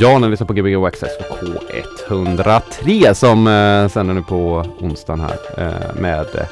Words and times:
Ja, 0.00 0.18
när 0.18 0.28
vi 0.28 0.30
lyssnar 0.30 0.46
på 0.46 0.52
Gbg 0.52 0.76
Waxxax 0.76 1.12
på 1.18 1.24
K103 1.34 3.14
som 3.14 3.46
eh, 3.46 3.88
sänder 3.88 4.14
nu 4.14 4.22
på 4.22 4.64
onsdagen 4.80 5.20
här 5.20 5.38
eh, 5.56 6.00
med 6.00 6.26
eh, 6.34 6.46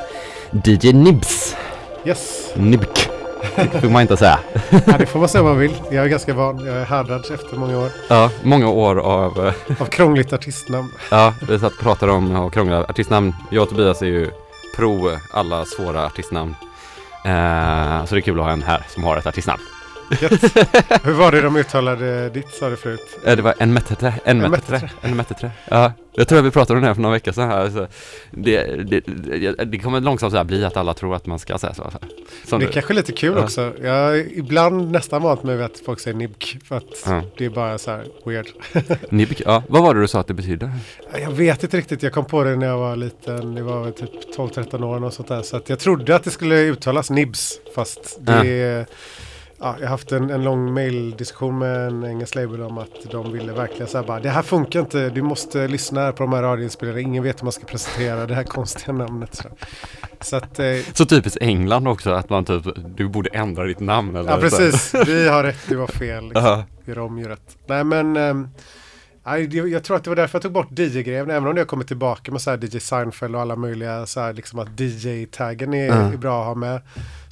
DJ 0.65 0.93
Nibs. 0.93 1.57
Yes, 2.05 2.53
Nibk. 2.57 3.09
Det 3.57 3.81
får 3.81 3.89
man 3.89 4.03
inte 4.03 4.17
säga. 4.17 4.39
ja, 4.87 4.99
det 4.99 5.07
får 5.07 5.19
man 5.19 5.29
säga 5.29 5.43
om 5.43 5.49
man 5.49 5.59
vill. 5.59 5.75
Jag 5.91 6.05
är 6.05 6.09
ganska 6.09 6.35
van. 6.35 6.67
Jag 6.67 6.77
är 6.77 6.85
härdad 6.85 7.21
efter 7.35 7.57
många 7.57 7.79
år 7.79 7.91
Ja, 8.09 8.31
många 8.43 8.69
år 8.69 8.99
av, 8.99 9.47
eh, 9.47 9.83
av 9.83 9.87
krångligt 9.87 10.33
artistnamn. 10.33 10.93
ja, 11.11 11.35
vi 11.49 11.59
satt 11.59 11.73
och 11.73 11.79
pratade 11.79 12.13
om 12.13 12.37
och 12.37 12.53
krångla 12.53 12.85
artistnamn. 12.85 13.35
Jag 13.51 13.63
och 13.63 13.69
Tobias 13.69 14.03
är 14.03 14.07
ju 14.07 14.31
pro 14.77 15.11
alla 15.33 15.65
svåra 15.65 16.07
artistnamn. 16.07 16.55
Eh, 17.25 18.05
så 18.05 18.15
det 18.15 18.19
är 18.19 18.21
kul 18.21 18.39
att 18.39 18.45
ha 18.45 18.53
en 18.53 18.63
här 18.63 18.87
som 18.89 19.05
har 19.05 19.17
ett 19.17 19.27
artistnamn. 19.27 19.63
Hur 21.03 21.13
var 21.13 21.33
det 21.33 21.41
de 21.41 21.57
uttalade 21.57 22.29
ditt 22.31 22.49
sa 22.51 22.69
du 22.71 22.77
förut? 22.77 23.19
Eh, 23.25 23.37
Det 23.37 23.43
var 23.43 23.55
en 23.59 23.73
metetre, 23.73 24.15
en 24.25 24.39
metetre, 24.39 24.91
en 25.03 25.17
metetre. 25.17 25.51
Ja, 25.69 25.93
jag 26.15 26.29
tror 26.29 26.39
att 26.39 26.45
vi 26.45 26.51
pratade 26.51 26.77
om 26.77 26.81
det 26.83 26.87
här 26.87 26.95
för 26.95 27.03
några 27.03 27.13
veckor 27.15 27.33
sedan 27.33 27.49
här. 27.49 27.71
Så 27.71 27.87
det, 28.31 28.67
det, 28.91 29.01
det, 29.07 29.65
det 29.65 29.79
kommer 29.79 30.01
långsamt 30.01 30.31
så 30.33 30.37
här 30.37 30.45
bli 30.45 30.65
att 30.65 30.77
alla 30.77 30.95
tror 30.95 31.15
att 31.17 31.27
man 31.27 31.39
ska 31.39 31.59
säga 31.59 31.75
så. 31.75 31.83
här. 31.83 31.93
Som 32.47 32.59
Det 32.61 32.65
är 32.65 32.67
du. 32.67 32.73
kanske 32.73 32.95
lite 32.95 33.13
kul 33.13 33.35
Ja. 33.37 33.43
också. 33.45 33.73
Jag 33.83 33.93
har 34.07 34.15
ibland 34.39 34.91
nästan 34.91 35.23
vant 35.23 35.43
mig 35.43 35.57
vid 35.57 35.65
att 35.65 35.79
folk 35.87 36.01
säger 36.01 36.17
nibk. 36.17 36.59
För 36.65 36.77
att 36.77 36.85
Ja. 37.07 37.23
det 37.39 37.45
är 37.45 37.51
bara 37.51 37.79
så 37.79 37.91
här 37.91 38.05
weird. 38.25 38.47
Nibik, 39.11 39.43
ja, 39.47 39.63
vad 39.69 39.83
var 39.83 39.95
det 39.95 40.01
du 40.01 40.09
sa 40.09 40.21
att 40.21 40.27
det 40.29 40.35
betyder? 40.35 40.71
Jag 41.23 41.31
vet 41.31 41.63
inte 41.63 41.77
riktigt. 41.77 42.03
Jag 42.03 42.13
kom 42.13 42.25
på 42.25 42.45
det 42.45 42.57
när 42.57 42.67
jag 42.67 42.79
var 42.79 42.97
liten. 42.97 43.55
Det 43.55 43.63
var 43.63 43.83
väl 43.85 43.93
typ 43.93 44.37
12-13 44.37 44.85
år 44.85 45.05
och 45.05 45.13
sånt 45.13 45.29
där. 45.29 45.43
Så 45.43 45.57
att 45.57 45.69
jag 45.69 45.79
trodde 45.79 46.17
att 46.17 46.25
det 46.25 46.31
skulle 46.31 46.55
uttalas 46.61 47.11
nibs. 47.11 47.61
Fast 47.75 48.17
det 48.21 48.33
Ja. 48.33 48.45
är... 48.45 48.87
Ja, 49.61 49.75
jag 49.79 49.87
har 49.87 49.91
haft 49.91 50.13
en, 50.13 50.31
en 50.31 50.45
lång 50.45 50.75
maildiskussion 50.75 51.59
med 51.59 51.87
en 51.87 52.05
engelsk 52.05 52.35
label 52.35 52.63
om 52.63 52.79
att 52.79 53.11
de 53.11 53.33
ville 53.33 53.53
verkligen 53.53 53.87
säga 53.87 54.03
bara 54.05 54.21
det 54.21 54.29
här 54.31 54.43
funkar 54.43 54.81
inte, 54.81 55.11
du 55.11 55.23
måste 55.23 55.69
lyssna 55.69 56.13
på 56.13 56.23
de 56.23 56.33
här 56.33 56.43
radioinspelningarna, 56.43 57.01
ingen 57.09 57.23
vet 57.23 57.41
hur 57.41 57.45
man 57.45 57.53
ska 57.53 57.65
presentera 57.65 58.27
det 58.27 58.35
här 58.35 58.43
konstiga 58.45 58.93
namnet. 58.93 59.35
Så, 59.35 59.49
så 60.21 60.37
att, 60.37 60.59
eh, 60.59 60.67
Så 60.95 61.07
typiskt 61.07 61.39
England 61.41 61.89
också, 61.89 62.11
att 62.11 62.31
man 62.31 62.45
typ, 62.45 62.63
du 62.97 63.09
borde 63.09 63.31
ändra 63.31 63.65
ditt 63.65 63.81
namn 63.81 64.17
eller 64.17 64.31
ja 64.31 64.37
så. 64.37 64.41
precis, 64.43 64.95
vi 65.07 65.29
har 65.29 65.43
rätt, 65.45 65.59
du 65.69 65.77
har 65.79 65.87
fel. 65.87 66.25
Liksom. 66.25 66.45
Ja, 66.45 66.65
Gör 66.85 66.99
om, 66.99 67.19
gör 67.19 67.29
rätt. 67.29 67.57
Nej 67.67 67.85
men, 67.85 68.15
det- 69.25 69.57
jag 69.57 69.85
tror 69.85 69.97
att 69.97 70.05
det 70.05 70.11
var 70.11 70.17
därför 70.17 70.37
jag 70.37 70.43
tog 70.43 70.53
bort 70.53 70.79
DJ-grejen, 70.79 71.31
även 71.31 71.49
om 71.49 71.55
det 71.55 71.61
har 71.61 71.67
kommit 71.67 71.87
tillbaka 71.89 72.33
med 72.33 72.41
så 72.41 72.51
här 72.51 72.59
DJ 72.65 72.81
Seinfeld 72.81 73.35
och 73.35 73.41
alla 73.41 73.57
möjliga 73.57 74.07
så 74.07 74.21
här 74.21 74.33
liksom 74.33 74.59
att 74.59 74.69
DJ-taggen 74.81 75.75
är, 75.75 75.91
Mm. 75.93 76.13
är 76.13 76.17
bra 76.17 76.41
att 76.41 76.47
ha 76.47 76.55
med. 76.55 76.81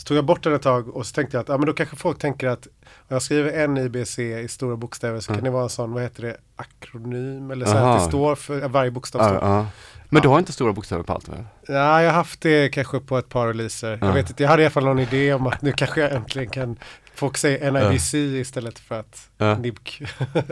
Så 0.04 0.08
tog 0.08 0.16
jag 0.16 0.24
bort 0.24 0.42
den 0.42 0.54
ett 0.54 0.62
tag 0.62 0.96
och 0.96 1.06
så 1.06 1.14
tänkte 1.14 1.36
jag 1.36 1.42
att 1.42 1.48
ja, 1.48 1.56
men 1.58 1.66
då 1.66 1.72
kanske 1.72 1.96
folk 1.96 2.18
tänker 2.18 2.46
att 2.48 2.66
om 2.66 3.08
jag 3.08 3.22
skriver 3.22 3.52
en 3.64 3.76
IBC 3.76 4.18
i 4.18 4.48
stora 4.48 4.76
bokstäver 4.76 5.20
så 5.20 5.32
Mm. 5.32 5.38
kan 5.38 5.44
det 5.44 5.50
vara 5.50 5.62
en 5.62 5.68
sån, 5.68 5.92
vad 5.92 6.02
heter 6.02 6.22
det, 6.22 6.36
akronym 6.56 7.50
eller 7.50 7.66
så 7.66 7.76
att 7.76 8.00
det 8.00 8.08
står 8.08 8.34
för 8.34 8.68
varje 8.68 8.90
bokstav. 8.90 9.18
står. 9.18 9.34
ja. 9.48 9.66
Men 10.08 10.22
du 10.22 10.28
har 10.28 10.38
inte 10.38 10.52
stora 10.52 10.72
bokstäver 10.72 11.02
på 11.02 11.12
allt 11.12 11.28
väl? 11.28 11.44
Ja, 11.68 12.02
jag 12.02 12.08
har 12.10 12.14
haft 12.16 12.40
det 12.40 12.68
kanske 12.68 13.00
på 13.00 13.18
ett 13.18 13.28
par 13.28 13.46
releaser. 13.46 13.98
Ja. 14.00 14.06
Jag 14.06 14.14
vet 14.14 14.30
inte, 14.30 14.42
jag 14.42 14.50
hade 14.50 14.62
i 14.62 14.66
alla 14.66 14.70
fall 14.70 14.84
någon 14.84 14.98
idé 14.98 15.34
om 15.34 15.46
att 15.46 15.62
nu 15.62 15.72
kanske 15.72 16.00
jag 16.00 16.12
äntligen 16.12 16.50
kan 16.50 16.76
Folk 17.14 17.36
säger 17.36 17.70
NIBC 17.72 18.14
istället 18.14 18.78
för 18.78 19.00
att 19.00 19.30
Ja. 19.38 19.58
NIBC. 19.58 20.00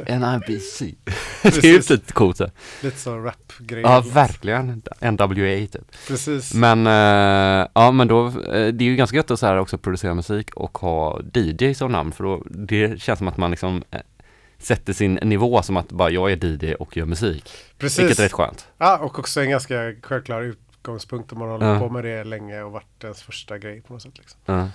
NIBC. 0.08 0.78
det 1.42 1.48
är 1.48 1.54
ju 1.66 1.76
Precis. 1.76 1.90
lite 1.90 2.12
coolt 2.12 2.36
så. 2.36 2.50
Lite 2.82 2.98
så 2.98 3.18
rap-grej. 3.18 3.82
Ja, 3.82 4.04
verkligen. 4.12 4.82
NWA 5.00 5.66
typ. 5.66 5.96
Precis. 6.08 6.54
Men, 6.54 6.86
eh, 6.86 7.68
ja 7.74 7.90
men 7.90 8.08
då, 8.08 8.26
eh, 8.26 8.32
det 8.68 8.84
är 8.84 8.88
ju 8.88 8.96
ganska 8.96 9.16
gött 9.16 9.30
att 9.30 9.38
så 9.40 9.46
här 9.46 9.56
också 9.56 9.78
producera 9.78 10.14
musik 10.14 10.54
och 10.54 10.78
ha 10.78 11.20
DJ 11.34 11.74
som 11.74 11.92
namn 11.92 12.12
för 12.12 12.24
då, 12.24 12.42
det 12.50 13.02
känns 13.02 13.18
som 13.18 13.28
att 13.28 13.36
man 13.36 13.50
liksom 13.50 13.82
eh, 13.90 14.00
sätter 14.58 14.92
sin 14.92 15.14
nivå 15.14 15.62
som 15.62 15.76
att 15.76 15.88
bara 15.92 16.10
jag 16.10 16.32
är 16.32 16.44
DJ 16.44 16.74
och 16.74 16.96
gör 16.96 17.04
musik. 17.06 17.50
Precis. 17.78 17.98
Vilket 17.98 18.18
är 18.18 18.22
rätt 18.22 18.32
skönt. 18.32 18.66
Ja, 18.78 18.98
och 18.98 19.18
också 19.18 19.40
en 19.40 19.50
ganska 19.50 19.92
självklar 20.02 20.42
utgångspunkt 20.42 21.32
om 21.32 21.38
man 21.38 21.48
håller 21.48 21.72
Ja. 21.72 21.78
på 21.78 21.88
med 21.88 22.04
det 22.04 22.24
länge 22.24 22.62
och 22.62 22.72
varit 22.72 23.04
ens 23.04 23.22
första 23.22 23.58
grej 23.58 23.80
på 23.80 23.92
något 23.92 24.02
sätt. 24.02 24.18
Liksom. 24.18 24.68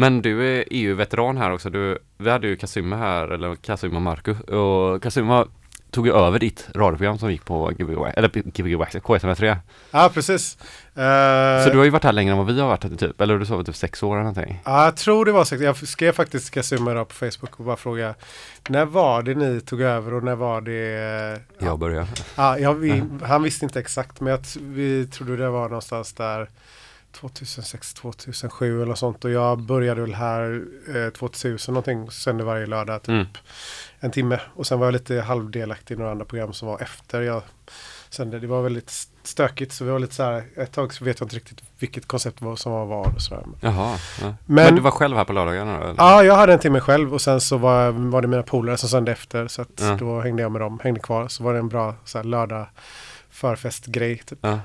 Men 0.00 0.22
du 0.22 0.46
är 0.58 0.64
EU-veteran 0.70 1.36
här 1.36 1.52
också. 1.52 1.70
Du, 1.70 1.98
vi 2.18 2.30
hade 2.30 2.46
ju 2.48 2.56
Kasuma 2.56 2.96
här, 2.96 3.28
eller 3.28 3.54
Kasuma 3.54 4.00
Marcus. 4.00 4.40
Och 4.40 5.02
Kasuma 5.02 5.46
tog 5.90 6.06
ju 6.06 6.12
över 6.12 6.38
ditt 6.38 6.68
radioprogram 6.74 7.18
som 7.18 7.30
gick 7.32 7.44
på 7.44 7.70
Gbg, 7.78 8.12
eller 8.16 8.28
Gbg 8.28 8.74
Wax, 8.76 8.94
K103. 8.96 9.56
Ja, 9.90 10.10
precis. 10.14 10.58
Eh, 10.94 11.64
Så 11.64 11.70
du 11.70 11.76
har 11.78 11.84
ju 11.84 11.90
varit 11.90 12.04
här 12.04 12.12
längre 12.12 12.32
än 12.32 12.38
vad 12.38 12.46
vi 12.46 12.60
har 12.60 12.68
varit 12.68 12.98
typ, 12.98 13.20
eller 13.20 13.38
du 13.38 13.46
sa 13.46 13.62
typ 13.62 13.76
sex 13.76 14.02
år 14.02 14.14
eller 14.14 14.24
någonting? 14.24 14.60
Ja, 14.64 14.84
jag 14.84 14.96
tror 14.96 15.24
det 15.24 15.32
var 15.32 15.44
så. 15.44 15.56
Jag 15.56 15.76
skrev 15.76 16.12
faktiskt 16.12 16.50
Kasuma 16.50 16.90
idag 16.90 17.08
på 17.08 17.14
Facebook 17.14 17.58
och 17.60 17.64
bara 17.64 17.76
fråga 17.76 18.14
när 18.68 18.84
var 18.84 19.22
det 19.22 19.34
ni 19.34 19.60
tog 19.60 19.80
över 19.80 20.14
och 20.14 20.24
när 20.24 20.34
var 20.34 20.60
det? 20.60 21.40
Jag 21.58 21.78
började. 21.78 22.06
Ja, 22.36 22.58
ja, 22.58 22.72
vi, 22.72 23.02
han 23.22 23.42
visste 23.42 23.64
inte 23.64 23.80
exakt 23.80 24.20
men 24.20 24.30
jag, 24.30 24.40
vi 24.60 25.06
trodde 25.06 25.36
det 25.36 25.50
var 25.50 25.62
någonstans 25.68 26.12
där 26.12 26.48
2006, 27.12 27.94
2007 27.94 28.82
eller 28.82 28.94
sånt 28.94 29.24
och 29.24 29.30
jag 29.30 29.58
började 29.62 30.00
väl 30.00 30.14
här 30.14 30.62
eh, 30.96 31.10
2000 31.10 31.74
någonting, 31.74 32.10
sände 32.10 32.44
varje 32.44 32.66
lördag 32.66 33.02
typ 33.02 33.08
Mm. 33.08 33.26
en 34.00 34.10
timme 34.10 34.40
och 34.54 34.66
sen 34.66 34.78
var 34.78 34.86
jag 34.86 34.92
lite 34.92 35.20
halvdelaktig 35.20 35.94
i 35.94 35.98
några 35.98 36.10
andra 36.10 36.24
program 36.24 36.52
som 36.52 36.68
var 36.68 36.82
efter 36.82 37.20
jag 37.20 37.42
sände. 38.10 38.38
Det 38.38 38.46
var 38.46 38.62
väldigt 38.62 38.90
stökigt 39.22 39.72
så 39.72 39.84
vi 39.84 39.90
var 39.90 39.98
lite 39.98 40.14
så 40.14 40.22
här, 40.22 40.44
ett 40.56 40.72
tag 40.72 40.94
så 40.94 41.04
vet 41.04 41.20
jag 41.20 41.24
inte 41.26 41.36
riktigt 41.36 41.58
vilket 41.78 42.06
koncept 42.08 42.42
var 42.42 42.56
som 42.56 42.72
var 42.72 42.86
vad 42.86 43.14
och 43.14 43.22
sådär. 43.22 43.44
Jaha. 43.60 43.98
Ja. 44.20 44.26
Men, 44.26 44.36
Men- 44.64 44.74
du 44.74 44.80
var 44.80 44.90
själv 44.90 45.16
här 45.16 45.24
på 45.24 45.32
lördagarna 45.32 45.80
då? 45.86 45.94
Ja, 45.98 46.24
jag 46.24 46.34
hade 46.36 46.52
en 46.52 46.58
timme 46.58 46.80
själv 46.80 47.14
och 47.14 47.20
sen 47.20 47.40
så 47.40 47.56
var, 47.58 47.90
var 47.90 48.22
det 48.22 48.28
mina 48.28 48.42
polare 48.42 48.76
som 48.76 48.88
sände 48.88 49.12
efter 49.12 49.48
så 49.48 49.62
att 49.62 49.80
Ja. 49.80 49.96
då 50.00 50.20
hängde 50.20 50.42
jag 50.42 50.52
med 50.52 50.60
dem, 50.60 50.80
hängde 50.82 51.00
kvar. 51.00 51.28
Så 51.28 51.42
var 51.44 51.52
det 51.52 51.58
en 51.58 51.68
bra 51.68 51.94
så 52.04 52.18
här, 52.18 52.24
lördag 52.24 52.66
förfestgrej 53.30 54.18
typ. 54.18 54.38
Ja. 54.42 54.60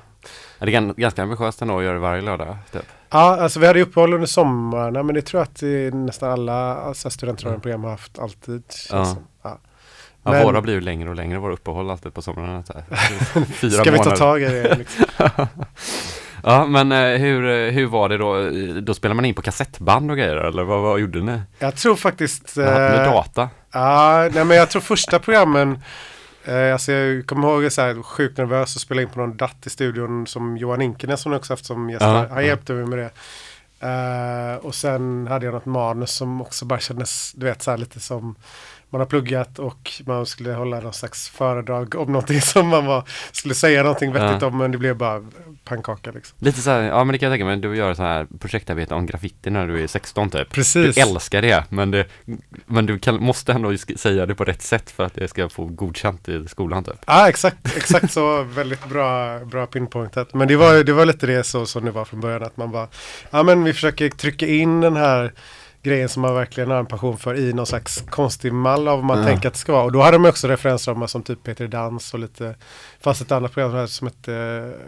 Ja, 0.58 0.66
Det 0.66 0.74
är 0.74 0.80
gan- 0.80 0.94
ganska 0.96 1.22
ambitiöst 1.22 1.62
ändå 1.62 1.78
att 1.78 1.84
göra 1.84 1.94
det 1.94 2.00
varje 2.00 2.22
lördag. 2.22 2.56
Typ. 2.72 2.82
Ja, 3.10 3.40
alltså 3.40 3.60
vi 3.60 3.66
hade 3.66 3.82
uppehåll 3.82 4.14
under 4.14 4.26
sommarna 4.26 5.02
men 5.02 5.14
det 5.14 5.22
tror 5.22 5.40
jag 5.40 5.44
att 5.44 5.60
det 5.60 5.86
är 5.86 5.90
nästan 5.92 6.30
alla 6.30 6.74
alltså, 6.76 7.10
studentradioprogram 7.10 7.84
har 7.84 7.90
haft 7.90 8.18
alltid. 8.18 8.62
Ja. 8.90 9.16
Ja. 9.42 9.58
Men- 10.22 10.42
våra 10.44 10.60
blir 10.60 10.74
ju 10.74 10.80
längre 10.80 11.08
och 11.10 11.16
längre, 11.16 11.38
våra 11.38 11.52
uppehåll 11.52 11.90
alltid 11.90 12.14
på 12.14 12.22
somrarna. 12.22 12.64
Så 12.64 12.72
här. 12.72 12.84
Fyra 13.44 13.70
Ska 13.70 13.90
vi 13.90 13.98
ta 13.98 14.04
månader. 14.04 14.16
tag 14.16 14.42
i 14.42 14.44
det? 14.48 14.74
Liksom? 14.78 15.04
Ja, 16.42 16.66
men 16.66 16.92
eh, 16.92 16.98
hur, 17.20 17.70
hur 17.70 17.86
var 17.86 18.08
det 18.08 18.18
då? 18.18 18.50
Då 18.80 18.94
spelade 18.94 19.14
man 19.16 19.24
in 19.24 19.34
på 19.34 19.42
kassettband 19.42 20.10
och 20.10 20.16
grejer, 20.16 20.36
eller 20.36 20.62
vad, 20.62 20.82
vad 20.82 21.00
gjorde 21.00 21.20
ni? 21.22 21.40
Jag 21.58 21.76
tror 21.76 21.96
faktiskt... 21.96 22.56
Med 22.56 22.94
eh, 23.06 23.12
data? 23.12 23.48
Ja, 23.72 24.28
nej 24.34 24.44
men 24.44 24.56
jag 24.56 24.70
tror 24.70 24.82
första 24.82 25.18
programmen 25.18 25.82
eh, 26.46 26.72
Alltså 26.72 26.92
jag 26.92 27.26
kommer 27.26 27.48
ihåg 27.62 27.72
så 27.72 27.80
här 27.82 28.02
sjukt 28.02 28.38
nervös 28.38 28.76
att 28.76 28.82
spela 28.82 29.02
in 29.02 29.08
på 29.08 29.18
någon 29.18 29.36
datt 29.36 29.66
i 29.66 29.70
studion 29.70 30.26
som 30.26 30.56
Johan 30.56 30.82
Inkenen 30.82 31.18
som 31.18 31.32
också 31.32 31.52
haft 31.52 31.64
som 31.64 31.90
gäst. 31.90 32.02
Ja, 32.02 32.26
Han 32.30 32.44
hjälpte 32.44 32.72
mig 32.72 32.86
med 32.86 32.98
det. 32.98 33.10
Eh, 33.80 34.56
och 34.56 34.74
sen 34.74 35.26
hade 35.26 35.44
jag 35.46 35.54
något 35.54 35.66
manus 35.66 36.10
som 36.10 36.40
också 36.40 36.64
bara 36.64 36.78
kändes, 36.80 37.32
du 37.32 37.46
vet 37.46 37.62
så 37.62 37.70
här 37.70 37.78
lite 37.78 38.00
som 38.00 38.34
man 38.96 39.00
har 39.00 39.06
pluggat 39.06 39.58
och 39.58 39.92
man 40.06 40.26
skulle 40.26 40.52
hålla 40.52 40.80
någon 40.80 40.92
slags 40.92 41.28
föredrag 41.28 41.94
om 41.94 42.12
någonting 42.12 42.40
som 42.52 42.68
man 42.68 42.86
var, 42.86 43.04
skulle 43.32 43.54
säga 43.54 43.82
någonting 43.82 44.12
vettigt 44.12 44.42
Ja. 44.42 44.48
om 44.48 44.58
men 44.58 44.72
det 44.72 44.78
blev 44.78 44.96
bara 44.96 45.24
pannkaka 45.64 46.10
liksom. 46.10 46.36
Lite 46.40 46.60
så 46.60 46.70
här, 46.70 46.82
ja 46.82 47.04
men 47.04 47.12
det 47.12 47.18
kan 47.18 47.26
jag 47.26 47.34
tänka 47.34 47.44
mig, 47.44 47.56
du 47.56 47.76
gör 47.76 47.94
så 47.94 48.02
här 48.02 48.26
projektarbete 48.38 48.94
om 48.94 49.06
graffiti 49.06 49.50
när 49.50 49.66
du 49.66 49.82
är 49.82 49.86
16 49.86 50.30
typ. 50.30 50.50
Precis. 50.50 50.94
Du 50.94 51.00
älskar 51.00 51.42
det, 51.42 51.64
men, 51.68 51.90
det, 51.90 52.06
men 52.66 52.86
du 52.86 52.98
kan, 52.98 53.22
måste 53.22 53.52
ändå 53.52 53.76
säga 53.96 54.26
det 54.26 54.34
på 54.34 54.44
rätt 54.44 54.62
sätt 54.62 54.90
för 54.90 55.04
att 55.04 55.14
det 55.14 55.28
ska 55.28 55.48
få 55.48 55.66
godkänt 55.66 56.28
i 56.28 56.48
skolan 56.48 56.84
typ. 56.84 56.94
Ja, 57.06 57.28
exakt, 57.28 57.76
exakt 57.76 58.12
så. 58.12 58.42
Väldigt 58.42 58.88
bra, 58.88 59.38
bra 59.38 59.66
pinpointat. 59.66 60.34
Men 60.34 60.48
det 60.48 60.56
var, 60.56 60.84
det 60.84 60.92
var 60.92 61.06
lite 61.06 61.26
det 61.26 61.44
så 61.44 61.66
som 61.66 61.84
det 61.84 61.90
var 61.90 62.04
från 62.04 62.20
början. 62.20 62.42
Att 62.42 62.56
man 62.56 62.70
bara, 62.70 62.88
ja 63.30 63.42
men 63.42 63.64
vi 63.64 63.72
försöker 63.72 64.08
trycka 64.08 64.46
in 64.46 64.80
den 64.80 64.96
här 64.96 65.32
grejen 65.86 66.08
som 66.08 66.22
man 66.22 66.34
verkligen 66.34 66.70
har 66.70 66.78
en 66.78 66.86
passion 66.86 67.18
för 67.18 67.34
i 67.38 67.52
någon 67.52 67.66
slags 67.66 68.04
konstig 68.10 68.52
mall 68.52 68.88
av 68.88 68.96
vad 68.98 69.04
man 69.04 69.18
Ja. 69.18 69.24
tänker 69.24 69.48
att 69.48 69.54
det 69.54 69.60
ska 69.60 69.72
vara. 69.72 69.84
Och 69.84 69.92
då 69.92 70.02
hade 70.02 70.14
de 70.18 70.26
också 70.28 70.48
referensramar 70.48 71.06
som 71.06 71.22
typ 71.22 71.42
Peter 71.42 71.68
Dans 71.68 72.14
och 72.14 72.20
lite, 72.20 72.54
fanns 73.00 73.20
ett 73.20 73.32
annat 73.32 73.52
program 73.52 73.72
här 73.72 73.86
som 73.86 74.06
hette 74.06 74.34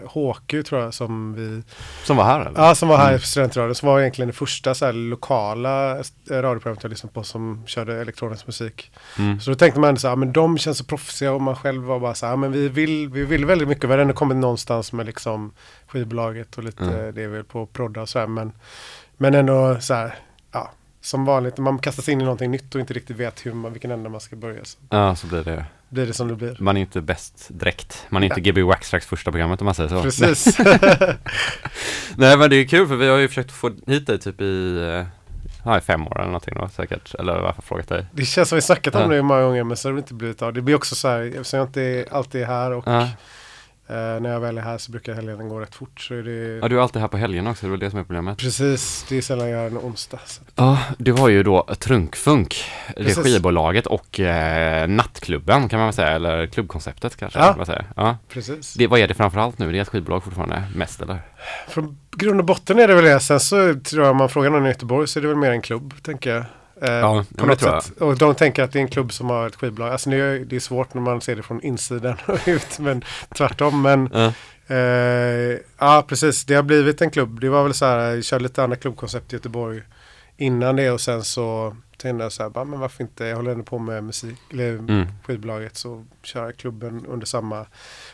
eh, 0.04 0.08
HQ 0.08 0.64
tror 0.66 0.82
jag 0.82 0.94
som 0.94 1.34
vi, 1.34 1.62
Som 2.04 2.16
var 2.16 2.24
här 2.24 2.40
eller? 2.40 2.60
ja 2.60 2.74
som 2.74 2.88
var 2.88 2.96
här 2.96 3.08
Mm. 3.08 3.20
på 3.20 3.26
Studentradion, 3.26 3.74
som 3.74 3.88
var 3.88 4.00
egentligen 4.00 4.26
det 4.26 4.32
första 4.32 4.74
så 4.74 4.84
här, 4.86 4.92
lokala 4.92 5.96
eh, 5.98 6.02
radioprogrammet 6.30 6.82
jag 6.82 6.90
lyssnade 6.90 7.12
på 7.14 7.22
som 7.22 7.62
körde 7.66 8.00
elektronisk 8.00 8.46
musik. 8.46 8.90
Mm. 9.18 9.40
Så 9.40 9.50
då 9.50 9.54
tänkte 9.56 9.80
man 9.80 9.96
så 9.96 10.08
här, 10.08 10.16
men 10.16 10.32
de 10.32 10.58
känns 10.58 10.78
så 10.78 10.84
proffsiga 10.84 11.32
och 11.32 11.42
man 11.42 11.56
själv 11.56 11.82
var 11.82 12.00
bara 12.00 12.14
så 12.14 12.26
här, 12.26 12.36
men 12.36 12.52
vi 12.52 12.68
vill, 12.68 13.08
vi 13.08 13.24
vill 13.24 13.44
väldigt 13.46 13.68
mycket. 13.68 13.84
Vi 13.84 13.92
har 13.92 13.98
ändå 13.98 14.14
kommit 14.14 14.36
någonstans 14.36 14.92
med 14.92 15.06
liksom 15.06 15.52
skivbolaget 15.86 16.58
och 16.58 16.64
lite 16.64 16.84
Mm. 16.84 17.14
det 17.14 17.22
är 17.22 17.28
väl 17.28 17.44
på 17.44 17.66
prodda 17.66 18.00
och 18.02 18.08
så 18.08 18.18
här. 18.18 18.26
Men, 18.26 18.52
men 19.16 19.34
ändå 19.34 19.76
så 19.80 19.94
här, 19.94 20.14
ja, 20.52 20.70
som 21.00 21.24
vanligt, 21.24 21.58
man 21.58 21.78
kastar 21.78 22.02
sig 22.02 22.12
in 22.14 22.20
i 22.20 22.24
någonting 22.24 22.50
nytt 22.50 22.74
och 22.74 22.80
inte 22.80 22.94
riktigt 22.94 23.16
vet 23.16 23.46
hur 23.46 23.52
man, 23.52 23.72
vilken 23.72 23.90
ände 23.90 24.08
man 24.08 24.20
ska 24.20 24.36
börja. 24.36 24.64
Så 24.64 24.78
Ja, 24.90 25.16
så 25.16 25.26
blir 25.26 25.44
det. 25.44 25.64
blir 25.88 26.06
det 26.06 26.12
som 26.12 26.28
det 26.28 26.34
blir. 26.34 26.56
Man 26.60 26.76
är 26.76 26.80
inte 26.80 27.00
bäst 27.00 27.46
direkt. 27.50 28.06
Man 28.08 28.22
är 28.22 28.26
inte 28.26 28.40
GB 28.40 28.62
Waxtrax 28.62 29.06
första 29.06 29.30
programmet 29.30 29.60
om 29.60 29.64
man 29.64 29.74
säger 29.74 29.88
så. 29.88 30.02
Precis. 30.02 30.58
Nej 32.16 32.36
men 32.36 32.50
det 32.50 32.56
är 32.56 32.64
kul 32.64 32.88
för 32.88 32.96
vi 32.96 33.08
har 33.08 33.16
ju 33.18 33.28
försökt 33.28 33.52
få 33.52 33.70
hit 33.86 34.06
dig 34.06 34.18
typ 34.18 34.40
i, 34.40 34.76
eh, 34.80 35.06
ja, 35.64 35.78
i 35.78 35.80
fem 35.80 36.06
år 36.06 36.16
eller 36.18 36.26
någonting 36.26 36.54
då 36.54 36.68
säkert. 36.68 37.14
Eller 37.14 37.40
varför 37.40 37.62
frågat 37.62 37.88
dig? 37.88 38.06
Det 38.12 38.24
känns 38.24 38.48
som 38.48 38.56
vi 38.56 38.62
snackat 38.62 38.94
om 38.94 39.00
Ja. 39.02 39.08
det 39.08 39.22
många 39.22 39.42
gånger 39.42 39.64
men 39.64 39.76
så 39.76 39.88
har 39.88 39.92
det 39.92 39.98
inte 39.98 40.14
blivit 40.14 40.42
av. 40.42 40.52
Det 40.52 40.60
blir 40.62 40.74
också 40.74 40.94
så 40.94 41.08
här, 41.08 41.20
eftersom 41.22 41.58
jag 41.58 41.68
inte 41.68 42.06
alltid 42.10 42.42
är 42.42 42.46
här 42.46 42.70
och 42.72 42.84
Ja. 42.86 43.08
Eh, 43.88 44.20
när 44.20 44.30
jag 44.30 44.40
väl 44.40 44.58
är 44.58 44.62
här 44.62 44.78
så 44.78 44.92
brukar 44.92 45.14
helgen 45.14 45.48
gå 45.48 45.60
rätt 45.60 45.74
fort. 45.74 46.00
Så 46.00 46.14
är 46.14 46.22
det 46.22 46.58
ja, 46.62 46.68
du 46.68 46.76
är 46.78 46.82
alltid 46.82 47.00
här 47.00 47.08
på 47.08 47.16
helgen 47.16 47.46
också, 47.46 47.66
det 47.66 47.68
är 47.68 47.70
väl 47.70 47.80
det 47.80 47.90
som 47.90 47.98
är 47.98 48.04
problemet. 48.04 48.38
Precis, 48.38 49.06
det 49.08 49.16
är 49.16 49.22
sällan 49.22 49.50
jag 49.50 49.60
gör 49.60 49.66
en 49.66 49.78
onsdag. 49.78 50.20
Så. 50.24 50.42
Ja, 50.54 50.78
du 50.98 51.12
har 51.12 51.28
ju 51.28 51.42
då 51.42 51.66
Trunkfunk, 51.78 52.64
det 52.96 53.04
Precis. 53.04 53.24
skivbolaget 53.24 53.86
och 53.86 54.20
eh, 54.20 54.88
nattklubben 54.88 55.68
kan 55.68 55.78
man 55.78 55.86
väl 55.86 55.94
säga, 55.94 56.08
eller 56.08 56.46
klubbkonceptet 56.46 57.16
kanske. 57.16 57.38
Ja. 57.38 57.54
Man 57.56 57.66
säger. 57.66 57.84
Ja. 57.96 58.18
Precis. 58.28 58.74
Det, 58.74 58.86
vad 58.86 59.00
är 59.00 59.08
det 59.08 59.14
framförallt 59.14 59.58
nu? 59.58 59.72
Det 59.72 59.78
är 59.78 59.82
ett 59.82 59.88
skivbolag 59.88 60.24
fortfarande 60.24 60.62
mest 60.74 61.02
eller? 61.02 61.18
Från 61.68 61.98
grund 62.10 62.40
och 62.40 62.46
botten 62.46 62.78
är 62.78 62.88
det 62.88 62.94
väl 62.94 63.04
det. 63.04 63.20
Sen 63.20 63.40
så 63.40 63.74
tror 63.74 64.02
jag 64.04 64.10
om 64.10 64.16
man 64.16 64.28
frågar 64.28 64.50
någon 64.50 64.66
i 64.66 64.68
Göteborg 64.68 65.08
så 65.08 65.18
är 65.18 65.22
det 65.22 65.28
väl 65.28 65.36
mer 65.36 65.50
en 65.50 65.62
klubb, 65.62 65.94
tänker 66.02 66.34
jag. 66.34 66.44
Eh, 66.82 66.90
Ja, 66.92 67.24
på 67.36 67.46
något 67.46 67.60
sätt. 67.60 67.90
Och 68.00 68.18
de 68.18 68.34
tänker 68.34 68.62
att 68.62 68.72
det 68.72 68.78
är 68.78 68.82
en 68.82 68.88
klubb 68.88 69.12
som 69.12 69.30
har 69.30 69.46
ett 69.46 69.56
skivbolag. 69.56 69.92
Alltså 69.92 70.10
det 70.10 70.16
är, 70.16 70.38
det 70.38 70.56
är 70.56 70.60
svårt 70.60 70.94
när 70.94 71.02
man 71.02 71.20
ser 71.20 71.36
det 71.36 71.42
från 71.42 71.62
insidan 71.62 72.16
och 72.26 72.38
ut, 72.46 72.78
men 72.78 73.04
tvärtom. 73.36 73.82
Men 73.82 74.10
Ja. 74.12 74.32
eh, 74.74 75.58
ja, 75.78 76.04
precis. 76.08 76.44
Det 76.44 76.54
har 76.54 76.62
blivit 76.62 77.00
en 77.02 77.10
klubb. 77.10 77.40
Det 77.40 77.48
var 77.48 77.62
väl 77.62 77.74
så 77.74 77.84
här, 77.84 77.98
jag 78.14 78.24
körde 78.24 78.42
lite 78.42 78.62
andra 78.64 78.76
klubbkoncept 78.76 79.32
i 79.32 79.36
Göteborg 79.36 79.82
innan 80.36 80.76
det 80.76 80.90
och 80.90 81.00
sen 81.00 81.24
så 81.24 81.76
tänkte 81.96 82.22
jag 82.22 82.32
så 82.32 82.42
här, 82.42 82.50
bara, 82.50 82.64
men 82.64 82.80
varför 82.80 83.02
inte, 83.04 83.24
jag 83.24 83.36
håller 83.36 83.50
ändå 83.52 83.64
på 83.64 83.78
med 83.78 84.04
musik, 84.04 84.38
eller 84.52 84.68
Mm. 84.78 85.06
skivbolaget, 85.26 85.76
så 85.76 86.04
kör 86.22 86.44
jag 86.44 86.56
klubben 86.56 87.06
under 87.08 87.26
samma 87.26 87.66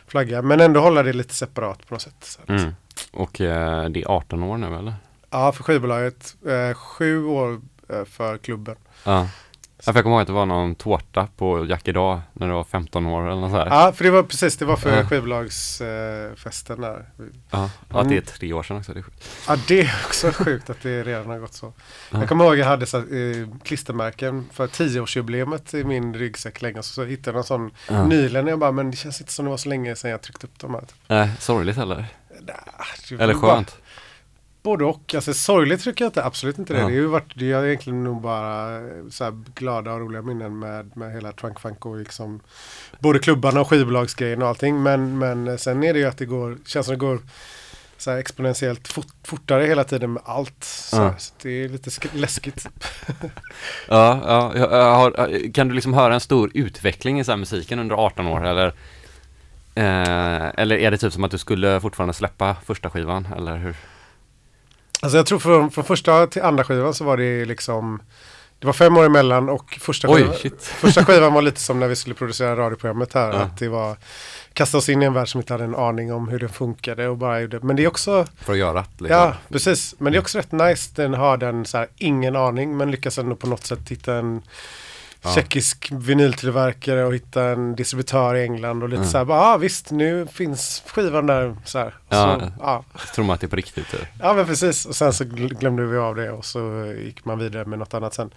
flagga. 0.06 0.42
Men 0.42 0.60
ändå 0.60 0.80
hålla 0.80 1.02
det 1.02 1.12
lite 1.12 1.34
separat 1.34 1.86
på 1.88 1.94
något 1.94 2.02
sätt. 2.02 2.38
Mm. 2.48 2.74
Och 3.12 3.40
eh, 3.40 3.88
det 3.88 4.02
är 4.02 4.08
18 4.10 4.42
år 4.42 4.58
nu 4.58 4.66
eller? 4.78 4.94
Ja, 5.30 5.52
för 5.52 5.62
skivbolaget. 5.64 6.36
Eh, 6.46 6.74
sju 6.76 7.24
år 7.24 7.60
för 8.04 8.38
klubben. 8.38 8.76
Ja. 9.04 9.28
Ja, 9.86 9.92
för 9.92 9.98
jag 9.98 10.04
kommer 10.04 10.16
ihåg 10.16 10.20
att 10.22 10.26
det 10.26 10.32
var 10.32 10.46
någon 10.46 10.74
tårta 10.74 11.28
på 11.36 11.66
Jack 11.66 11.88
idag 11.88 12.20
när 12.32 12.46
du 12.48 12.52
var 12.52 12.64
15 12.64 13.06
år 13.06 13.22
eller 13.30 13.40
något 13.40 13.50
så 13.50 13.56
här. 13.56 13.66
Ja, 13.66 13.92
för 13.92 14.04
det 14.04 14.10
var 14.10 14.22
precis, 14.22 14.56
det 14.56 14.64
var 14.64 14.76
för 14.76 14.96
Ja. 14.96 15.06
skivbolagsfesten 15.06 16.30
eh, 16.30 16.36
festen 16.36 16.80
där. 16.80 17.08
Ja, 17.50 17.70
ja, 17.90 18.00
att 18.00 18.08
det 18.08 18.16
är 18.16 18.20
tre 18.20 18.52
år 18.52 18.62
sedan 18.62 18.76
också. 18.76 18.92
Det 18.92 18.98
är 18.98 19.02
sjukt. 19.02 19.28
Ja, 19.48 19.56
det 19.68 19.80
är 19.80 19.94
också 20.06 20.30
sjukt 20.44 20.70
att 20.70 20.82
det 20.82 21.02
redan 21.02 21.26
har 21.26 21.38
gått 21.38 21.54
så. 21.54 21.72
Ja. 22.10 22.18
Jag 22.18 22.28
kommer 22.28 22.44
ihåg 22.44 22.52
att 22.52 22.58
jag 22.58 22.66
hade 22.66 22.86
så, 22.86 22.98
eh, 22.98 23.48
klistermärken 23.64 24.48
för 24.52 24.66
tioårsjubileet 24.66 25.74
i 25.74 25.84
min 25.84 26.14
ryggsäck 26.14 26.62
länge. 26.62 26.82
Så, 26.82 26.92
så 26.92 27.04
hittade 27.04 27.30
jag 27.36 27.40
en 27.40 27.44
sån 27.44 27.70
Ja. 27.88 28.06
nyligen 28.06 28.44
och 28.44 28.50
jag 28.50 28.58
bara, 28.58 28.72
men 28.72 28.90
det 28.90 28.96
känns 28.96 29.20
inte 29.20 29.32
som 29.32 29.44
det 29.44 29.50
var 29.50 29.58
så 29.58 29.68
länge 29.68 29.96
sedan 29.96 30.10
jag 30.10 30.22
tryckte 30.22 30.46
upp 30.46 30.58
de 30.58 30.74
här. 30.74 30.80
Typ. 30.80 30.94
Nej, 31.06 31.30
sorgligt 31.38 31.78
eller? 31.78 32.06
Nah, 32.40 33.20
Eller 33.22 33.34
skönt? 33.34 33.76
Både 34.64 34.84
och. 34.84 35.14
Alltså 35.14 35.34
sorgligt 35.34 35.84
tycker 35.84 36.04
jag 36.04 36.08
inte, 36.08 36.24
absolut 36.24 36.58
inte 36.58 36.72
det. 36.72 36.78
Ja. 36.78 36.86
Det 36.86 36.92
har 36.92 37.00
ju 37.00 37.06
varit, 37.06 37.32
det 37.34 37.52
är 37.52 37.64
egentligen 37.66 38.04
nog 38.04 38.20
bara 38.22 38.76
eh, 38.76 38.82
så 39.10 39.42
glada 39.54 39.92
och 39.92 40.00
roliga 40.00 40.22
minnen 40.22 40.58
med, 40.58 40.96
med 40.96 41.12
hela 41.12 41.32
Trunk 41.32 41.60
Funk 41.60 41.86
och 41.86 41.96
liksom 41.96 42.40
både 42.98 43.18
klubbarna 43.18 43.60
och 43.60 43.68
skivbolagsgrejen 43.68 44.42
och 44.42 44.48
allting. 44.48 44.82
Men, 44.82 45.18
men 45.18 45.48
eh, 45.48 45.56
sen 45.56 45.84
är 45.84 45.92
det 45.92 45.98
ju 45.98 46.06
att 46.06 46.18
det 46.18 46.26
går, 46.26 46.58
känns 46.66 46.86
som 46.86 46.92
det 46.92 46.98
går 46.98 47.18
så 47.98 48.10
här 48.10 48.18
exponentiellt 48.18 48.88
fort, 48.88 49.06
fortare 49.24 49.64
hela 49.66 49.84
tiden 49.84 50.12
med 50.12 50.22
allt. 50.26 50.64
Så, 50.64 50.96
Ja. 50.96 51.14
så 51.18 51.34
det 51.42 51.50
är 51.64 51.68
lite 51.68 51.90
sk- 51.90 52.08
läskigt. 52.16 52.66
Ja, 53.88 54.20
ja 54.26 54.52
jag, 54.56 54.72
jag 54.72 54.94
har, 54.94 55.52
kan 55.52 55.68
du 55.68 55.74
liksom 55.74 55.94
höra 55.94 56.14
en 56.14 56.20
stor 56.20 56.50
utveckling 56.54 57.20
i 57.20 57.24
så 57.24 57.32
här 57.32 57.36
musiken 57.36 57.78
under 57.78 57.96
18 57.96 58.26
år 58.26 58.46
eller? 58.46 58.66
Eh, 59.74 60.48
eller 60.56 60.76
är 60.76 60.90
det 60.90 60.98
typ 60.98 61.12
som 61.12 61.24
att 61.24 61.30
du 61.30 61.38
skulle 61.38 61.80
fortfarande 61.80 62.14
släppa 62.14 62.56
första 62.66 62.90
skivan 62.90 63.28
eller 63.36 63.56
hur? 63.56 63.76
Alltså 65.04 65.16
jag 65.16 65.26
tror 65.26 65.38
från, 65.38 65.70
från 65.70 65.84
första 65.84 66.26
till 66.26 66.42
andra 66.42 66.64
skivan 66.64 66.94
så 66.94 67.04
var 67.04 67.16
det 67.16 67.44
liksom 67.44 68.02
det 68.58 68.66
var 68.66 68.72
fem 68.72 68.96
år 68.96 69.04
emellan 69.04 69.48
och 69.48 69.78
första, 69.80 70.08
Oj, 70.08 70.22
skivan, 70.22 70.34
shit. 70.36 70.62
första 70.62 71.04
skivan 71.04 71.34
var 71.34 71.42
lite 71.42 71.60
som 71.60 71.80
när 71.80 71.88
vi 71.88 71.96
skulle 71.96 72.14
producera 72.14 72.56
radioprogrammet 72.56 73.14
här. 73.14 73.32
Ja. 73.32 73.38
Att 73.38 73.58
det 73.58 73.68
var 73.68 73.96
kasta 74.52 74.78
oss 74.78 74.88
in 74.88 75.02
i 75.02 75.04
en 75.04 75.12
värld 75.12 75.28
som 75.28 75.40
inte 75.40 75.54
hade 75.54 75.64
en 75.64 75.74
aning 75.74 76.12
om 76.12 76.28
hur 76.28 76.38
den 76.38 76.48
funkade 76.48 77.08
och 77.08 77.16
bara 77.16 77.40
gjorde. 77.40 77.60
Men 77.62 77.76
det 77.76 77.84
är 77.84 77.88
också, 77.88 78.26
För 78.36 78.52
att 78.52 78.58
göra 78.58 78.72
det, 78.72 79.04
liksom. 79.04 79.20
ja 79.20 79.34
precis, 79.48 79.94
men 79.98 80.12
det 80.12 80.18
är 80.18 80.20
också 80.20 80.38
rätt 80.38 80.52
nice. 80.52 80.90
Den 80.94 81.14
har 81.14 81.36
den 81.36 81.64
så 81.64 81.78
här, 81.78 81.88
ingen 81.96 82.36
aning 82.36 82.76
men 82.76 82.90
lyckas 82.90 83.18
ändå 83.18 83.36
på 83.36 83.46
något 83.46 83.66
sätt 83.66 83.80
hitta 83.88 84.14
en 84.14 84.42
Ja. 85.24 85.34
tjeckisk 85.34 85.88
vinyltillverkare 85.92 87.04
och 87.04 87.14
hitta 87.14 87.44
en 87.44 87.76
distributör 87.76 88.34
i 88.34 88.42
England 88.42 88.82
och 88.82 88.88
lite 88.88 88.98
Mm. 89.00 89.10
så 89.10 89.18
här, 89.18 89.24
bara, 89.24 89.40
ah, 89.40 89.56
visst 89.56 89.90
nu 89.90 90.26
finns 90.26 90.82
skivan 90.86 91.26
där 91.26 91.56
så 91.64 91.78
här. 91.78 91.86
Och 91.86 91.92
Ja. 92.14 92.40
Så, 92.40 92.52
ja. 92.60 92.84
Så 92.98 93.14
tror 93.14 93.24
man 93.24 93.34
att 93.34 93.40
det 93.40 93.46
är 93.46 93.48
på 93.48 93.56
riktigt 93.56 93.90
typ. 93.90 94.00
Ja 94.20 94.34
men 94.34 94.46
precis 94.46 94.86
och 94.86 94.96
sen 94.96 95.12
så 95.12 95.24
gl- 95.24 95.58
glömde 95.58 95.84
vi 95.86 95.96
av 95.98 96.14
det 96.14 96.30
och 96.30 96.44
så 96.44 96.92
gick 97.04 97.24
man 97.24 97.38
vidare 97.38 97.64
med 97.64 97.78
något 97.78 97.94
annat 97.94 98.14
sen. 98.14 98.30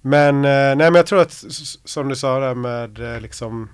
Men, 0.00 0.36
eh, 0.36 0.50
nej, 0.50 0.76
men 0.76 0.94
jag 0.94 1.06
tror 1.06 1.20
att 1.20 1.44
som 1.84 2.08
du 2.08 2.16
sa 2.16 2.40
där 2.40 2.54
med 2.54 3.14
eh, 3.14 3.20
liksom 3.20 3.68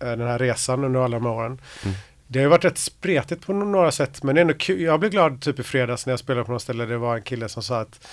eh, 0.00 0.06
den 0.08 0.20
här 0.28 0.38
resan 0.38 0.84
under 0.84 1.00
alla 1.00 1.16
de 1.16 1.26
här 1.26 1.32
åren. 1.32 1.60
Mm. 1.84 1.96
Det 2.26 2.38
har 2.38 2.42
ju 2.44 2.48
varit 2.48 2.64
rätt 2.64 2.78
spretigt 2.78 3.46
på 3.46 3.52
några 3.52 3.92
sätt 3.92 4.22
men 4.22 4.34
det 4.34 4.38
är 4.38 4.42
ändå 4.42 4.54
kul. 4.54 4.80
Jag 4.80 5.00
blev 5.00 5.12
glad 5.12 5.40
typ 5.40 5.58
i 5.58 5.62
fredags 5.62 6.06
när 6.06 6.12
jag 6.12 6.20
spelade 6.20 6.44
på 6.44 6.52
något 6.52 6.62
ställe. 6.62 6.84
Det 6.86 6.96
var 6.98 7.16
en 7.16 7.22
kille 7.22 7.48
som 7.48 7.62
sa 7.62 7.80
att 7.80 8.06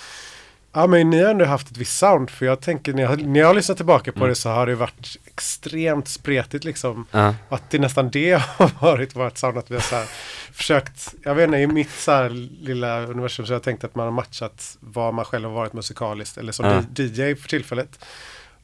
Ja 0.78 0.86
men 0.86 1.10
ni 1.10 1.22
har 1.22 1.30
ändå 1.30 1.44
haft 1.44 1.70
ett 1.70 1.76
visst 1.76 1.98
sound 1.98 2.30
för 2.30 2.46
jag 2.46 2.60
tänker 2.60 2.92
när 2.94 3.02
jag, 3.02 3.22
när 3.26 3.40
jag 3.40 3.46
har 3.46 3.54
lyssnat 3.54 3.76
tillbaka 3.76 4.12
på 4.12 4.18
Mm. 4.18 4.28
det 4.28 4.34
så 4.34 4.48
har 4.50 4.66
det 4.66 4.74
varit 4.74 5.16
extremt 5.26 6.08
spretigt 6.08 6.64
liksom. 6.64 7.06
Ja. 7.10 7.34
Att 7.48 7.70
det 7.70 7.78
nästan 7.78 8.10
det 8.10 8.42
har 8.56 8.70
varit 8.80 9.16
vårt 9.16 9.38
sound. 9.38 9.58
Att 9.58 9.70
vi 9.70 9.74
har 9.74 9.82
så 9.82 9.94
här 9.96 10.06
försökt, 10.52 11.14
jag 11.24 11.34
vet 11.34 11.44
inte, 11.44 11.58
i 11.58 11.66
mitt 11.66 11.90
så 11.90 12.12
här 12.12 12.28
lilla 12.64 13.00
universum 13.00 13.46
så 13.46 13.52
har 13.52 13.54
jag 13.54 13.62
tänkt 13.62 13.84
att 13.84 13.94
man 13.94 14.04
har 14.04 14.12
matchat 14.12 14.76
vad 14.80 15.14
man 15.14 15.24
själv 15.24 15.48
har 15.48 15.54
varit 15.54 15.72
musikaliskt 15.72 16.38
eller 16.38 16.52
som 16.52 16.66
Ja. 16.66 17.02
DJ 17.04 17.34
för 17.34 17.48
tillfället. 17.48 18.04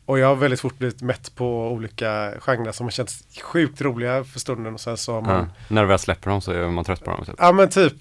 Och 0.07 0.19
jag 0.19 0.27
har 0.27 0.35
väldigt 0.37 0.61
fort 0.61 0.79
blivit 0.79 1.03
mätt 1.03 1.35
på 1.35 1.69
olika 1.69 2.33
genrer 2.41 2.73
som 2.73 2.87
har 2.87 2.91
känts 2.91 3.25
sjukt 3.43 3.81
roliga 3.81 4.25
för 4.25 4.41
stunden 4.41 4.75
och 4.75 4.81
sen 4.81 4.97
så 4.97 5.13
har 5.15 5.21
man 5.23 5.35
Ja. 5.37 5.47
När 5.69 5.83
du 5.83 5.89
väl 5.89 5.99
släpper 5.99 6.31
dem 6.31 6.41
så 6.41 6.53
är 6.53 6.69
man 6.69 6.85
trött 6.85 7.05
på 7.05 7.11
dem. 7.11 7.25
Typ. 7.25 7.35
Ja 7.39 7.53
men 7.53 7.69
typ. 7.69 7.95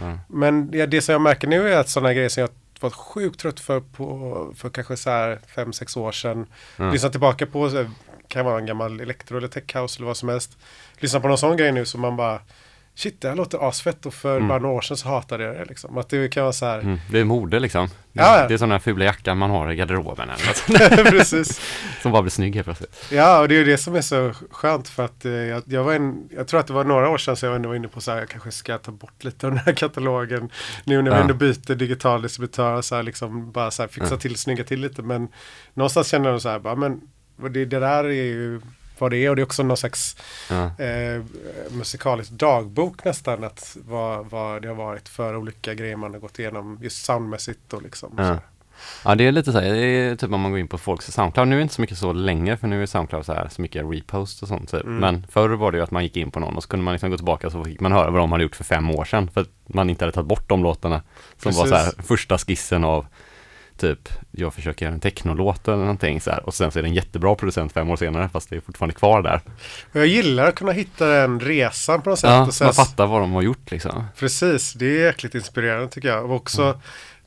Ja. 0.00 0.18
Men 0.28 0.70
ja, 0.72 0.86
det 0.86 1.00
som 1.02 1.12
jag 1.12 1.20
märker 1.22 1.48
nu 1.48 1.72
är 1.72 1.78
att 1.78 1.88
sådana 1.88 2.14
grejer 2.14 2.28
som 2.28 2.40
jag 2.40 2.50
varit 2.84 2.94
sjukt 2.94 3.40
trött 3.40 3.60
för 3.60 3.80
på 3.80 4.52
för 4.56 4.70
kanske 4.70 4.96
så 4.96 5.10
här 5.10 5.40
fem 5.54 5.72
sex 5.72 5.96
år 5.96 6.12
sedan. 6.12 6.46
Ja. 6.76 6.90
Lyssna 6.90 7.10
tillbaka 7.10 7.46
på, 7.46 7.86
kan 8.28 8.44
vara 8.44 8.58
en 8.58 8.66
gammal 8.66 9.00
elektro 9.00 9.36
eller 9.38 9.48
tech 9.48 9.76
house 9.76 9.98
eller 9.98 10.06
vad 10.06 10.16
som 10.16 10.28
helst. 10.28 10.58
Lyssna 10.98 11.20
på 11.20 11.28
någon 11.28 11.38
sån 11.38 11.56
grej 11.56 11.72
nu 11.72 11.84
som 11.84 12.00
man 12.00 12.16
bara 12.16 12.40
Shit, 12.96 13.20
det 13.20 13.28
här 13.28 13.36
låter 13.36 13.68
asfett 13.68 14.06
och 14.06 14.14
för 14.14 14.36
Mm. 14.36 14.48
bara 14.48 14.58
några 14.58 14.74
år 14.74 14.80
sedan 14.80 14.96
så 14.96 15.08
hatade 15.08 15.44
jag 15.44 15.54
det 15.56 15.64
liksom. 15.64 15.98
Att 15.98 16.08
det 16.08 16.28
kan 16.28 16.42
vara 16.42 16.52
så 16.52 16.66
här. 16.66 16.78
Mm. 16.78 16.98
Det 17.10 17.20
är 17.20 17.24
mode 17.24 17.60
liksom. 17.60 17.86
Det, 17.86 18.20
Ja, 18.22 18.48
det 18.48 18.54
är 18.54 18.58
sådana 18.58 18.74
här 18.74 18.78
fula 18.78 19.04
jackan 19.04 19.38
man 19.38 19.50
har 19.50 19.72
i 19.72 19.76
garderoben 19.76 20.28
eller 20.30 20.46
något, 20.46 21.10
Precis. 21.10 21.60
som 22.02 22.12
bara 22.12 22.22
blir 22.22 22.30
snygg 22.30 22.54
helt 22.54 22.64
plötsligt. 22.66 23.06
Ja, 23.12 23.40
och 23.40 23.48
det 23.48 23.54
är 23.54 23.58
ju 23.58 23.64
det 23.64 23.78
som 23.78 23.94
är 23.94 24.00
så 24.00 24.32
skönt 24.50 24.88
för 24.88 25.04
att 25.04 25.24
eh, 25.24 25.32
jag, 25.32 25.62
jag 25.66 25.84
var 25.84 25.94
en, 25.94 26.28
jag 26.36 26.48
tror 26.48 26.60
att 26.60 26.66
det 26.66 26.72
var 26.72 26.84
några 26.84 27.08
år 27.08 27.18
sedan 27.18 27.36
så 27.36 27.46
jag 27.46 27.56
ändå 27.56 27.68
var 27.68 27.76
inne 27.76 27.88
på 27.88 28.00
så 28.00 28.10
här, 28.10 28.18
jag 28.18 28.28
kanske 28.28 28.50
ska 28.50 28.78
ta 28.78 28.92
bort 28.92 29.24
lite 29.24 29.46
av 29.46 29.52
den 29.52 29.60
här 29.66 29.72
katalogen. 29.76 30.50
Nu 30.84 31.02
när 31.02 31.10
vi 31.10 31.16
Ja. 31.16 31.22
ändå 31.22 31.34
byter 31.34 31.74
digital 31.74 32.22
distributör 32.22 32.82
så 32.82 32.94
här 32.96 33.02
liksom 33.02 33.52
bara 33.52 33.70
så 33.70 33.82
här 33.82 33.88
fixa 33.88 34.14
Ja. 34.14 34.16
till, 34.20 34.36
snygga 34.36 34.64
till 34.64 34.80
lite. 34.80 35.02
Men 35.02 35.28
någonstans 35.74 36.08
känner 36.08 36.30
jag 36.30 36.42
så 36.42 36.48
här, 36.48 36.58
bara, 36.58 36.74
men 36.76 37.00
det, 37.50 37.64
det 37.64 37.78
där 37.80 38.04
är 38.04 38.10
ju 38.10 38.60
vad 38.98 39.10
det 39.10 39.16
är 39.16 39.30
och 39.30 39.36
det 39.36 39.42
är 39.42 39.46
också 39.46 39.62
någon 39.62 39.76
slags 39.76 40.16
Ja. 40.50 40.84
eh, 40.84 41.22
musikalisk 41.70 42.30
dagbok 42.30 43.04
nästan. 43.04 43.44
Att 43.44 43.76
vad, 43.88 44.26
vad 44.30 44.62
det 44.62 44.68
har 44.68 44.74
varit 44.74 45.08
för 45.08 45.36
olika 45.36 45.74
grejer 45.74 45.96
man 45.96 46.12
har 46.12 46.20
gått 46.20 46.38
igenom 46.38 46.78
just 46.82 47.04
soundmässigt 47.04 47.72
och 47.72 47.82
liksom. 47.82 48.14
Ja. 48.16 48.22
Här. 48.24 48.40
Ja 49.04 49.14
det 49.14 49.26
är 49.26 49.32
lite 49.32 49.52
så 49.52 49.58
här, 49.58 49.72
det 49.72 49.86
är 49.86 50.16
typ 50.16 50.32
om 50.32 50.40
man 50.40 50.50
går 50.50 50.60
in 50.60 50.68
på 50.68 50.78
folks 50.78 51.06
Soundcloud, 51.06 51.48
nu 51.48 51.54
är 51.54 51.58
det 51.58 51.62
inte 51.62 51.74
så 51.74 51.80
mycket 51.80 51.98
så 51.98 52.12
länge 52.12 52.56
för 52.56 52.68
nu 52.68 52.82
är 52.82 52.86
Soundcloud 52.86 53.26
så 53.26 53.32
här 53.32 53.48
så 53.48 53.62
mycket 53.62 53.84
repost 53.90 54.42
och 54.42 54.48
sånt 54.48 54.70
typ. 54.70 54.84
Mm. 54.84 54.96
Men 54.96 55.26
förr 55.30 55.48
var 55.48 55.72
det 55.72 55.78
ju 55.78 55.84
att 55.84 55.90
man 55.90 56.02
gick 56.02 56.16
in 56.16 56.30
på 56.30 56.40
någon 56.40 56.56
och 56.56 56.62
så 56.62 56.68
kunde 56.68 56.84
man 56.84 56.92
liksom 56.92 57.10
gå 57.10 57.16
tillbaka 57.16 57.50
så 57.50 57.64
fick 57.64 57.80
man 57.80 57.92
höra 57.92 58.10
vad 58.10 58.20
de 58.20 58.32
hade 58.32 58.44
gjort 58.44 58.56
för 58.56 58.64
fem 58.64 58.90
år 58.90 59.04
sedan 59.04 59.30
för 59.34 59.40
att 59.40 59.48
man 59.66 59.90
inte 59.90 60.04
hade 60.04 60.12
tagit 60.12 60.28
bort 60.28 60.48
de 60.48 60.62
låtarna. 60.62 61.02
Som 61.36 61.52
var 61.52 61.66
så 61.66 61.74
här 61.74 61.84
Precis. 61.84 62.06
första 62.06 62.38
skissen 62.38 62.84
av 62.84 63.06
typ, 63.76 64.08
jag 64.30 64.54
försöker 64.54 64.86
göra 64.86 64.94
en 64.94 65.00
technolåt 65.00 65.68
eller 65.68 65.76
någonting 65.78 66.20
så 66.20 66.30
här 66.30 66.46
och 66.46 66.54
sen 66.54 66.70
så 66.70 66.78
är 66.78 66.82
det 66.82 66.88
en 66.88 66.94
jättebra 66.94 67.34
producent 67.34 67.72
fem 67.72 67.90
år 67.90 67.96
senare 67.96 68.28
fast 68.28 68.50
det 68.50 68.56
är 68.56 68.60
fortfarande 68.60 68.94
kvar 68.94 69.22
där. 69.22 69.40
Jag 69.92 70.06
gillar 70.06 70.48
att 70.48 70.54
kunna 70.54 70.72
hitta 70.72 71.06
den 71.06 71.40
resan 71.40 72.02
på 72.02 72.10
något 72.10 72.18
sätt. 72.18 72.30
Ja, 72.30 72.46
och 72.46 72.54
sen, 72.54 72.64
man 72.66 72.74
fattar 72.74 73.06
vad 73.06 73.20
de 73.20 73.32
har 73.32 73.42
gjort 73.42 73.70
liksom. 73.70 74.04
Precis, 74.18 74.72
det 74.72 74.86
är 74.86 75.06
jäkligt 75.06 75.34
inspirerande 75.34 75.88
tycker 75.88 76.08
jag. 76.08 76.24
Och 76.24 76.36
också, 76.36 76.62
Mm. 76.62 76.76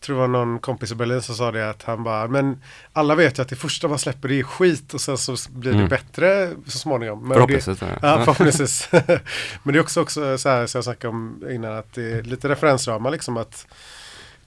tror 0.01 0.15
det 0.15 0.19
var 0.21 0.27
någon 0.27 0.59
kompis 0.59 0.91
i 0.91 0.95
Berlin 0.95 1.21
som 1.21 1.35
sa 1.35 1.51
det 1.51 1.69
att 1.69 1.83
han 1.83 2.03
bara, 2.03 2.27
men 2.27 2.61
alla 2.93 3.15
vet 3.15 3.37
ju 3.39 3.41
att 3.41 3.49
det 3.49 3.55
första 3.55 3.87
man 3.87 3.99
släpper 3.99 4.27
det 4.27 4.39
är 4.39 4.43
skit 4.43 4.93
och 4.93 5.01
sen 5.01 5.17
så 5.17 5.35
blir 5.49 5.71
det 5.71 5.77
Mm. 5.77 5.89
bättre 5.89 6.51
så 6.67 6.77
småningom. 6.77 7.19
Men 7.19 7.29
det, 7.29 7.33
Förhoppningsvis. 7.33 7.81
Ja, 8.01 8.17
förhoppningsvis. 8.25 8.89
men 9.63 9.73
det 9.73 9.79
är 9.79 9.81
också, 9.81 10.01
också 10.01 10.37
så 10.37 10.49
här 10.49 10.67
som 10.67 10.77
jag 10.77 10.83
snackade 10.83 11.09
om 11.09 11.43
innan 11.51 11.77
att 11.77 11.93
det 11.93 12.11
är 12.11 12.23
lite 12.23 12.49
referensramar 12.49 13.11
liksom 13.11 13.37
att 13.37 13.67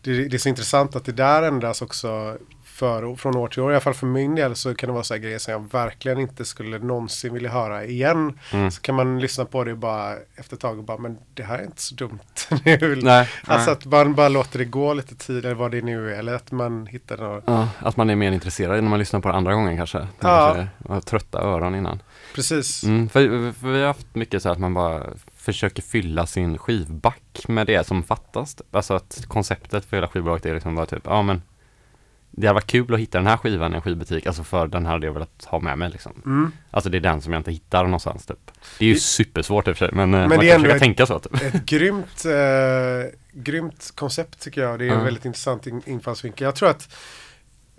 det, 0.03 0.29
det 0.29 0.37
är 0.37 0.39
så 0.39 0.49
intressant 0.49 0.97
att 0.97 1.05
det 1.05 1.13
där 1.13 1.43
ändras 1.43 1.83
också 1.83 2.37
för, 2.65 3.17
från 3.17 3.37
år 3.37 3.49
till 3.49 3.63
år. 3.63 3.71
I 3.71 3.75
alla 3.75 3.81
fall 3.81 3.95
för 3.95 4.07
min 4.07 4.35
del 4.35 4.57
så 4.57 4.75
kan 4.75 4.87
det 4.89 4.93
vara 4.93 5.05
så 5.05 5.15
här 5.15 5.21
grejer 5.21 5.39
som 5.39 5.53
jag 5.53 5.73
verkligen 5.73 6.19
inte 6.21 6.45
skulle 6.45 6.79
någonsin 6.79 7.33
vilja 7.35 7.51
höra 7.51 7.85
igen. 7.85 8.39
Mm. 8.53 8.71
Så 8.71 8.81
kan 8.81 8.95
man 8.95 9.21
lyssna 9.21 9.45
på 9.45 9.65
det 9.65 9.75
bara 9.75 10.15
efter 10.37 10.55
ett 10.57 10.61
tag 10.61 10.79
och 10.79 10.85
bara, 10.85 10.99
men 10.99 11.19
det 11.35 11.43
här 11.43 11.59
är 11.59 11.65
inte 11.65 11.83
så 11.83 11.95
dumt. 11.95 12.19
Väl- 12.65 13.05
Nej, 13.05 13.29
alltså 13.45 13.71
nej. 13.71 13.79
att 13.79 13.85
man 14.07 14.15
bara 14.15 14.29
låter 14.29 14.59
det 14.59 14.65
gå 14.65 14.95
lite 14.95 15.15
tid 15.15 15.45
eller 15.45 15.55
vad 15.55 15.71
det 15.71 15.83
nu 15.83 16.15
är. 16.15 16.19
Eller 16.19 16.35
att 16.35 16.53
man 16.53 16.87
hittar 16.87 17.17
något. 17.17 17.45
Ja, 17.47 17.69
att 17.79 17.97
man 17.97 18.11
är 18.11 18.17
mer 18.17 18.33
intresserad 18.33 18.83
när 18.83 18.91
man 18.91 18.99
lyssnar 18.99 19.21
på 19.21 19.29
det 19.29 19.35
andra 19.35 19.55
gången 19.55 19.77
kanske. 19.77 20.07
Ja. 20.21 20.67
kanske 20.87 21.11
trötta 21.11 21.41
öron 21.43 21.75
innan. 21.75 22.03
Precis. 22.35 22.85
Mm, 22.85 23.09
för, 23.09 23.53
för 23.53 23.69
vi 23.69 23.79
har 23.81 23.87
haft 23.87 24.15
mycket 24.15 24.43
så 24.43 24.49
här 24.49 24.55
att 24.55 24.61
man 24.61 24.75
bara 24.75 25.03
försöker 25.41 25.83
fylla 25.83 26.27
sin 26.27 26.59
skivback 26.59 27.45
med 27.49 27.67
det 27.67 27.87
som 27.87 28.03
fattas. 28.03 28.57
Alltså 28.71 28.95
att 28.95 29.25
konceptet 29.29 29.85
för 29.85 29.97
hela 29.97 30.09
skivbolaget 30.09 30.47
är 30.47 30.55
liksom 30.55 30.75
bara 30.77 30.87
typ, 30.87 31.03
ja 31.05 31.23
men 31.23 31.43
det 32.31 32.47
hade 32.47 32.55
varit 32.55 32.67
kul 32.67 32.95
att 32.95 33.01
hitta 33.01 33.19
den 33.19 33.27
här 33.27 33.37
skivan 33.37 33.73
i 33.73 33.77
en 33.77 33.83
skivbutik, 33.83 34.27
alltså 34.27 34.45
för 34.45 34.67
den 34.67 34.87
hade 34.87 35.07
jag 35.07 35.13
velat 35.13 35.45
ha 35.45 35.61
med 35.61 35.79
mig 35.79 35.91
liksom. 35.91 36.23
Mm. 36.25 36.53
Alltså 36.71 36.91
det 36.91 36.99
är 36.99 37.01
den 37.01 37.21
som 37.23 37.33
jag 37.33 37.41
inte 37.41 37.53
hittar 37.53 37.85
någonstans 37.85 38.27
typ. 38.27 38.51
Det 38.79 38.85
är 38.85 38.89
ju 38.89 38.95
Det- 38.95 39.01
supersvårt 39.01 39.69
i 39.69 39.73
och 39.73 39.77
för 39.77 39.87
sig, 39.87 39.95
men, 39.97 40.11
men 40.11 40.21
det 40.29 40.37
man 40.37 40.47
kan 40.47 40.57
försöka 40.61 40.75
ett- 40.77 40.83
tänka 40.83 41.07
så 41.07 41.19
typ. 41.19 41.43
Ett 41.43 41.65
grymt, 41.67 42.25
eh, 42.25 43.11
grymt 43.33 43.91
koncept 43.95 44.41
tycker 44.41 44.61
jag. 44.61 44.79
Det 44.79 44.85
är 44.85 44.91
en 44.91 44.99
Ja. 44.99 45.05
väldigt 45.05 45.25
intressant 45.25 45.67
in, 45.67 45.83
infallsvinkel. 45.87 46.45
Jag 46.45 46.55
tror 46.55 46.71
att 46.71 46.89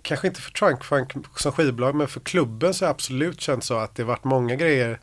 Kanske 0.04 0.26
inte 0.26 0.40
för 0.40 0.50
Trunk 0.52 0.84
Funk 0.84 1.12
som 1.36 1.52
skivbolag 1.52 1.94
men 1.94 2.08
för 2.08 2.20
klubben 2.20 2.74
så 2.74 2.84
har 2.84 2.88
jag 2.88 2.94
absolut 2.94 3.40
känt 3.40 3.64
så 3.64 3.78
att 3.78 3.94
det 3.94 4.04
varit 4.04 4.24
många 4.24 4.56
grejer 4.56 5.00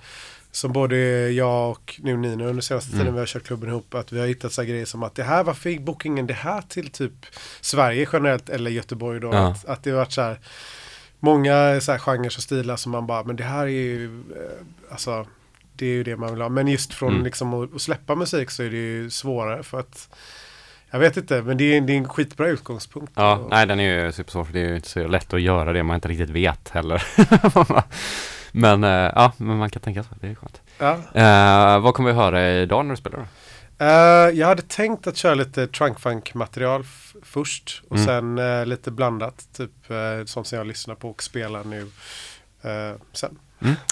som 0.51 0.71
både 0.73 0.97
jag 1.31 1.69
och 1.71 1.99
nu 2.03 2.17
Nino 2.17 2.43
under 2.43 2.61
senaste 2.61 2.89
Mm. 2.91 2.99
tiden 2.99 3.13
vi 3.13 3.19
har 3.19 3.25
kört 3.27 3.43
klubben 3.43 3.69
ihop 3.69 3.93
att 3.93 4.11
vi 4.11 4.19
har 4.19 4.27
hittat 4.27 4.53
så 4.53 4.61
här 4.61 4.69
grejer 4.69 4.85
som 4.85 5.03
att 5.03 5.15
det 5.15 5.23
här 5.23 5.43
varför 5.43 5.69
gick 5.69 5.81
bokingen 5.81 6.27
det 6.27 6.33
här 6.33 6.61
till 6.61 6.89
typ 6.89 7.13
Sverige 7.61 8.07
generellt 8.13 8.49
eller 8.49 8.71
Göteborg 8.71 9.19
då. 9.19 9.29
Ja. 9.33 9.47
Att, 9.47 9.65
att 9.65 9.83
det 9.83 9.89
har 9.89 9.97
varit 9.97 10.11
så 10.11 10.21
här 10.21 10.39
många 11.19 11.81
så 11.81 11.91
här 11.91 11.99
genrer 11.99 12.25
och 12.25 12.31
stilar 12.43 12.75
som 12.75 12.91
man 12.91 13.07
bara 13.07 13.23
men 13.23 13.35
det 13.35 13.43
här 13.43 13.63
är 13.63 13.67
ju 13.69 14.05
eh, 14.05 14.91
alltså 14.91 15.25
det 15.75 15.85
är 15.85 15.89
ju 15.89 16.03
det 16.03 16.15
man 16.17 16.31
vill 16.33 16.41
ha. 16.41 16.49
Men 16.49 16.67
just 16.67 16.93
från 16.93 17.11
Mm. 17.11 17.23
liksom 17.23 17.53
att, 17.53 17.75
att 17.75 17.81
släppa 17.81 18.15
musik 18.15 18.49
så 18.49 18.63
är 18.63 18.69
det 18.69 18.77
ju 18.77 19.09
svårare 19.09 19.63
för 19.63 19.79
att 19.79 20.09
jag 20.91 20.99
vet 20.99 21.17
inte, 21.17 21.41
men 21.41 21.57
det 21.57 21.63
är, 21.77 21.81
det 21.81 21.93
är 21.93 21.97
en 21.97 22.07
skitbra 22.07 22.47
utgångspunkt. 22.47 23.13
Ja, 23.15 23.37
Och- 23.37 23.49
nej 23.49 23.67
den 23.67 23.79
är 23.79 24.05
ju 24.05 24.11
supersvår 24.11 24.43
för 24.43 24.53
det 24.53 24.59
är 24.59 24.69
ju 24.69 24.75
inte 24.75 24.89
så 24.89 25.07
lätt 25.07 25.33
att 25.33 25.41
göra 25.41 25.73
det 25.73 25.83
man 25.83 25.95
inte 25.95 26.07
riktigt 26.07 26.29
vet 26.29 26.69
heller. 26.69 27.03
men 28.51 28.83
eh, 28.83 28.89
ja, 29.15 29.31
men 29.37 29.57
man 29.57 29.69
kan 29.69 29.81
tänka 29.81 30.03
så, 30.03 30.09
det 30.21 30.27
är 30.27 30.35
skönt. 30.35 30.61
ja. 30.77 30.91
Eh, 31.13 31.79
vad 31.79 31.93
kommer 31.93 32.09
vi 32.09 32.15
höra 32.15 32.51
idag 32.51 32.85
när 32.85 32.93
du 32.93 32.97
spelar 32.97 33.17
då? 33.17 33.25
Eh, 33.85 34.39
jag 34.39 34.47
hade 34.47 34.61
tänkt 34.61 35.07
att 35.07 35.17
köra 35.17 35.35
lite 35.35 35.67
trunkfunk 35.67 36.33
material 36.33 36.83
först 37.23 37.81
och 37.89 37.95
Mm. 37.97 38.05
sen 38.07 38.37
eh, 38.59 38.65
lite 38.65 38.91
blandat. 38.91 39.47
Typ 39.57 39.71
uh, 39.91 40.25
sånt 40.25 40.47
som 40.47 40.57
jag 40.57 40.67
lyssnar 40.67 40.95
på 40.95 41.09
och 41.09 41.23
spelar 41.23 41.63
nu 41.63 41.81
eh, 42.61 42.95
sen. 43.13 43.39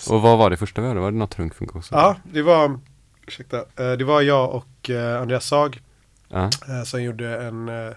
Och 0.09 0.21
vad 0.21 0.37
var 0.37 0.49
det 0.49 0.57
första 0.57 0.81
vi 0.81 0.87
hörde? 0.87 0.99
Var 0.99 1.11
det 1.11 1.17
något 1.17 1.31
trunkfunk 1.31 1.75
också? 1.75 1.95
Ja, 1.95 2.15
det 2.23 2.41
var, 2.41 2.79
ursäkta, 3.27 3.57
eh, 3.57 3.91
det 3.91 4.03
var 4.03 4.21
jag 4.21 4.49
och 4.55 4.89
eh, 4.89 5.21
Andreas 5.21 5.45
Sag 5.45 5.79
Ja. 6.29 6.43
eh, 6.69 6.83
som 6.85 7.03
gjorde 7.03 7.41
en 7.43 7.69
uh, 7.69 7.93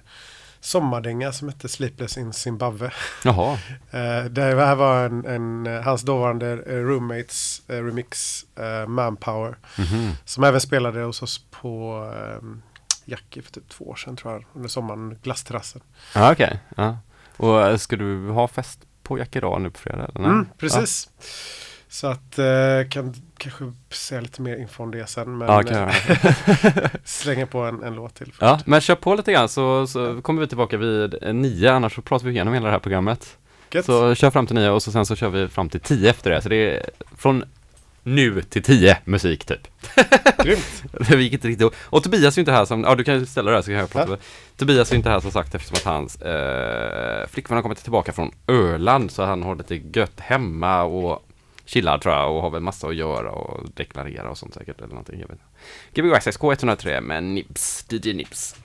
sommardänga 0.61 1.33
som 1.33 1.49
hette 1.49 1.69
Sleepless 1.69 2.19
in 2.19 2.33
Zimbabwe. 2.33 2.91
Jaha. 3.25 3.53
Uh, 3.95 4.25
det 4.31 4.43
här 4.43 4.75
var 4.75 5.05
en, 5.05 5.27
en, 5.27 5.67
eh, 5.67 5.83
hans 5.83 6.03
dåvarande 6.03 6.53
eh, 6.53 6.77
roommates 6.77 7.63
eh, 7.69 7.85
remix 7.85 8.45
eh, 8.59 8.87
Manpower. 8.87 9.57
Mhm. 9.79 10.13
Som 10.25 10.45
även 10.45 10.61
spelade 10.61 11.01
hos 11.03 11.23
oss 11.23 11.45
på 11.51 12.03
um, 12.41 12.63
Jackie 13.05 13.43
för 13.43 13.53
typ 13.53 13.69
två 13.69 13.85
år 13.85 13.95
sedan 13.95 14.17
tror 14.17 14.33
jag. 14.33 14.45
Under 14.55 14.69
sommaren, 14.69 15.19
glassterrassen. 15.23 15.81
Ja, 16.15 16.33
okej. 16.33 16.61
Ja. 16.77 16.99
Och 17.37 17.67
eh, 17.67 17.77
ska 17.77 17.97
du 17.97 18.29
ha 18.29 18.49
fest 18.49 18.81
på 19.03 19.19
Jack 19.19 19.37
idag 19.37 19.61
nu 19.61 19.71
på 19.71 19.79
fredag? 19.79 20.11
Eller? 20.15 20.29
Mm, 20.29 20.49
precis. 20.59 21.09
Så 21.89 22.07
att 22.07 22.39
kan 22.91 23.15
kanske 23.41 23.73
säga 23.91 24.21
lite 24.21 24.43
mer 24.43 24.57
info 24.57 24.83
om 24.83 24.91
det 24.91 25.07
sen. 25.09 25.39
Men 25.39 25.49
Ja, 25.49 25.63
kan 25.63 25.77
jag 25.79 25.89
eh, 25.89 26.91
slänga 27.05 27.47
på 27.47 27.59
en, 27.59 27.83
en 27.83 27.95
låt 27.95 28.15
till. 28.15 28.27
först. 28.27 28.43
Ja, 28.43 28.61
men 28.65 28.81
kör 28.81 28.95
på 28.95 29.15
lite 29.15 29.33
grann 29.33 29.49
så, 29.49 29.87
så 29.87 30.23
kommer 30.23 30.41
vi 30.41 30.47
tillbaka 30.49 30.77
vid 30.77 31.15
nio, 31.35 31.73
annars 31.73 31.95
så 31.95 32.03
pratar 32.03 32.27
vi 32.27 32.33
igenom 32.33 32.55
hela 32.55 32.67
det 32.67 32.73
här 32.73 32.79
programmet. 32.79 33.37
Gött. 33.73 33.85
Så 33.87 34.15
kör 34.15 34.31
fram 34.31 34.47
till 34.47 34.57
nio 34.57 34.71
och 34.71 34.83
så 34.83 34.93
sen 34.93 35.07
så 35.07 35.17
kör 35.17 35.29
vi 35.29 35.49
fram 35.49 35.69
till 35.69 35.81
tio 35.81 36.11
efter 36.11 36.31
det. 36.31 36.43
Så 36.43 36.49
det 36.49 36.57
är 36.77 36.91
från 37.17 37.45
nu 38.03 38.43
till 38.43 38.63
tio 38.63 38.99
musik 39.05 39.45
typ. 39.45 39.69
Grymt. 40.45 40.83
Det 41.09 41.23
gick 41.23 41.33
inte 41.33 41.49
riktigt 41.49 41.73
Och 41.85 42.03
Tobias 42.03 42.37
är 42.37 42.41
inte 42.41 42.53
här 42.53 42.65
som, 42.65 42.85
ja 42.85 42.95
du 42.95 43.05
kan 43.05 43.15
ju 43.15 43.27
ställa 43.27 43.51
det 43.51 43.57
här 43.57 43.63
så 43.63 43.67
kan 43.71 43.75
jag 43.79 43.91
prata. 43.91 44.11
Ja. 44.11 44.17
Tobias 44.57 44.93
är 44.93 44.97
inte 44.97 45.11
här 45.11 45.21
som 45.21 45.31
sagt 45.31 45.55
eftersom 45.55 45.77
att 45.77 45.85
hans 45.85 46.23
eh, 46.23 47.27
flickvän 47.29 47.57
har 47.57 47.63
kommit 47.63 47.79
tillbaka 47.83 48.13
från 48.13 48.31
Öland 48.47 49.11
så 49.11 49.25
han 49.25 49.43
har 49.43 49.57
lite 49.57 49.81
gött 49.95 50.21
hemma 50.21 50.83
och 50.83 51.27
chillar 51.71 51.99
tror 51.99 52.15
jag 52.15 52.37
och 52.37 52.43
har 52.43 52.51
väl 52.51 52.63
massa 52.63 52.89
att 52.89 52.95
göra 52.95 53.31
och 53.31 53.69
deklarera 53.75 54.31
och 54.31 54.39
sånt 54.39 54.55
säkert 54.55 54.79
eller 54.79 54.89
någonting. 54.89 55.21
Jag 55.21 55.29
vet 55.29 55.39
inte. 55.93 56.01
Gbg 56.01 56.15
Access 56.15 56.39
K103 56.39 57.01
med 57.01 57.25
Nibs, 57.25 57.87
DJ 57.91 58.13
Nibs. 58.13 58.57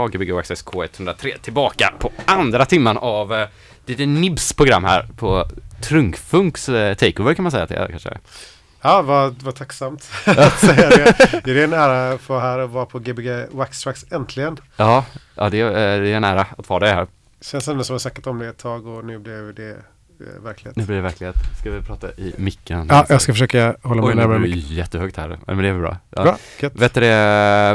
Jag, 0.00 0.12
Gbg 0.12 0.38
Access 0.38 0.64
K103, 0.64 1.38
tillbaka 1.38 1.92
på 1.98 2.12
andra 2.24 2.64
timman 2.64 2.98
av 2.98 3.34
eh, 3.34 3.48
lite 3.86 4.06
Nibs 4.06 4.52
program 4.52 4.84
här 4.84 5.08
på 5.16 5.46
Trunkfunks 5.82 6.68
eh, 6.68 6.94
takeover 6.94 7.34
kan 7.34 7.42
man 7.42 7.52
säga 7.52 7.62
att 7.62 7.68
det 7.68 7.76
är 7.76 7.88
kanske. 7.88 8.18
Ja, 8.82 9.02
vad, 9.02 9.42
vad 9.42 9.54
tacksamt 9.54 10.10
att 10.26 10.58
säga 10.58 10.88
det. 10.88 11.40
Det 11.44 11.60
är 11.60 11.64
en 11.64 11.72
ära 11.72 12.12
att 12.12 12.20
få 12.20 12.38
här 12.38 12.58
och 12.58 12.70
vara 12.70 12.86
på 12.86 12.98
Gbg 12.98 13.28
Wax 13.50 13.82
Tracks 13.82 14.04
äntligen. 14.10 14.56
Ja, 14.76 15.04
ja 15.34 15.48
det, 15.48 15.60
är, 15.60 15.66
eh, 15.66 16.02
det 16.02 16.08
är 16.08 16.16
en 16.16 16.24
ära 16.24 16.46
att 16.58 16.68
vara 16.68 16.80
det 16.80 16.94
här. 16.94 17.06
Känns 17.40 17.68
ändå 17.68 17.84
som 17.84 17.94
att 17.94 17.94
jag 17.94 18.00
snackat 18.00 18.26
om 18.26 18.38
det 18.38 18.48
ett 18.48 18.58
tag 18.58 18.86
och 18.86 19.04
nu 19.04 19.18
blev 19.18 19.54
det 19.54 19.76
verklighet. 20.42 20.76
Nu 20.76 20.84
blir 20.84 20.96
det 20.96 21.02
verklighet. 21.02 21.36
Ska 21.60 21.70
vi 21.70 21.80
prata 21.82 22.08
i 22.10 22.34
micken? 22.36 22.86
Ja, 22.90 23.06
jag 23.08 23.22
ska 23.22 23.32
försöka 23.32 23.76
hålla 23.82 24.00
mig 24.02 24.10
Oj, 24.10 24.16
närmare 24.16 24.38
micken. 24.38 24.74
jättehögt 24.76 25.16
här. 25.16 25.38
Men 25.46 25.58
det 25.58 25.68
är 25.68 25.72
väl 25.72 25.80
bra. 25.80 25.96
Ja. 26.10 26.22
Bra, 26.22 26.36
gött. 26.60 26.72
Vet 26.76 26.94
du 26.94 27.00
det, 27.00 27.06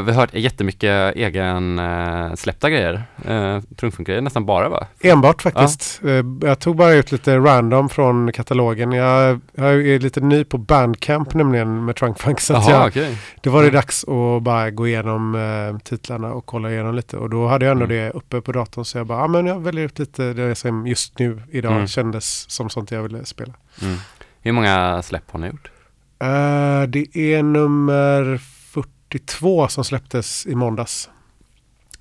vi 0.06 0.12
har 0.12 0.20
hört 0.20 0.34
jättemycket 0.34 1.16
egen 1.16 1.78
eh, 1.78 2.34
släppta 2.34 2.70
grejer. 2.70 3.02
Eh, 3.28 3.60
Trunkfunk-grejer 3.76 4.20
nästan 4.20 4.46
bara 4.46 4.68
va? 4.68 4.86
Enbart 5.00 5.42
faktiskt. 5.42 6.00
Eh, 6.04 6.24
Jag 6.48 6.58
tog 6.58 6.76
bara 6.76 6.92
ut 6.92 7.12
lite 7.12 7.36
random 7.38 7.88
från 7.88 8.32
katalogen. 8.32 8.92
Jag, 8.92 9.40
jag 9.54 9.72
är 9.88 9.98
lite 9.98 10.20
ny 10.20 10.44
på 10.44 10.58
Bandcamp 10.58 11.34
nämligen 11.34 11.84
med 11.84 11.96
Trunk 11.96 12.18
Funk. 12.18 12.40
Så 12.40 12.52
Jaha, 12.52 12.70
jag, 12.70 12.86
okej. 12.88 13.18
det 13.40 13.50
var 13.50 13.60
det 13.62 13.66
Mm. 13.68 13.74
dags 13.74 14.04
att 14.04 14.42
bara 14.42 14.70
gå 14.70 14.86
igenom 14.88 15.34
eh, 15.34 15.78
titlarna 15.84 16.32
och 16.32 16.46
kolla 16.46 16.70
igenom 16.70 16.94
lite. 16.94 17.16
Och 17.16 17.30
då 17.30 17.46
hade 17.46 17.64
jag 17.64 17.72
ändå 17.72 17.84
Mm. 17.84 17.96
det 17.96 18.10
uppe 18.10 18.40
på 18.40 18.52
datorn. 18.52 18.84
Så 18.84 18.98
jag 18.98 19.06
bara, 19.06 19.18
ja 19.18 19.26
men 19.28 19.46
jag 19.46 19.60
väljer 19.60 19.84
ut 19.84 19.98
lite 19.98 20.32
det 20.32 20.54
som 20.54 20.86
just 20.86 21.18
nu 21.18 21.42
idag 21.50 21.72
Mm. 21.72 21.86
kändes 21.86 22.35
som 22.48 22.70
sånt 22.70 22.90
jag 22.90 23.02
ville 23.02 23.24
spela. 23.24 23.52
Mm. 23.82 23.96
Hur 24.40 24.52
många 24.52 25.02
släpp 25.02 25.30
har 25.30 25.38
ni 25.40 25.46
gjort? 25.46 25.70
Eh, 26.18 26.82
det 26.88 27.16
är 27.16 27.42
nummer 27.42 28.40
42 28.70 29.68
som 29.68 29.84
släpptes 29.84 30.46
i 30.46 30.54
måndags. 30.54 31.10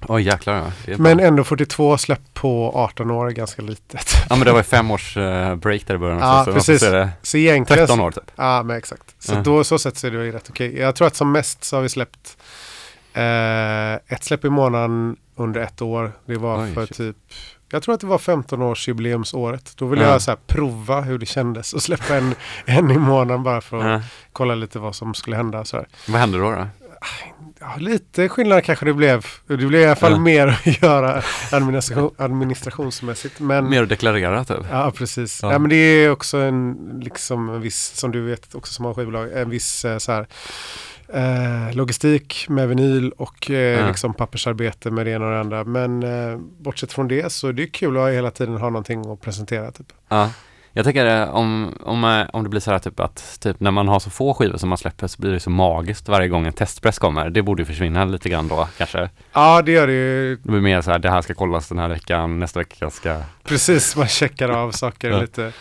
Oj 0.08 0.22
jäklar 0.24 0.72
ja. 0.88 0.98
Men 0.98 1.20
ändå 1.20 1.44
42 1.44 1.98
släpp 1.98 2.34
på 2.34 2.72
18 2.76 3.12
år 3.12 3.28
är 3.28 3.32
ganska 3.32 3.62
litet. 3.62 4.08
Ja 4.30 4.36
men 4.36 4.46
det 4.46 4.52
var 4.52 4.60
ju 4.60 4.64
fem 4.64 4.92
års 4.92 5.18
eh, 5.18 5.56
break 5.56 5.88
där 5.88 5.96
i 5.96 5.98
början 5.98 6.20
Ja, 6.20 6.46
så 6.46 6.54
precis. 6.54 6.82
det 6.82 7.10
Så 7.22 7.38
egentligen... 7.38 7.88
13 7.88 8.00
år 8.00 8.12
typ. 8.12 8.32
Ja, 8.36 8.64
men 8.64 8.78
exakt. 8.78 9.16
Så 9.20 9.34
Ja. 9.34 9.42
då 9.42 9.64
så 9.64 9.80
sett 9.80 9.98
så 9.98 10.08
är 10.08 10.12
det 10.12 10.18
väl 10.18 10.32
rätt 10.32 10.50
okej. 10.50 10.78
Jag 10.80 10.96
tror 10.96 11.08
att 11.08 11.16
som 11.16 11.32
mest 11.32 11.64
så 11.64 11.76
har 11.78 11.82
vi 11.84 11.90
släppt 11.90 12.38
eh, 13.14 13.94
ett 13.94 14.24
släpp 14.24 14.46
i 14.46 14.50
månaden 14.50 15.16
under 15.36 15.62
ett 15.62 15.82
år. 15.82 16.12
Det 16.26 16.36
var 16.36 16.64
Oj, 16.64 16.74
för 16.74 16.86
shit. 16.86 16.98
typ, 16.98 17.18
jag 17.72 17.84
tror 17.84 17.96
att 17.96 18.02
det 18.02 18.08
var 18.08 18.18
15-årsjubileumsåret. 18.18 19.74
Då 19.78 19.86
ville 19.88 20.04
Ja. 20.04 20.10
jag 20.12 20.22
så 20.22 20.32
här 20.32 20.38
prova 20.48 21.02
hur 21.02 21.18
det 21.18 21.26
kändes 21.26 21.74
att 21.74 21.84
släppa 21.84 22.16
en, 22.16 22.36
en 22.66 22.92
i 22.92 22.98
månaden 22.98 23.44
bara 23.44 23.62
för 23.62 23.78
att 23.78 24.02
Ja. 24.02 24.08
kolla 24.34 24.56
lite 24.56 24.80
vad 24.80 24.96
som 24.96 25.14
skulle 25.14 25.36
hända. 25.36 25.66
Så 25.66 25.78
här. 25.78 25.88
Vad 26.08 26.20
hände 26.22 26.38
då? 26.38 26.52
då? 26.52 26.68
Ja, 27.60 27.76
lite 27.78 28.30
skillnad 28.30 28.64
kanske 28.64 28.86
det 28.86 28.94
blev. 28.94 29.26
Det 29.48 29.58
blev 29.58 29.82
i 29.82 29.86
alla 29.86 29.96
fall 29.96 30.12
Ja. 30.12 30.18
mer 30.20 30.48
att 30.48 30.82
göra 30.84 31.22
administration, 31.52 32.12
administrationsmässigt. 32.18 33.40
Men, 33.40 33.70
Mer 33.70 33.84
att 33.84 33.90
deklarera 33.90 34.44
typ? 34.46 34.58
Ja, 34.72 34.92
precis. 34.96 35.40
Ja. 35.44 35.52
Ja. 35.52 35.60
men 35.60 35.70
det 35.70 35.76
är 35.76 36.12
också 36.12 36.38
en, 36.38 36.76
liksom 37.04 37.50
en 37.50 37.62
viss, 37.62 37.92
som 37.96 38.12
du 38.12 38.22
vet 38.22 38.56
också 38.56 38.74
som 38.74 38.86
har 38.86 38.94
skivbolag, 38.94 39.34
en 39.34 39.50
viss 39.50 39.86
eh, 39.86 39.98
så 39.98 40.12
här, 40.12 40.28
eh, 41.16 41.76
logistik 41.76 42.46
med 42.50 42.70
vinyl 42.70 43.12
och 43.18 43.52
eh, 43.52 43.80
Ja. 43.80 43.88
liksom 43.88 44.14
pappersarbete 44.14 44.92
med 44.92 45.06
det 45.06 45.12
ena 45.12 45.26
och 45.26 45.32
det 45.32 45.40
andra. 45.40 45.64
Men 45.64 46.04
eh, 46.04 46.38
bortsett 46.60 46.94
från 46.94 47.08
det 47.08 47.32
så 47.32 47.48
är 47.48 47.54
det 47.54 47.68
kul 47.68 47.98
att 47.98 48.12
hela 48.12 48.32
tiden 48.32 48.58
ha 48.58 48.70
någonting 48.70 49.12
att 49.12 49.22
presentera. 49.22 49.72
Typ. 49.72 49.88
Ja. 50.10 50.30
Jag 50.78 50.86
tänker 50.86 51.22
eh, 51.22 51.30
om, 51.36 51.74
om, 51.84 52.04
eh, 52.04 52.26
om 52.34 52.44
det 52.44 52.50
blir 52.50 52.60
så 52.62 52.72
här 52.72 52.80
typ 52.80 53.00
att 53.00 53.38
typ 53.42 53.60
när 53.60 53.72
man 53.72 53.88
har 53.88 54.00
så 54.00 54.10
få 54.10 54.34
skivor 54.34 54.58
som 54.58 54.70
man 54.70 54.78
släpper 54.78 55.08
så 55.08 55.22
blir 55.22 55.32
det 55.32 55.40
så 55.40 55.50
magiskt 55.50 56.10
varje 56.10 56.28
gång 56.28 56.48
en 56.48 56.54
testpress 56.54 57.00
kommer. 57.00 57.30
Det 57.30 57.42
borde 57.42 57.66
försvinna 57.66 58.06
lite 58.06 58.30
grann 58.30 58.48
då 58.48 58.68
kanske. 58.78 59.10
Ja, 59.34 59.62
det 59.62 59.72
gör 59.72 59.88
det 59.88 59.94
ju. 59.94 60.36
Det 60.44 60.50
blir 60.52 60.62
mer 60.62 60.82
så 60.82 60.92
här, 60.92 61.00
det 61.00 61.10
här 61.10 61.22
ska 61.22 61.34
kollas 61.34 61.70
den 61.70 61.80
här 61.80 61.88
veckan, 61.90 62.40
nästa 62.40 62.60
vecka 62.60 62.90
ska... 62.90 63.22
Precis, 63.44 63.96
man 63.96 64.08
checkar 64.08 64.50
av 64.50 64.72
saker 64.72 65.22
lite. 65.22 65.52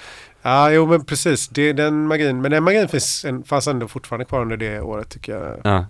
Ja, 0.44 0.70
jo 0.70 0.86
men 0.86 1.04
precis. 1.04 1.48
Det 1.48 1.72
den 1.72 2.06
magin. 2.06 2.40
Men 2.42 2.50
den 2.50 2.62
magin 2.64 2.88
finns 2.88 3.24
en, 3.24 3.44
fanns 3.44 3.66
ändå 3.68 3.88
fortfarande 3.88 4.24
kvar 4.24 4.42
under 4.42 4.56
det 4.56 4.80
året 4.80 5.08
tycker 5.08 5.32
jag. 5.32 5.60
Ja, 5.64 5.86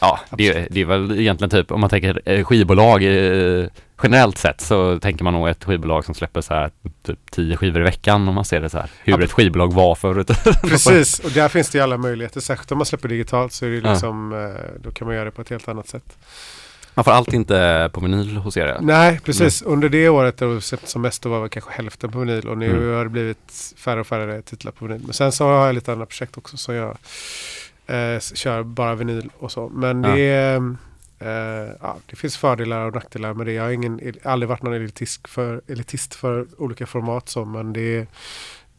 ja 0.00 0.20
det, 0.30 0.48
är- 0.48 0.68
det 0.70 0.80
är 0.80 0.84
väl 0.84 1.20
egentligen 1.20 1.50
typ 1.50 1.72
om 1.72 1.80
man 1.80 1.90
tänker 1.90 2.20
eh, 2.24 2.44
skivbolag 2.44 3.02
eh, 3.02 3.66
generellt 4.02 4.38
sett 4.38 4.60
så 4.60 4.98
tänker 4.98 5.24
man 5.24 5.32
nog 5.32 5.48
ett 5.48 5.64
skivbolag 5.64 6.04
som 6.04 6.14
släpper 6.14 6.40
så 6.40 6.54
här 6.54 6.70
typ 7.06 7.18
tio 7.30 7.56
skivor 7.56 7.80
i 7.80 7.84
veckan 7.84 8.28
om 8.28 8.34
man 8.34 8.44
ser 8.44 8.60
det 8.60 8.70
så 8.70 8.78
här. 8.78 8.90
Hur 9.04 9.12
Ja. 9.18 9.24
ett 9.24 9.32
skivbolag 9.32 9.72
var 9.74 9.94
förut. 9.94 10.26
Precis, 10.62 11.18
och 11.18 11.30
där 11.30 11.48
finns 11.48 11.70
det 11.70 11.78
ju 11.78 11.84
alla 11.84 11.96
möjligheter. 11.96 12.40
Särskilt 12.40 12.72
om 12.72 12.78
man 12.78 12.86
släpper 12.86 13.08
digitalt 13.08 13.52
så 13.52 13.64
är 13.64 13.68
det 13.70 13.74
ju 13.76 13.82
Ja. 13.82 13.90
liksom, 13.90 14.32
eh, 14.32 14.80
då 14.82 14.90
kan 14.90 15.06
man 15.06 15.14
göra 15.16 15.24
det 15.24 15.30
på 15.30 15.42
ett 15.42 15.50
helt 15.50 15.68
annat 15.68 15.88
sätt. 15.88 16.16
Man 17.00 17.04
får 17.04 17.10
allt 17.12 17.32
inte 17.32 17.90
på 17.92 18.00
vinyl 18.00 18.36
hos 18.36 18.56
er. 18.56 18.76
Nej, 18.80 19.20
precis. 19.24 19.62
Under 19.62 19.88
det 19.88 20.08
året 20.08 20.36
då 20.38 20.46
vi 20.48 20.60
släppte 20.60 20.86
som 20.88 21.02
mest 21.02 21.22
då 21.22 21.28
var 21.28 21.42
det 21.42 21.48
kanske 21.48 21.70
hälften 21.72 22.10
på 22.12 22.18
vinyl 22.18 22.48
och 22.48 22.58
nu 22.58 22.70
Mm. 22.70 22.94
har 22.94 23.04
det 23.04 23.10
blivit 23.10 23.72
färre 23.76 24.00
och 24.00 24.06
färre 24.06 24.42
titlar 24.42 24.72
på 24.72 24.84
vinyl. 24.86 25.02
Men 25.04 25.12
sen 25.14 25.32
så 25.32 25.44
har 25.44 25.66
jag 25.66 25.74
lite 25.74 25.92
andra 25.92 26.06
projekt 26.06 26.38
också 26.38 26.56
som 26.56 26.74
jag 26.74 26.96
eh, 27.86 28.20
kör 28.20 28.62
bara 28.62 28.94
vinyl 28.94 29.30
och 29.38 29.52
så. 29.52 29.68
Men 29.68 30.04
Ja. 30.04 30.14
det 30.14 30.62
eh, 31.18 31.70
ja, 31.80 31.96
det 32.06 32.16
finns 32.16 32.36
fördelar 32.36 32.86
och 32.86 32.94
nackdelar 32.94 33.34
med 33.34 33.46
det. 33.46 33.52
Jag 33.52 33.62
har 33.62 33.70
ingen, 33.70 34.00
aldrig 34.24 34.48
varit 34.48 34.62
någon 34.62 34.74
elitist 34.74 35.28
för, 35.28 35.60
elitist 35.68 36.14
för 36.14 36.46
olika 36.58 36.86
format 36.86 37.28
så, 37.28 37.44
men 37.44 37.72
det 37.72 37.96
är, 37.98 38.06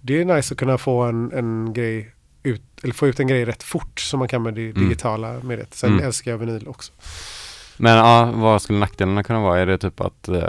det 0.02 0.22
är 0.22 0.26
nice 0.26 0.54
att 0.54 0.58
kunna 0.60 0.78
få 0.78 1.02
en, 1.02 1.32
en 1.32 1.74
grej 1.74 2.12
ut, 2.44 2.62
eller 2.84 2.94
få 2.94 3.08
ut 3.08 3.20
en 3.20 3.28
grej 3.28 3.46
rätt 3.46 3.64
fort 3.64 4.00
som 4.00 4.20
man 4.20 4.28
kan 4.28 4.44
med 4.44 4.54
det 4.54 4.70
Mm. 4.70 4.84
digitala 4.84 5.40
mediet. 5.44 5.74
Sen 5.74 5.92
Mm. 5.94 6.06
älskar 6.06 6.32
jag 6.32 6.38
vinyl 6.38 6.68
också. 6.68 6.92
Men 7.82 7.98
ja, 7.98 8.32
vad 8.36 8.62
skulle 8.62 8.80
nackdelarna 8.80 9.24
kunna 9.24 9.40
vara? 9.40 9.60
Är 9.60 9.66
det 9.66 9.78
typ 9.78 10.02
att 10.02 10.28
eh, 10.28 10.44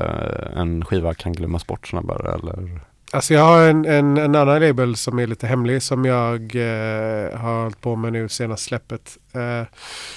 en 0.61 0.85
skiva 0.85 1.15
kan 1.15 1.33
glömmas 1.33 1.67
bort 1.67 1.87
snabbare 1.89 2.35
eller? 2.35 2.81
Alltså 3.13 3.35
jag 3.35 3.45
har 3.45 3.63
en, 3.69 3.85
en, 3.85 4.19
en 4.19 4.35
annan 4.35 4.61
label 4.61 4.97
som 4.97 5.19
är 5.19 5.27
lite 5.27 5.47
hemlig 5.47 5.83
som 5.83 6.05
jag 6.05 6.41
eh, 6.57 7.39
har 7.39 7.63
hållit 7.63 7.81
på 7.81 7.97
med 7.97 8.13
nu 8.13 8.29
senast 8.29 8.63
släppet. 8.65 9.19
Eh, 9.33 9.67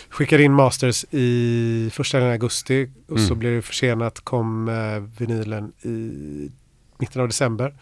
skickade 0.09 0.43
in 0.43 0.53
masters 0.53 1.05
i 1.11 1.89
första 1.93 2.17
delen 2.17 2.31
augusti 2.31 2.89
och 3.09 3.19
så 3.19 3.25
Mm. 3.25 3.39
blev 3.39 3.55
det 3.55 3.61
försenat. 3.61 4.19
Kom 4.19 4.67
eh, 4.69 5.03
vinylen 5.25 5.71
i 5.81 6.51
mitten 6.97 7.21
av 7.21 7.27
december. 7.27 7.73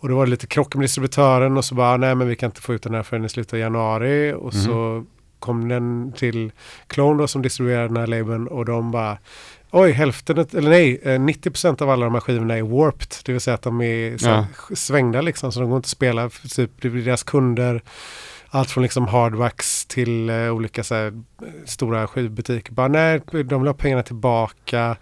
Och 0.00 0.08
då 0.08 0.16
var 0.16 0.24
det 0.24 0.30
lite 0.30 0.46
krock 0.46 0.74
med 0.74 0.84
distributören 0.84 1.56
och 1.56 1.64
så 1.64 1.74
bara 1.74 1.96
nej 1.96 2.14
men 2.14 2.28
vi 2.28 2.36
kan 2.36 2.50
inte 2.50 2.60
få 2.60 2.74
ut 2.74 2.82
den 2.82 2.94
här 2.94 3.02
förrän 3.02 3.24
i 3.24 3.28
slutet 3.28 3.52
av 3.52 3.58
januari. 3.58 4.32
Och 4.32 4.54
Mhm. 4.54 4.62
så 4.64 5.04
kom 5.40 5.68
den 5.68 6.12
till 6.16 6.52
Clone 6.86 7.22
då 7.22 7.26
som 7.26 7.42
distribuerar 7.42 7.88
den 7.88 7.96
här 7.96 8.06
labeln 8.06 8.48
och 8.48 8.64
de 8.64 8.90
bara 8.90 9.18
Oj, 9.72 9.92
hälften, 9.92 10.38
eller 10.38 10.70
nej, 10.70 11.00
eh, 11.02 11.18
90% 11.18 11.82
av 11.82 11.90
alla 11.90 12.04
de 12.04 12.14
här 12.14 12.20
skivorna 12.20 12.56
är 12.56 12.62
warped. 12.62 13.08
Det 13.24 13.32
vill 13.32 13.40
säga 13.40 13.54
att 13.54 13.62
de 13.62 13.80
är 13.80 14.26
här 14.26 14.44
svängda 14.74 15.20
liksom, 15.20 15.52
så 15.52 15.60
de 15.60 15.68
går 15.68 15.76
inte 15.76 15.86
att 15.86 15.90
spela. 15.90 16.30
Typ, 16.30 16.70
det 16.80 16.90
blir 16.90 17.04
deras 17.04 17.22
kunder, 17.22 17.82
allt 18.48 18.70
från 18.70 18.82
liksom 18.82 19.08
hardwax 19.08 19.86
till 19.86 20.30
eh, 20.30 20.36
olika 20.36 20.84
så 20.84 20.94
här, 20.94 21.06
eh, 21.06 21.48
stora 21.64 22.06
skivbutiker. 22.06 22.72
Bara 22.72 22.88
nej, 22.88 23.20
de 23.30 23.60
vill 23.60 23.66
ha 23.66 23.74
pengarna 23.74 24.02
tillbaka. 24.02 24.96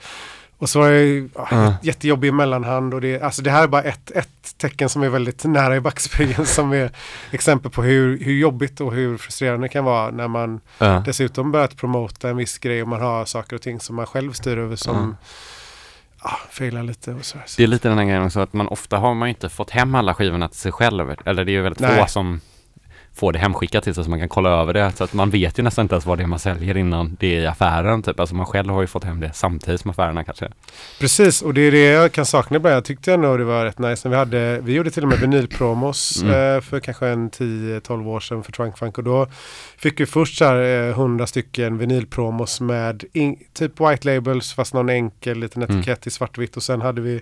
Och 0.58 0.68
så 0.70 0.82
det 0.82 1.04
ju, 1.04 1.28
ah, 1.36 1.46
Ja. 1.50 1.74
jättejobbig 1.82 2.34
mellanhand. 2.34 2.94
Och 2.94 3.00
det, 3.00 3.20
alltså 3.22 3.42
det 3.42 3.50
här 3.50 3.62
är 3.62 3.66
bara 3.66 3.82
ett, 3.82 4.10
ett 4.10 4.54
tecken 4.58 4.88
som 4.88 5.02
är 5.02 5.08
väldigt 5.08 5.44
nära 5.44 5.76
i 5.76 5.80
backspegeln 5.80 6.46
som 6.56 6.72
är 6.72 6.90
exempel 7.30 7.70
på 7.70 7.82
hur, 7.82 8.18
hur 8.24 8.32
jobbigt 8.32 8.80
och 8.80 8.92
hur 8.94 9.16
frustrerande 9.16 9.64
det 9.64 9.68
kan 9.72 9.84
vara 9.84 10.10
när 10.10 10.28
man 10.28 10.60
Ja. 10.78 11.02
dessutom 11.06 11.52
börjat 11.52 11.76
promota 11.76 12.28
en 12.28 12.36
viss 12.36 12.58
grej 12.58 12.82
och 12.82 12.88
man 12.88 13.00
har 13.00 13.24
saker 13.24 13.56
och 13.56 13.62
ting 13.62 13.80
som 13.80 13.96
man 13.96 14.06
själv 14.06 14.32
styr 14.32 14.58
över 14.58 14.76
som 14.76 14.96
Mm. 14.96 15.16
ah, 16.18 16.36
failar 16.50 16.82
lite 16.82 17.12
och 17.14 17.24
sådär. 17.24 17.44
Det 17.56 17.62
är 17.62 17.66
lite 17.66 17.88
den 17.88 17.98
här 17.98 18.04
grejen 18.04 18.22
också 18.24 18.40
att 18.40 18.52
man 18.52 18.68
ofta 18.68 18.96
har 18.98 19.14
man 19.14 19.28
inte 19.28 19.48
fått 19.48 19.70
hem 19.70 19.94
alla 19.94 20.14
skivorna 20.14 20.48
till 20.48 20.58
sig 20.60 20.72
själv. 20.72 21.14
Eller 21.24 21.44
det 21.44 21.50
är 21.50 21.54
ju 21.54 21.62
väldigt 21.62 21.80
Nej. 21.80 22.00
få 22.00 22.06
som 22.06 22.40
får 23.18 23.32
det 23.32 23.38
hemskickat 23.38 23.84
till 23.84 23.94
sig 23.94 24.04
så 24.04 24.10
man 24.10 24.18
kan 24.18 24.28
kolla 24.28 24.50
över 24.50 24.74
det. 24.74 24.92
Så 24.96 25.04
att 25.04 25.12
man 25.12 25.30
vet 25.30 25.58
ju 25.58 25.62
nästan 25.62 25.84
inte 25.84 25.94
ens 25.94 26.06
vad 26.06 26.18
det 26.18 26.22
är 26.24 26.26
man 26.26 26.38
säljer 26.38 26.76
innan 26.76 27.16
det 27.20 27.36
är 27.36 27.40
i 27.40 27.46
affären. 27.46 28.02
Typ. 28.02 28.20
Alltså 28.20 28.34
man 28.34 28.46
själv 28.46 28.70
har 28.72 28.80
ju 28.80 28.86
fått 28.86 29.04
hem 29.04 29.20
det 29.20 29.30
samtidigt 29.34 29.80
som 29.80 29.90
affärerna 29.90 30.24
kanske. 30.24 30.48
Precis, 31.00 31.42
och 31.42 31.54
det 31.54 31.60
är 31.60 31.72
det 31.72 31.84
jag 31.84 32.12
kan 32.12 32.26
sakna 32.26 32.56
ibland. 32.56 32.76
Jag 32.76 32.84
tyckte 32.84 33.12
ändå 33.14 33.36
det 33.36 33.44
var 33.44 33.64
rätt 33.64 33.78
nice 33.78 34.08
när 34.08 34.10
vi 34.10 34.16
hade, 34.18 34.60
vi 34.60 34.72
gjorde 34.72 34.90
till 34.90 35.02
och 35.02 35.08
med 35.08 35.18
vinylpromos 35.18 36.22
Mm. 36.22 36.56
eh, 36.56 36.60
för 36.60 36.80
kanske 36.80 37.06
en 37.08 37.30
10-12 37.30 38.06
år 38.08 38.20
sedan 38.20 38.42
för 38.42 38.52
Trunk 38.52 38.78
Funk 38.78 38.98
och 38.98 39.04
då 39.04 39.26
fick 39.78 40.00
vi 40.00 40.06
först 40.06 40.38
så 40.38 40.44
här 40.44 40.62
eh, 40.88 40.88
100 40.90 41.26
stycken 41.26 41.78
vinylpromos 41.78 42.60
med 42.60 43.04
in, 43.12 43.36
typ 43.54 43.80
white 43.80 44.14
labels 44.14 44.52
fast 44.52 44.74
någon 44.74 44.88
enkel 44.88 45.38
liten 45.38 45.62
Mm. 45.62 45.78
etikett 45.78 46.06
i 46.06 46.10
svartvitt 46.10 46.56
och 46.56 46.62
sen 46.62 46.80
hade 46.80 47.00
vi 47.00 47.20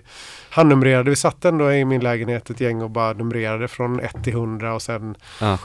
handnumrerade, 0.49 1.09
vi 1.09 1.15
satt 1.15 1.45
ändå 1.45 1.71
i 1.73 1.85
min 1.85 2.01
lägenhet 2.01 2.49
ett 2.49 2.61
gäng 2.61 2.81
och 2.81 2.89
bara 2.89 3.13
numrerade 3.13 3.67
från 3.67 3.99
1 3.99 4.23
till 4.23 4.33
100 4.33 4.73
och 4.73 4.81
sen 4.81 5.15
Ja, 5.41 5.57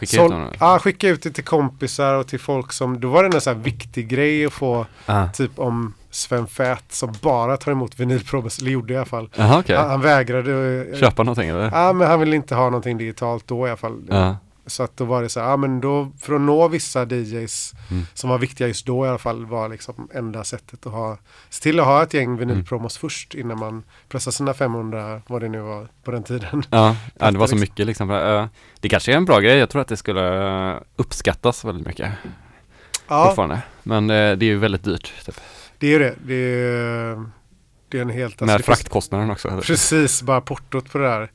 Ja, 0.61 0.79
skicka 0.79 1.09
ut 1.09 1.23
det 1.23 1.31
till 1.31 1.45
kompisar 1.45 2.15
och 2.15 2.27
till 2.29 2.41
folk 2.41 2.73
som, 2.73 3.01
då 3.01 3.09
var 3.09 3.23
det 3.25 3.37
en 3.37 3.41
sån 3.41 3.57
här 3.57 3.63
viktig 3.63 4.09
grej 4.09 4.47
att 4.47 4.53
få 4.53 4.87
Ja. 5.07 5.29
typ 5.35 5.59
om 5.59 5.95
Sven 6.11 6.47
Fät 6.47 6.85
som 6.89 7.13
bara 7.23 7.57
tar 7.57 7.73
emot 7.73 8.01
vinylpromos, 8.01 8.59
eller 8.59 8.71
gjorde 8.71 8.95
i 8.95 8.97
alla 8.97 9.07
fall. 9.07 9.29
Jaha 9.37 9.59
okej. 9.59 9.77
Han, 9.77 9.91
han 9.91 10.01
vägrade. 10.01 10.87
Köpa 11.01 11.23
någonting 11.23 11.49
eller? 11.49 11.71
Ja, 11.75 11.93
men 11.93 12.09
han 12.09 12.21
ville 12.21 12.37
inte 12.37 12.55
ha 12.55 12.65
någonting 12.65 12.99
digitalt 12.99 13.47
då 13.47 13.67
i 13.67 13.71
alla 13.71 13.77
fall. 13.77 14.03
Så 14.67 14.83
att 14.83 14.97
då 14.97 15.05
var 15.05 15.23
det 15.23 15.29
så 15.29 15.41
här, 15.41 15.49
ja 15.51 15.57
men 15.57 15.81
då 15.81 16.13
för 16.21 16.35
att 16.35 16.41
nå 16.41 16.69
vissa 16.69 17.05
DJs 17.05 17.73
Mm. 17.91 18.07
som 18.15 18.31
var 18.31 18.39
viktiga 18.39 18.69
just 18.69 18.87
då 18.87 19.07
i 19.07 19.09
alla 19.09 19.19
fall 19.19 19.47
var 19.47 19.69
liksom 19.69 20.09
enda 20.15 20.45
sättet 20.45 20.87
att 20.87 20.93
ha, 20.93 21.19
se 21.51 21.63
till 21.63 21.81
att 21.81 21.87
ha 21.87 22.03
ett 22.03 22.15
gäng 22.15 22.37
vinylpromos 22.37 22.99
först 22.99 23.35
innan 23.35 23.59
man 23.59 23.83
pressar 24.09 24.31
sina 24.31 24.55
500, 24.55 25.23
vad 25.27 25.41
det 25.43 25.49
nu 25.49 25.61
var 25.61 25.89
på 26.05 26.11
den 26.11 26.23
tiden. 26.23 26.63
Ja, 26.71 26.97
ja 27.19 27.31
det 27.31 27.39
var 27.39 27.47
så 27.47 27.57
mycket 27.57 27.87
liksom. 27.87 28.11
Eh, 28.11 28.47
Det 28.81 28.89
kanske 28.89 29.13
är 29.13 29.17
en 29.17 29.25
bra 29.25 29.41
grej. 29.41 29.59
Jag 29.59 29.71
tror 29.71 29.83
att 29.83 29.89
det 29.89 29.97
skulle 29.97 30.71
eh, 30.73 30.81
uppskattas 30.97 31.65
väldigt 31.65 31.87
mycket 31.87 32.13
Ja, 33.09 33.27
fortfarande. 33.27 33.63
Men 33.83 34.11
eh, 34.11 34.15
det 34.37 34.45
är 34.45 34.49
ju 34.49 34.59
väldigt 34.59 34.85
dyrt. 34.85 35.13
Typ. 35.27 35.41
det 35.79 35.87
är 35.87 35.91
ju 35.91 35.99
det. 35.99 36.15
Det 36.25 36.35
är, 36.35 37.25
det 37.89 37.99
är 37.99 38.03
en 38.03 38.11
helt... 38.11 38.33
alltså, 38.43 38.45
Med 38.45 38.57
kostar- 38.61 38.65
fraktkostnaden 38.75 39.31
också. 39.31 39.61
Precis, 39.65 40.23
bara 40.23 40.41
portot 40.41 40.93
på 40.93 40.99
det 40.99 41.05
där 41.09 41.31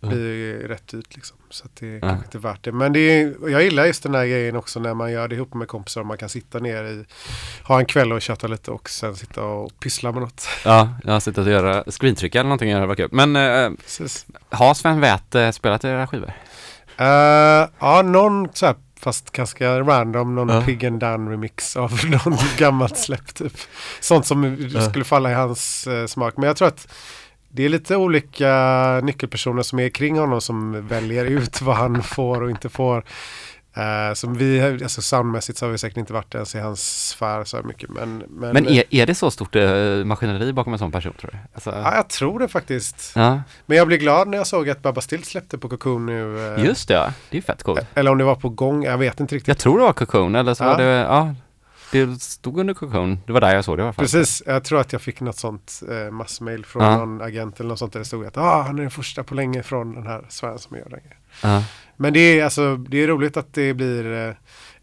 blir 0.00 0.34
ju 0.34 0.68
rätt 0.68 0.88
dyrt 0.88 1.14
liksom. 1.16 1.36
Så 1.50 1.68
det 1.80 1.86
är 1.86 1.92
Ja. 1.94 2.00
kanske 2.00 2.24
inte 2.24 2.38
värt 2.38 2.64
det. 2.64 2.72
Men 2.72 2.92
det 2.92 3.00
är, 3.00 3.34
jag 3.50 3.62
gillar 3.62 3.84
just 3.86 4.02
den 4.02 4.14
här 4.14 4.26
grejen 4.26 4.56
också 4.56 4.80
när 4.80 4.94
man 4.94 5.12
gör 5.12 5.28
det 5.28 5.34
ihop 5.34 5.54
med 5.54 5.68
kompisar 5.68 6.02
man 6.04 6.18
kan 6.18 6.28
sitta 6.28 6.58
ner 6.58 6.84
i, 6.84 7.04
ha 7.64 7.78
en 7.80 7.86
kväll 7.86 8.12
och 8.12 8.22
chatta 8.22 8.46
lite 8.46 8.70
och 8.70 8.90
sen 8.90 9.16
sitta 9.16 9.42
och 9.44 9.80
pyssla 9.80 10.12
med 10.12 10.22
något. 10.22 10.48
Ja, 10.64 10.88
jag 11.04 11.12
har 11.12 11.20
suttit 11.20 11.38
och 11.46 11.52
göra 11.52 11.84
screentryck 11.90 12.34
eller 12.34 12.44
någonting. 12.44 12.86
Var 12.86 12.94
kul. 12.94 13.08
Men 13.12 13.36
eh, 13.36 13.70
Precis. 13.82 14.26
har 14.50 14.74
Sven 14.74 15.00
Väth 15.00 15.36
eh, 15.36 15.50
spelat 15.50 15.84
era 15.84 16.06
skivor? 16.06 16.32
Eh, 16.96 17.68
ja, 17.78 18.02
någon 18.04 18.48
så 18.54 18.66
här, 18.66 18.74
fast 19.00 19.30
ganska 19.30 19.80
random, 19.80 20.34
någon 20.34 20.48
Ja. 20.48 20.62
Pig 20.62 20.86
and 20.86 21.00
Dan 21.00 21.28
remix 21.28 21.76
av 21.76 21.92
någon 22.04 22.38
gammalt 22.58 22.98
släpp 22.98 23.34
typ. 23.34 23.52
Sånt 24.00 24.26
som 24.26 24.56
Ja. 24.74 24.88
skulle 24.88 25.04
falla 25.04 25.30
i 25.30 25.34
hans 25.34 25.86
eh, 25.86 26.06
smak. 26.06 26.34
Men 26.36 26.46
jag 26.46 26.56
tror 26.56 26.68
att 26.68 26.92
det 27.52 27.62
är 27.64 27.68
lite 27.68 27.96
olika 27.96 29.00
nyckelpersoner 29.02 29.62
som 29.62 29.78
är 29.78 29.88
kring 29.88 30.18
honom 30.18 30.40
som 30.40 30.86
väljer 30.88 31.24
ut 31.24 31.62
vad 31.62 31.76
han 31.76 32.02
får 32.02 32.42
och 32.42 32.50
inte 32.50 32.68
får. 32.68 33.04
Uh, 33.78 34.14
som 34.14 34.34
vi, 34.34 34.60
alltså 34.82 35.02
soundmässigt 35.02 35.58
så 35.58 35.66
har 35.66 35.70
vi 35.72 35.78
säkert 35.78 35.96
inte 35.96 36.12
varit 36.12 36.34
ens 36.34 36.54
i 36.54 36.58
hans 36.58 37.08
sfär 37.08 37.44
så 37.44 37.56
här 37.56 37.64
mycket. 37.64 37.90
Men, 37.90 38.18
men, 38.28 38.52
Men 38.52 38.68
är, 38.68 38.84
är 38.90 39.06
det 39.06 39.14
så 39.14 39.30
stort 39.30 39.56
eh, 39.56 39.64
maskineri 40.04 40.52
bakom 40.52 40.72
en 40.72 40.78
sån 40.78 40.92
person 40.92 41.12
tror 41.20 41.30
du? 41.30 41.38
Alltså, 41.54 41.70
ja, 41.70 41.94
jag 41.94 42.08
tror 42.08 42.38
det 42.38 42.48
faktiskt. 42.48 43.12
ja, 43.14 43.42
Men 43.66 43.78
jag 43.78 43.86
blev 43.86 44.00
glad 44.00 44.28
när 44.28 44.38
jag 44.38 44.46
såg 44.46 44.70
att 44.70 44.82
Babba 44.82 45.00
Still 45.00 45.24
släppte 45.24 45.58
på 45.58 45.68
Cocoon 45.68 46.06
nu. 46.06 46.54
eh, 46.54 46.64
just 46.64 46.88
det 46.88 46.94
ja. 46.94 47.12
Det 47.30 47.34
är 47.34 47.36
ju 47.36 47.42
fett 47.42 47.62
coolt. 47.62 47.80
Eller 47.94 48.10
om 48.10 48.18
det 48.18 48.24
var 48.24 48.34
på 48.34 48.48
gång, 48.48 48.84
jag 48.84 48.98
vet 48.98 49.20
inte 49.20 49.34
riktigt. 49.34 49.48
Jag 49.48 49.58
tror 49.58 49.78
det 49.78 49.84
var 49.84 49.92
Cocoon 49.92 50.34
eller 50.34 50.54
så 50.54 50.64
Ja. 50.64 50.68
var 50.68 50.76
det, 50.78 50.84
ja. 50.84 51.34
Det 51.92 52.22
stod 52.22 52.58
under 52.58 52.74
Cocoon. 52.74 53.18
Det 53.26 53.32
var 53.32 53.40
där 53.40 53.54
jag 53.54 53.64
såg 53.64 53.78
det 53.78 53.80
i 53.80 53.84
alla 53.84 53.92
fall. 53.92 54.04
Precis, 54.04 54.42
jag 54.46 54.64
tror 54.64 54.80
att 54.80 54.92
jag 54.92 55.02
fick 55.02 55.20
något 55.20 55.36
sånt 55.38 55.80
eh, 55.90 56.10
massmail 56.10 56.64
från 56.66 56.82
Ja. 56.82 56.96
någon 56.98 57.20
agent 57.22 57.60
eller 57.60 57.68
något 57.68 57.78
sånt 57.78 57.92
där 57.92 58.00
det 58.00 58.04
stod 58.06 58.26
att 58.26 58.36
ah, 58.36 58.62
han 58.62 58.78
är 58.78 58.82
den 58.82 58.90
första 58.90 59.24
på 59.24 59.34
länge 59.34 59.62
från 59.62 59.94
den 59.94 60.06
här 60.06 60.24
sfären 60.28 60.58
som 60.58 60.76
gör 60.76 60.88
det. 60.88 61.00
Ja. 61.42 61.64
Men 61.96 62.12
det 62.12 62.20
är, 62.20 62.44
alltså, 62.44 62.76
det 62.76 63.02
är 63.02 63.06
roligt 63.08 63.36
att 63.36 63.54
det 63.54 63.74
blir 63.74 64.28
eh, 64.28 64.34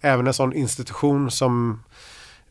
även 0.02 0.28
en 0.28 0.34
sån 0.34 0.54
institution 0.54 1.32
som 1.32 1.84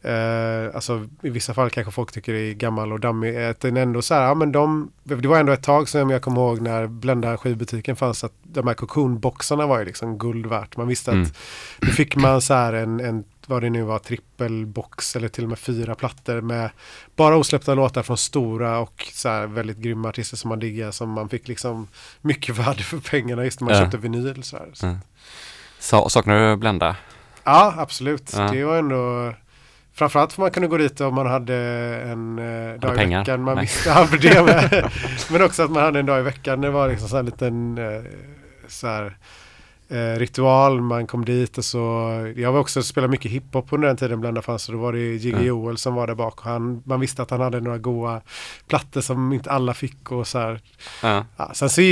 eh, 0.03 0.75
alltså 0.75 1.07
i 1.23 1.31
vissa 1.31 1.55
fall 1.55 1.71
kanske 1.71 1.93
folk 1.93 2.13
tycker 2.13 2.35
är 2.35 2.53
gammal 2.53 2.93
och 2.93 3.01
dammig. 3.01 3.37
Att 3.37 3.61
den 3.61 3.77
ändå 3.77 4.03
så 4.03 4.15
här, 4.15 4.23
ja 4.23 4.35
men 4.35 4.53
de, 4.53 4.91
det 5.05 5.29
var 5.29 5.39
ändå 5.39 5.53
ett 5.53 5.63
tag 5.63 5.89
sedan 5.89 6.11
jag 6.11 6.23
kommer 6.23 6.41
ihåg 6.41 6.61
när 6.61 6.87
Blenda 6.87 7.37
skivbutiken 7.37 7.97
fanns 7.97 8.25
att 8.25 8.33
de 8.43 8.67
här 8.67 8.75
cocoon-boxarna 8.75 9.67
var 9.67 9.79
ju 9.79 9.85
liksom 9.85 10.19
guld 10.19 10.47
värt. 10.47 10.77
Man 10.77 10.89
visste 10.89 11.11
Mm. 11.11 11.23
att 11.23 11.33
då 11.81 11.87
fick 11.87 12.17
man 12.17 12.41
så 12.43 12.55
här 12.55 12.73
en, 12.73 13.01
en 13.01 13.25
vad 13.49 13.63
det 13.63 13.71
nu 13.71 13.83
var, 13.83 13.99
trippelbox 13.99 15.17
eller 15.17 15.29
till 15.29 15.45
och 15.45 15.51
med 15.51 15.59
fyra 15.59 15.95
plattor 15.95 16.41
med 16.41 16.71
bara 17.17 17.37
osläppta 17.37 17.75
låtar 17.75 18.03
från 18.03 18.17
stora 18.17 18.79
och 18.79 19.09
så 19.13 19.29
här 19.29 19.47
väldigt 19.47 19.79
grymma 19.79 20.09
artister 20.09 20.37
som 20.37 20.49
man 20.49 20.59
diggar 20.59 20.91
som 20.91 21.11
man 21.11 21.29
fick 21.29 21.49
liksom 21.49 21.89
mycket 22.21 22.59
värde 22.59 22.83
för 22.83 22.99
pengarna 22.99 23.45
just 23.45 23.61
när 23.61 23.65
man 23.69 23.77
Ja. 23.77 23.83
köpte 23.83 23.97
vinyl. 23.99 24.43
Så 24.43 24.57
här. 24.57 24.67
Så 24.73 24.87
Ja. 24.87 24.97
Så, 25.79 26.09
saknar 26.09 26.51
du 26.51 26.57
Blenda? 26.57 26.97
Ja, 27.45 27.75
absolut. 27.77 28.33
Ja. 28.37 28.49
Det 28.53 28.65
var 28.65 28.79
ändå 28.79 29.35
Framförallt 29.93 30.33
för 30.33 30.43
man 30.43 30.51
kunde 30.51 30.69
gå 30.69 30.77
dit 30.77 31.01
om 31.01 31.15
man 31.15 31.27
hade 31.27 31.55
en 32.05 32.39
eh, 32.39 32.81
dag 32.81 32.95
i 32.95 32.97
pengar? 32.97 33.19
veckan. 33.21 33.43
Man 33.43 33.55
Nej. 33.55 33.63
visste 33.63 33.89
ja, 33.89 34.09
det 34.21 34.43
med. 34.47 34.91
Men 35.31 35.43
också 35.43 35.63
att 35.63 35.71
man 35.71 35.83
hade 35.83 35.99
en 35.99 36.07
dag 36.07 36.19
i 36.19 36.23
veckan. 36.23 36.61
Det 36.61 36.71
var 36.71 36.89
liksom 36.89 37.09
så 37.09 37.17
här 37.17 37.21
en 37.21 37.27
liten 37.27 37.79
eh, 37.79 38.03
så 38.69 38.87
här, 38.87 39.17
ritual. 40.19 40.81
Man 40.81 41.07
kom 41.07 41.25
dit 41.25 41.59
och 41.59 41.65
så. 41.65 41.79
Jag 42.37 42.53
var 42.53 42.61
också 42.61 42.83
spelade 42.83 43.11
mycket 43.11 43.31
hiphop 43.31 43.73
under 43.73 43.89
den 43.89 43.97
tiden 43.97 44.21
bland 44.21 44.45
fanns. 44.45 44.63
Så 44.63 44.73
då 44.73 44.79
var 44.79 44.93
det 44.93 44.99
Jiggy 44.99 45.31
Ja. 45.37 45.43
Joel 45.43 45.79
som 45.79 45.95
var 45.95 46.07
där 46.07 46.15
bak. 46.15 46.39
Och 46.39 46.51
han, 46.51 46.83
man 46.85 47.01
visste 47.01 47.23
att 47.23 47.31
han 47.31 47.41
hade 47.41 47.61
några 47.61 47.79
goa 47.79 48.21
plattor 48.69 49.01
som 49.01 49.33
inte 49.33 49.51
alla 49.51 49.75
fick. 49.75 50.13
Och 50.13 50.27
så 50.27 50.39
här. 50.39 50.61
Ja. 51.03 51.25
Ja, 51.37 51.51
sen 51.55 51.71
så 51.71 51.83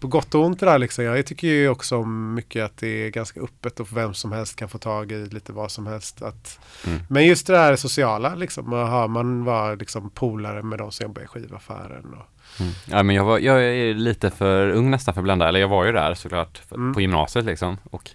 på 0.00 0.06
gott 0.06 0.34
och 0.34 0.44
ont 0.44 0.60
det 0.60 0.66
där 0.66 0.78
liksom. 0.78 1.04
Jag 1.04 1.26
tycker 1.26 1.48
ju 1.48 1.68
också 1.68 2.04
mycket 2.04 2.64
att 2.64 2.76
det 2.76 2.88
är 3.06 3.10
ganska 3.10 3.40
öppet 3.40 3.80
och 3.80 3.96
vem 3.96 4.14
som 4.14 4.32
helst 4.32 4.56
kan 4.56 4.68
få 4.68 4.78
tag 4.78 5.12
i 5.12 5.26
lite 5.26 5.52
vad 5.52 5.70
som 5.70 5.86
helst. 5.86 6.22
Att, 6.22 6.58
Mm. 6.86 7.00
Men 7.08 7.26
just 7.26 7.46
det 7.46 7.52
där 7.52 7.76
sociala 7.76 8.34
liksom. 8.34 8.72
Aha, 8.72 9.06
man 9.06 9.44
var 9.44 9.76
liksom 9.76 10.10
polare 10.10 10.62
med 10.62 10.78
de 10.78 10.92
som 10.92 11.04
jobbar 11.04 11.22
i 11.22 11.26
skivaffären. 11.26 12.14
Och, 12.14 12.39
Mm. 12.60 12.72
Ja 12.90 13.02
men 13.02 13.16
jag, 13.16 13.24
var, 13.24 13.38
jag 13.38 13.62
är 13.64 13.94
lite 13.94 14.30
för 14.30 14.70
ung 14.70 14.90
nästan 14.90 15.14
för 15.14 15.22
Blenda, 15.22 15.48
eller 15.48 15.60
jag 15.60 15.68
var 15.68 15.84
ju 15.84 15.92
där 15.92 16.14
såklart 16.14 16.60
Mm. 16.74 16.94
på 16.94 17.00
gymnasiet 17.00 17.44
liksom 17.44 17.76
och 17.90 18.10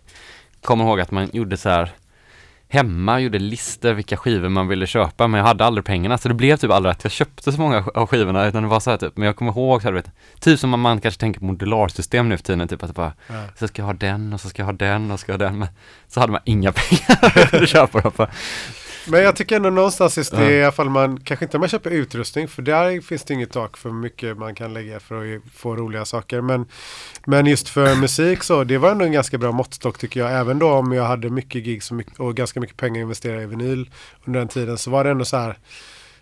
kommer 0.62 0.84
ihåg 0.86 1.00
att 1.02 1.12
man 1.12 1.30
gjorde 1.34 1.58
så 1.58 1.70
här 1.70 1.92
hemma, 2.70 3.20
gjorde 3.20 3.40
listor 3.40 3.94
vilka 3.94 4.18
skivor 4.18 4.50
man 4.50 4.68
ville 4.68 4.88
köpa 4.88 5.28
men 5.28 5.38
jag 5.38 5.48
hade 5.48 5.66
aldrig 5.66 5.86
pengarna 5.86 6.18
så 6.18 6.28
det 6.28 6.34
blev 6.34 6.58
typ 6.58 6.72
aldrig 6.72 6.92
att 6.92 7.04
jag 7.04 7.12
köpte 7.12 7.52
så 7.52 7.62
många 7.62 7.86
av 7.96 8.08
skivorna 8.08 8.46
utan 8.48 8.64
det 8.64 8.70
var 8.70 8.80
så 8.80 8.90
här 8.92 8.98
typ, 8.98 9.18
men 9.18 9.26
jag 9.26 9.36
kommer 9.36 9.52
ihåg 9.52 9.82
så 9.82 9.88
här, 9.88 9.94
vet, 9.94 10.12
typ 10.40 10.60
som 10.60 10.70
man 10.80 11.02
kanske 11.02 11.20
tänker 11.20 11.40
på 11.40 11.46
modularsystem 11.46 12.30
nu 12.30 12.38
för 12.38 12.44
tiden, 12.44 12.68
typ 12.68 12.84
att 12.84 12.90
det 12.90 12.94
bara, 12.94 13.14
ja. 13.28 13.44
så 13.60 13.68
ska 13.68 13.82
jag 13.82 13.88
ha 13.88 13.94
den 13.94 14.34
och 14.34 14.42
så 14.42 14.50
ska 14.50 14.62
jag 14.62 14.66
ha 14.68 14.74
den 14.74 15.12
och 15.12 15.20
så 15.20 15.24
ska 15.24 15.32
jag 15.32 15.40
ha 15.40 15.46
den 15.46 15.60
men 15.60 15.68
så 16.08 16.20
hade 16.20 16.32
man 16.32 16.42
inga 16.46 16.72
pengar 16.76 17.38
att 17.64 17.70
köpa 17.70 18.02
dem 18.02 18.12
för. 18.12 18.30
Men 19.08 19.24
jag 19.24 19.36
tycker 19.36 19.56
ändå 19.56 19.70
någonstans 19.70 20.18
just 20.18 20.32
det, 20.32 20.52
i 20.52 20.64
alla 20.64 20.72
fall 20.72 20.90
man, 20.90 21.20
kanske 21.20 21.46
inte 21.46 21.58
om 21.58 21.62
man 21.62 21.70
köper 21.70 21.92
utrustning, 21.92 22.48
för 22.48 22.62
där 22.62 23.02
finns 23.02 23.24
det 23.24 23.34
inget 23.34 23.52
tak 23.52 23.78
för 23.78 23.90
hur 23.90 23.98
mycket 23.98 24.38
man 24.38 24.56
kan 24.56 24.74
lägga 24.74 25.00
för 25.00 25.36
att 25.36 25.42
få 25.54 25.76
roliga 25.76 26.06
saker. 26.06 26.42
Men, 26.42 26.66
men 27.26 27.46
just 27.46 27.70
för 27.70 27.96
musik 27.96 28.44
så, 28.44 28.64
det 28.64 28.78
var 28.78 28.92
ändå 28.92 29.06
en 29.06 29.12
ganska 29.12 29.38
bra 29.38 29.52
måttstock 29.52 29.98
tycker 29.98 30.20
jag. 30.20 30.40
Även 30.40 30.60
då 30.60 30.72
om 30.72 30.92
jag 30.92 31.04
hade 31.04 31.30
mycket 31.30 31.66
gigs 31.66 31.92
och, 31.92 31.98
mycket, 31.98 32.20
och 32.20 32.36
ganska 32.36 32.60
mycket 32.60 32.78
pengar 32.78 33.02
investerade 33.02 33.44
i 33.44 33.46
vinyl 33.46 33.90
under 34.26 34.40
den 34.40 34.50
tiden 34.50 34.78
så 34.78 34.92
var 34.92 35.04
det 35.04 35.10
ändå 35.10 35.26
så 35.26 35.38
här, 35.38 35.58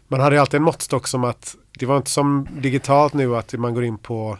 man 0.07 0.19
hade 0.19 0.35
ju 0.35 0.39
alltid 0.39 0.57
en 0.57 0.63
måttstock 0.63 1.07
som 1.07 1.23
att, 1.23 1.55
det 1.79 1.85
var 1.85 1.97
inte 1.97 2.11
som 2.11 2.47
digitalt 2.51 3.13
nu 3.13 3.35
att 3.35 3.53
man 3.53 3.73
går 3.73 3.83
in 3.83 3.97
på 3.97 4.37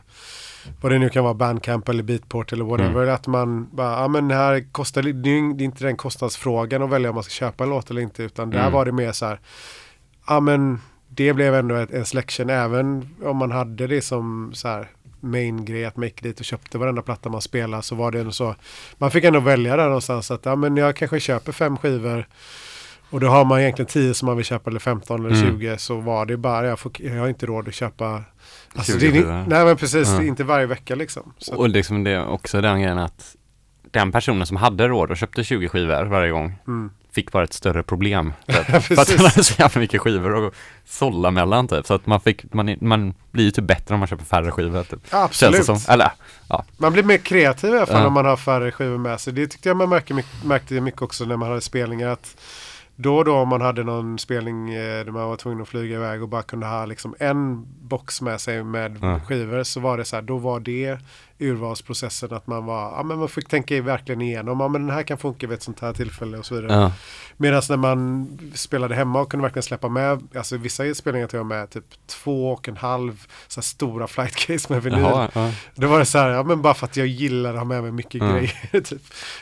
vad 0.82 0.91
det 0.91 0.99
nu 0.99 1.09
kan 1.09 1.24
vara, 1.24 1.34
Bandcamp 1.34 1.89
eller 1.89 2.03
Beatport 2.03 2.53
eller 2.53 2.66
whatever. 2.66 3.07
Att 3.07 3.28
man 3.28 3.70
bara, 3.72 4.01
ja 4.01 4.07
men 4.07 4.28
det 4.28 4.36
här 4.36 4.66
kostar, 4.72 5.01
det 5.03 5.11
det 5.14 5.30
är 5.30 5.66
inte 5.66 5.84
den 5.86 5.97
kostnadsfrågan 5.97 6.84
att 6.84 6.89
välja 6.89 7.09
om 7.09 7.16
man 7.16 7.24
ska 7.24 7.32
köpa 7.32 7.64
en 7.64 7.70
låt 7.70 7.89
eller 7.91 8.01
inte. 8.01 8.24
Utan 8.24 8.49
där 8.49 8.59
Mm. 8.59 8.72
var 8.72 8.86
det 8.86 8.91
mer 8.91 9.11
så 9.11 9.26
här, 9.26 9.39
ja 10.28 10.39
men 10.39 10.80
det 11.09 11.34
blev 11.34 11.55
ändå 11.55 11.76
en 11.76 12.05
selection 12.05 12.49
även 12.49 13.09
om 13.24 13.38
man 13.38 13.51
hade 13.51 13.88
det 13.88 14.01
som 14.01 14.51
så 14.53 14.68
här 14.68 14.88
main 15.20 15.66
grej 15.66 15.86
att 15.86 15.97
make 15.97 16.14
dit 16.22 16.39
och 16.39 16.45
köpte 16.45 16.78
varenda 16.78 17.01
platta 17.01 17.30
man 17.30 17.41
spelade 17.41 17.84
så 17.84 17.95
var 17.95 18.11
det 18.11 18.20
ändå 18.20 18.32
så. 18.32 18.55
Man 18.97 19.11
fick 19.11 19.24
ändå 19.24 19.39
välja 19.39 19.78
där 19.78 19.86
någonstans 19.86 20.32
att 20.32 20.45
ja 20.45 20.55
men 20.55 20.78
jag 20.78 20.95
kanske 20.95 21.20
köper 21.20 21.51
fem 21.51 21.78
skivor 21.78 22.28
och 23.09 23.20
då 23.20 23.28
har 23.28 23.45
man 23.45 23.59
egentligen 23.61 23.88
10 23.89 24.14
som 24.14 24.26
man 24.26 24.38
vill 24.38 24.45
köpa 24.45 24.70
eller 24.70 24.80
15 24.80 25.26
eller 25.26 25.36
Mm. 25.41 25.59
20 25.59 25.78
så 25.78 25.95
var 25.99 26.26
det 26.26 26.38
bara, 26.38 26.68
jag, 26.68 26.80
får, 26.80 26.91
jag 26.99 27.20
har 27.20 27.28
inte 27.28 27.45
råd 27.45 27.68
att 27.68 27.74
köpa 27.74 28.24
Alltså 28.76 29.00
20 29.00 29.12
det 29.12 29.28
är, 29.30 29.46
nej 29.48 29.66
men 29.66 29.78
precis, 29.78 30.08
Ja. 30.10 30.24
inte 30.24 30.44
varje 30.44 30.66
vecka 30.66 30.96
liksom. 30.96 31.34
Så, 31.38 31.56
Och 31.56 31.70
liksom 31.70 32.04
det 32.04 32.12
är 32.12 32.26
också 32.28 32.62
den 32.62 32.82
grejen 32.82 32.98
att 32.98 33.36
den 33.92 34.12
personen 34.12 34.48
som 34.48 34.58
hade 34.58 34.88
råd 34.88 35.12
och 35.12 35.18
köpte 35.18 35.44
20 35.44 35.70
skivor 35.70 36.04
varje 36.06 36.32
gång 36.32 36.56
mm. 36.68 36.90
fick 37.12 37.32
bara 37.32 37.44
ett 37.44 37.54
större 37.54 37.84
problem. 37.84 38.34
Typ. 38.48 38.56
för 38.84 39.02
att 39.02 39.10
han 39.10 39.26
hade 39.26 39.44
så 39.44 39.62
jävla 39.62 39.82
mycket 39.82 40.02
skivor 40.02 40.48
att 40.48 40.54
sålla 40.86 41.32
mellan 41.32 41.68
typ. 41.68 41.86
Så 41.88 41.94
att 41.94 42.06
man 42.06 42.22
fick, 42.22 42.54
man, 42.54 42.76
man 42.82 43.14
blir 43.32 43.44
ju 43.46 43.52
typ 43.52 43.66
bättre 43.66 43.94
om 43.94 44.00
man 44.00 44.08
köper 44.08 44.26
färre 44.26 44.52
skivor 44.52 44.84
typ. 44.84 45.00
Ja, 45.12 45.24
absolut. 45.24 45.66
som. 45.66 45.80
Eller, 45.90 46.12
Man 46.78 46.94
blir 46.94 47.04
mer 47.04 47.18
kreativ 47.18 47.74
i 47.74 47.78
alla 47.78 47.86
fall 47.86 48.02
Ja. 48.02 48.08
om 48.08 48.14
man 48.14 48.26
har 48.26 48.38
färre 48.38 48.72
skivor 48.72 48.98
med 48.98 49.22
sig. 49.22 49.34
Det 49.34 49.48
tyckte 49.48 49.70
jag 49.70 49.78
man 49.78 49.90
märkte, 49.90 50.24
märkte 50.46 50.82
mycket 50.82 51.02
också 51.02 51.26
när 51.26 51.38
man 51.38 51.50
hade 51.50 51.62
spelningar. 51.62 52.08
Att 52.10 52.36
då 52.96 53.18
och 53.18 53.26
då 53.26 53.34
om 53.36 53.50
man 53.50 53.62
hade 53.62 53.84
någon 53.84 54.20
spelning 54.20 54.70
eh, 54.74 55.06
där 55.06 55.12
man 55.12 55.30
var 55.30 55.36
tvungen 55.36 55.62
att 55.62 55.68
flyga 55.68 55.96
iväg 55.96 56.22
och 56.24 56.30
bara 56.30 56.44
kunde 56.44 56.66
ha 56.66 56.86
liksom 56.86 57.16
en 57.20 57.66
box 57.88 58.22
med 58.22 58.41
sig 58.41 58.64
med 58.64 58.98
Ja. 59.02 59.20
skivor 59.20 59.64
så 59.64 59.80
var 59.80 59.98
det 59.98 60.06
så 60.06 60.16
här, 60.16 60.24
då 60.24 60.38
var 60.38 60.60
det 60.60 61.00
urvalsprocessen 61.44 62.34
att 62.34 62.48
man 62.48 62.66
var, 62.66 62.82
ja 62.98 63.04
men 63.04 63.20
man 63.20 63.30
fick 63.30 63.48
tänka 63.50 63.76
i 63.76 63.82
verkligen 63.82 64.22
igenom, 64.22 64.60
ja 64.60 64.68
men 64.68 64.88
den 64.88 64.96
här 64.96 65.04
kan 65.04 65.18
funka 65.18 65.48
vid 65.48 65.58
ett 65.58 65.64
sånt 65.64 65.80
här 65.80 65.94
tillfälle 65.94 66.38
och 66.38 66.46
så 66.46 66.56
vidare. 66.56 66.74
ja. 66.82 66.91
Medan 67.38 67.62
när 67.70 67.78
man 67.78 68.28
spelade 68.54 68.96
hemma 68.96 69.22
och 69.22 69.32
kunde 69.32 69.41
verkligen 69.41 69.64
släppa 69.64 69.89
med, 69.89 70.22
alltså 70.36 70.58
vissa 70.58 70.94
spelningar 70.94 71.28
tog 71.28 71.39
jag 71.39 71.46
med 71.46 71.70
typ 71.70 71.84
två 72.08 72.52
och 72.52 72.70
en 72.70 72.78
halv 72.78 73.26
så 73.48 73.60
här 73.60 73.64
stora 73.64 74.08
flight 74.08 74.36
case 74.36 74.74
med 74.74 74.84
vinyl. 74.84 75.00
Jaha, 75.02 75.30
ja. 75.34 75.52
Då 75.76 75.88
var 75.88 76.00
det 76.00 76.06
så 76.06 76.18
här, 76.18 76.30
ja 76.30 76.44
men 76.44 76.62
bara 76.62 76.74
för 76.74 76.86
att 76.86 76.98
jag 76.98 77.08
gillar 77.08 77.50
att 77.54 77.58
ha 77.60 77.66
med 77.66 77.84
mig 77.84 77.91
mycket 77.91 78.22
Ja. 78.22 78.32
grejer. 78.34 78.82
Typ. 78.82 79.02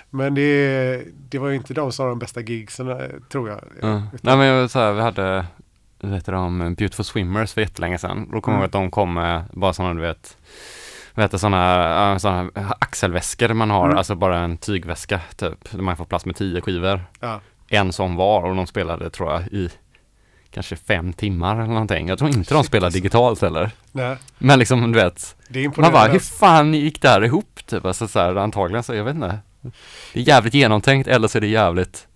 Men 0.09 0.35
det, 0.35 1.03
det 1.29 1.37
var 1.39 1.49
ju 1.49 1.55
inte 1.55 1.73
de 1.73 1.91
som 1.91 2.05
var 2.05 2.09
de 2.09 2.19
bästa 2.19 2.41
gigsen 2.41 2.89
eh, 2.89 2.97
tror 3.31 3.49
jag. 3.49 3.59
ja. 3.81 4.01
Nej 4.21 4.37
men 4.37 4.47
jag, 4.47 4.69
så 4.71 4.79
här, 4.79 4.93
vi 4.93 5.01
hade, 5.01 5.45
vad 6.01 6.13
heter 6.13 6.31
de, 6.31 6.59
Beautiful 6.75 7.05
Swimmers 7.05 7.53
för 7.53 7.61
jättelänge 7.61 7.97
sedan. 7.97 8.29
Då 8.31 8.41
kommer 8.41 8.57
jag 8.57 8.59
Mm. 8.59 8.59
ihåg 8.61 8.65
att 8.65 8.71
de 8.71 8.91
kom 8.91 9.13
med 9.13 9.43
bara 9.53 9.73
sådana 9.73 9.93
du 9.93 10.01
vet 10.01 10.37
vad 11.15 11.23
heter 11.25 11.37
sådana, 11.37 12.19
såna 12.19 12.49
axelväskor 12.79 13.53
man 13.53 13.69
har, 13.69 13.85
Mm. 13.85 13.97
alltså 13.97 14.15
bara 14.15 14.37
en 14.39 14.57
tygväska 14.57 15.19
typ, 15.35 15.71
där 15.71 15.81
man 15.81 15.97
får 15.97 16.05
plats 16.05 16.25
med 16.25 16.35
tio 16.35 16.61
skivor. 16.61 17.01
Ja. 17.19 17.39
En 17.69 17.93
sån 17.93 18.15
var 18.15 18.43
och 18.43 18.55
de 18.55 18.67
spelade 18.67 19.09
tror 19.09 19.31
jag 19.31 19.41
i 19.47 19.69
kanske 20.51 20.75
fem 20.75 21.13
timmar 21.13 21.55
eller 21.55 21.67
någonting. 21.67 22.07
Jag 22.07 22.19
tror 22.19 22.29
inte 22.29 22.53
de 22.53 22.63
spelar 22.63 22.85
alltså. 22.85 22.97
digitalt 22.99 23.41
heller. 23.41 23.71
Nej, 23.91 24.17
Men 24.37 24.59
liksom 24.59 24.91
du 24.91 24.99
vet, 24.99 25.35
det 25.49 25.63
är 25.65 25.81
man 25.81 25.91
bara 25.91 26.07
hur 26.07 26.19
fan 26.19 26.73
gick 26.73 27.01
det 27.01 27.09
här 27.09 27.23
ihop? 27.23 27.59
Typ, 27.65 27.85
alltså 27.85 28.07
så 28.07 28.19
här, 28.19 28.35
antagligen 28.35 28.83
så, 28.83 28.93
jag 28.95 29.03
vet 29.03 29.15
inte. 29.15 29.39
Det 30.13 30.19
är 30.19 30.23
jävligt 30.27 30.53
genomtänkt 30.53 31.07
eller 31.07 31.27
så 31.27 31.37
är 31.37 31.41
det 31.41 31.47
jävligt, 31.47 32.07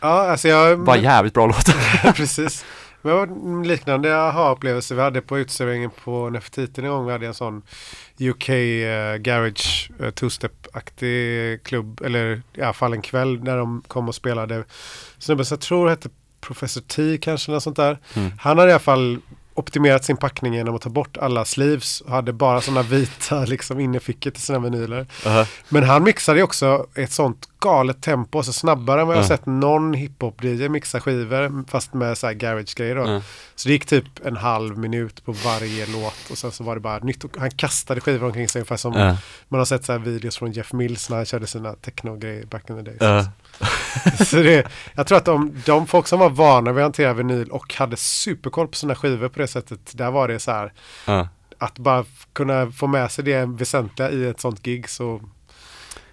Ja, 0.00 0.30
alltså 0.30 0.48
jag... 0.48 0.84
bara 0.84 0.96
jävligt 0.96 1.34
bra 1.34 1.46
låtar. 1.46 2.12
Precis. 2.12 2.64
Men 3.02 3.10
det 3.12 3.16
var 3.18 3.26
en 3.26 3.62
liknande 3.62 4.16
aha-upplevelse 4.16 4.94
vi 4.94 5.00
hade 5.00 5.20
på 5.20 5.38
uteserveringen 5.38 5.90
på 6.04 6.30
Nefertiti 6.30 6.80
en 6.80 6.88
gång. 6.88 7.06
Vi 7.06 7.12
hade 7.12 7.26
en 7.26 7.34
sån 7.34 7.62
UK 8.20 8.48
eh, 8.48 9.16
Garage 9.16 9.90
uh, 10.00 10.10
two-step-aktig 10.10 11.62
klubb. 11.64 12.00
Eller 12.04 12.42
i 12.54 12.62
alla 12.62 12.72
fall 12.72 12.92
en 12.92 13.02
kväll 13.02 13.42
när 13.42 13.56
de 13.56 13.82
kom 13.88 14.08
och 14.08 14.14
spelade. 14.14 14.64
Snubben 15.18 15.44
som 15.44 15.54
jag 15.54 15.60
tror 15.60 15.88
hette 15.88 16.08
Professor 16.40 16.80
T 16.80 17.18
kanske 17.18 17.52
något 17.52 17.62
sånt 17.62 17.76
där. 17.76 17.98
Mm. 18.14 18.32
Han 18.38 18.58
hade 18.58 18.70
i 18.70 18.72
alla 18.72 18.80
fall 18.80 19.20
optimerat 19.60 20.04
sin 20.04 20.16
packning 20.16 20.54
genom 20.54 20.74
att 20.74 20.82
ta 20.82 20.90
bort 20.90 21.16
alla 21.16 21.44
sleeves 21.44 22.00
och 22.00 22.10
hade 22.10 22.32
bara 22.32 22.60
sådana 22.60 22.82
vita 22.82 23.44
liksom 23.44 23.80
innerfickor 23.80 24.30
till 24.30 24.42
sina 24.42 24.58
vinyler. 24.58 25.06
Men 25.68 25.82
han 25.84 26.02
mixade 26.04 26.42
också 26.42 26.86
ett 26.94 27.12
sånt 27.12 27.46
galet 27.60 28.02
tempo, 28.02 28.42
så 28.42 28.52
snabbare 28.52 29.00
än 29.00 29.06
vad 29.06 29.16
jag 29.16 29.22
har 29.22 29.24
Ja. 29.30 29.36
sett 29.36 29.46
någon 29.46 29.94
hiphop-DJ 29.94 30.68
mixa 30.68 31.00
skivor, 31.00 31.64
fast 31.70 31.94
med 31.94 32.18
så 32.18 32.26
här 32.26 32.34
garage-grejer 32.34 32.94
då. 32.94 33.02
Ja. 33.10 33.22
Så 33.54 33.68
det 33.68 33.72
gick 33.72 33.86
typ 33.86 34.04
en 34.26 34.36
halv 34.36 34.78
minut 34.78 35.24
på 35.24 35.32
varje 35.32 35.86
låt 35.86 36.30
och 36.30 36.38
sen 36.38 36.52
så 36.52 36.64
var 36.64 36.74
det 36.74 36.80
bara 36.80 36.98
nytt. 36.98 37.24
Och 37.24 37.36
han 37.38 37.50
kastade 37.50 38.00
skivor 38.00 38.26
omkring 38.26 38.48
sig 38.48 38.60
ungefär 38.60 38.76
som 38.76 38.92
man 39.48 39.58
har 39.60 39.64
sett 39.64 39.84
så 39.84 39.92
här 39.92 39.98
videos 39.98 40.36
från 40.38 40.52
Jeff 40.52 40.72
Mills 40.72 41.10
när 41.10 41.16
han 41.16 41.26
körde 41.26 41.46
sina 41.46 41.72
techno-grejer 41.72 42.46
back 42.46 42.70
in 42.70 42.84
the 42.84 42.90
days. 42.90 43.26
Så 44.30 44.36
det, 44.36 44.66
jag 44.94 45.06
tror 45.06 45.18
att 45.18 45.24
de, 45.24 45.62
de 45.66 45.86
folk 45.86 46.06
som 46.06 46.18
var 46.18 46.30
vana 46.30 46.72
vid 46.72 46.78
att 46.82 46.84
hantera 46.84 47.12
vinyl 47.12 47.48
och 47.50 47.74
hade 47.74 47.96
superkoll 47.96 48.68
på 48.68 48.74
sina 48.76 48.94
skivor 48.94 49.28
på 49.28 49.38
det 49.40 49.46
sättet, 49.50 49.92
där 49.94 50.10
var 50.10 50.28
det 50.28 50.38
så 50.38 50.50
här 50.50 50.72
Ja. 51.06 51.28
att 51.58 51.78
bara 51.78 52.04
kunna 52.32 52.70
få 52.70 52.86
med 52.86 53.10
sig 53.10 53.24
det 53.24 53.44
väsentliga 53.46 54.10
i 54.10 54.28
ett 54.28 54.40
sånt 54.40 54.62
gig 54.62 54.88
så 54.88 55.20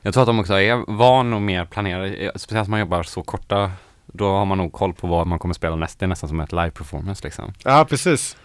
Jag 0.01 0.13
tror 0.13 0.23
att 0.23 0.27
de 0.27 0.39
också 0.39 0.53
är 0.53 0.91
van 0.97 1.33
och 1.33 1.41
mer 1.41 1.65
planerade, 1.65 2.31
speciellt 2.35 2.67
om 2.67 2.71
man 2.71 2.79
jobbar 2.79 3.03
så 3.03 3.23
korta, 3.23 3.71
då 4.05 4.25
har 4.29 4.45
man 4.45 4.57
nog 4.57 4.71
koll 4.73 4.93
på 4.93 5.07
vad 5.07 5.27
man 5.27 5.39
kommer 5.39 5.53
spela 5.53 5.75
näst, 5.75 5.99
det 5.99 6.05
är 6.05 6.07
nästan 6.07 6.29
som 6.29 6.39
ett 6.39 6.51
live-performance 6.51 7.23
liksom. 7.23 7.53
Ja, 7.63 7.85
precis. 7.89 8.38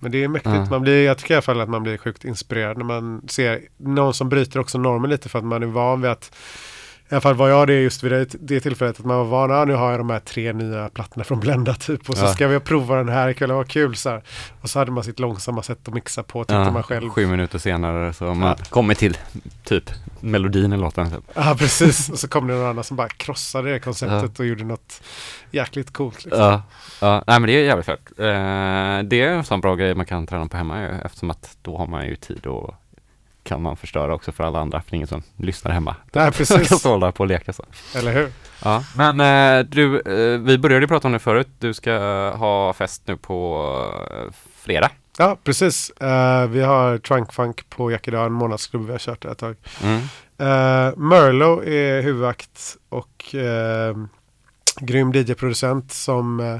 Men 0.00 0.12
det 0.12 0.24
är 0.24 0.28
mäktigt. 0.28 0.54
Ja. 0.54 0.66
Man 0.70 0.82
blir, 0.82 1.04
jag 1.06 1.18
tycker 1.18 1.34
i 1.34 1.36
alla 1.36 1.42
fall 1.42 1.60
att 1.60 1.68
man 1.68 1.82
blir 1.82 1.96
sjukt 1.96 2.24
inspirerad 2.24 2.78
när 2.78 2.84
man 2.84 3.22
ser 3.28 3.60
någon 3.76 4.14
som 4.14 4.28
bryter 4.28 4.60
också 4.60 4.78
normen 4.78 5.10
lite 5.10 5.28
för 5.28 5.38
att 5.38 5.44
man 5.44 5.62
är 5.62 5.66
van 5.66 6.00
vid 6.02 6.10
att 6.10 6.36
i 7.10 7.14
alla 7.14 7.20
fall 7.20 7.34
var 7.34 7.48
jag 7.48 7.66
det 7.66 7.74
just 7.80 8.02
vid 8.04 8.12
det, 8.12 8.26
det 8.40 8.60
tillfället 8.60 9.00
att 9.00 9.06
man 9.06 9.16
var 9.16 9.24
van, 9.24 9.50
ja, 9.50 9.64
nu 9.64 9.74
har 9.74 9.90
jag 9.90 10.00
de 10.00 10.10
här 10.10 10.18
tre 10.20 10.52
nya 10.52 10.88
plattorna 10.88 11.24
från 11.24 11.40
Blenda 11.40 11.74
typ 11.74 12.08
och 12.10 12.16
så 12.16 12.24
Ja. 12.24 12.28
ska 12.34 12.48
vi 12.48 12.60
prova 12.60 12.96
den 12.96 13.08
här 13.08 13.28
ikväll, 13.28 13.52
vad 13.52 13.68
kul 13.68 13.96
så 13.96 14.10
här. 14.10 14.22
Och 14.60 14.70
så 14.70 14.78
hade 14.78 14.90
man 14.90 15.04
sitt 15.04 15.20
långsamma 15.20 15.62
sätt 15.62 15.88
att 15.88 15.94
mixa 15.94 16.22
på, 16.22 16.44
tyckte 16.44 16.70
man 16.70 16.82
själv. 16.82 17.10
Sju 17.10 17.26
minuter 17.26 17.58
senare 17.58 18.12
så 18.12 18.26
har 18.26 18.34
man 18.34 18.48
Ja. 18.48 18.64
kommer 18.70 18.94
till 18.94 19.16
typ 19.64 19.90
melodin 20.20 20.72
i 20.72 20.76
låten. 20.76 21.10
Typ. 21.10 21.24
Ja, 21.34 21.56
precis. 21.58 22.08
Och 22.10 22.18
så 22.18 22.28
kom 22.28 22.46
det 22.46 22.54
någon 22.54 22.66
annan 22.66 22.84
som 22.84 22.96
bara 22.96 23.08
krossade 23.08 23.72
det 23.72 23.78
konceptet 23.80 24.40
och 24.40 24.46
gjorde 24.46 24.64
något 24.64 25.02
jäkligt 25.50 25.92
coolt. 25.92 26.24
Liksom. 26.24 26.42
Ja, 26.42 26.62
ja, 27.00 27.24
nej 27.26 27.40
men 27.40 27.46
det 27.46 27.52
är 27.52 27.64
jävligt 27.64 27.86
fett. 27.86 28.10
Eh, 28.18 28.24
det 29.08 29.20
är 29.22 29.28
en 29.28 29.44
sån 29.44 29.60
bra 29.60 29.74
grej 29.74 29.94
man 29.94 30.06
kan 30.06 30.26
träna 30.26 30.46
på 30.46 30.56
hemma 30.56 30.80
ju, 30.82 30.88
eftersom 31.04 31.30
att 31.30 31.56
då 31.62 31.76
har 31.78 31.86
man 31.86 32.06
ju 32.06 32.16
tid 32.16 32.46
och 32.46 32.74
kan 33.44 33.62
man 33.62 33.76
förstöra 33.76 34.14
också 34.14 34.32
för 34.32 34.44
alla 34.44 34.60
andra, 34.60 34.82
för 34.82 34.96
ingen 34.96 35.08
som 35.08 35.22
lyssnar 35.36 35.72
hemma. 35.72 35.96
Nej, 36.12 36.24
Man 36.24 36.32
precis. 36.32 36.68
kan 36.68 36.78
stå 36.78 36.98
där 36.98 37.10
på 37.10 37.22
och 37.22 37.26
leka 37.26 37.52
så. 37.52 37.64
Eller 37.96 38.12
hur? 38.12 38.32
Ja, 38.64 38.84
men 38.96 39.20
eh, 39.20 39.64
du, 39.64 40.00
eh, 40.00 40.40
vi 40.40 40.58
började 40.58 40.88
prata 40.88 41.08
om 41.08 41.12
det 41.12 41.18
förut, 41.18 41.48
du 41.58 41.74
ska 41.74 41.92
ha 42.36 42.72
fest 42.72 43.02
nu 43.06 43.16
på 43.16 43.68
eh, 44.10 44.32
fredag. 44.56 44.90
Ja, 45.18 45.36
precis. 45.44 45.90
Eh, 45.90 46.46
vi 46.48 46.60
har 46.62 46.98
Trunk 46.98 47.32
Funk 47.32 47.70
på 47.70 47.90
Jackedal, 47.90 48.26
en 48.26 48.32
månadsklubb 48.32 48.86
vi 48.86 48.92
har 48.92 48.98
kört 48.98 49.24
ett 49.24 49.38
tag. 49.38 49.56
Mm. 49.82 50.00
Merlo 50.96 51.64
är 51.64 52.02
huvudakt 52.02 52.76
och 52.88 53.34
grym 54.80 55.12
DJ-producent 55.12 55.92
som 55.92 56.40
eh, 56.40 56.56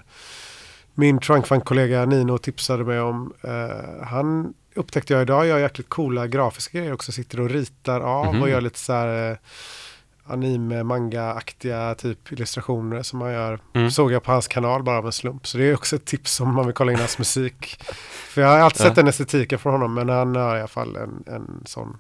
min 0.95 1.19
Trunk 1.19 1.47
Funk-kollega 1.47 2.05
Nino 2.05 2.39
tipsade 2.39 2.85
mig 2.85 3.01
om. 3.01 3.33
Eh, 3.43 4.07
han 4.07 4.55
upptäckte 4.75 5.13
jag 5.13 5.23
idag 5.23 5.47
gör 5.47 5.59
jäkligt 5.59 5.89
coola 5.89 6.27
grafiska 6.27 6.79
grejer 6.79 6.93
också. 6.93 7.13
Sitter 7.13 7.41
och 7.41 7.51
ritar 7.51 8.01
av 8.01 8.27
Mhm. 8.35 8.43
och 8.43 8.49
gör 8.49 8.61
lite 8.61 8.79
så 8.79 8.93
här 8.93 9.31
eh, 9.31 9.37
anime, 10.27 10.83
manga-aktiga 10.83 11.95
typ 11.95 12.33
illustrationer 12.33 13.03
som 13.03 13.21
han 13.21 13.33
gör. 13.33 13.59
Mm. 13.75 13.91
Såg 13.91 14.13
jag 14.13 14.23
på 14.23 14.33
hans 14.33 14.49
kanal 14.49 14.83
bara 14.83 14.99
av 14.99 15.07
en 15.07 15.13
slump. 15.13 15.47
Så 15.47 15.59
det 15.59 15.65
är 15.65 15.75
också 15.75 15.97
ett 15.97 16.05
tips 16.05 16.41
om 16.41 16.55
man 16.55 16.67
vill 16.67 16.75
kolla 16.75 16.93
in 16.93 16.99
hans 16.99 17.19
musik. 17.19 17.83
För 18.29 18.41
jag 18.43 18.49
har 18.49 18.59
alltid 18.59 18.81
Ja. 18.81 18.85
sett 18.89 18.95
den 18.97 19.09
estetiken 19.09 19.59
från 19.59 19.73
honom 19.73 19.95
men 19.95 20.09
han 20.09 20.37
har 20.37 20.57
i 20.57 20.59
alla 20.59 20.69
fall 20.69 20.97
en, 20.97 21.25
en 21.27 21.63
sån 21.67 21.97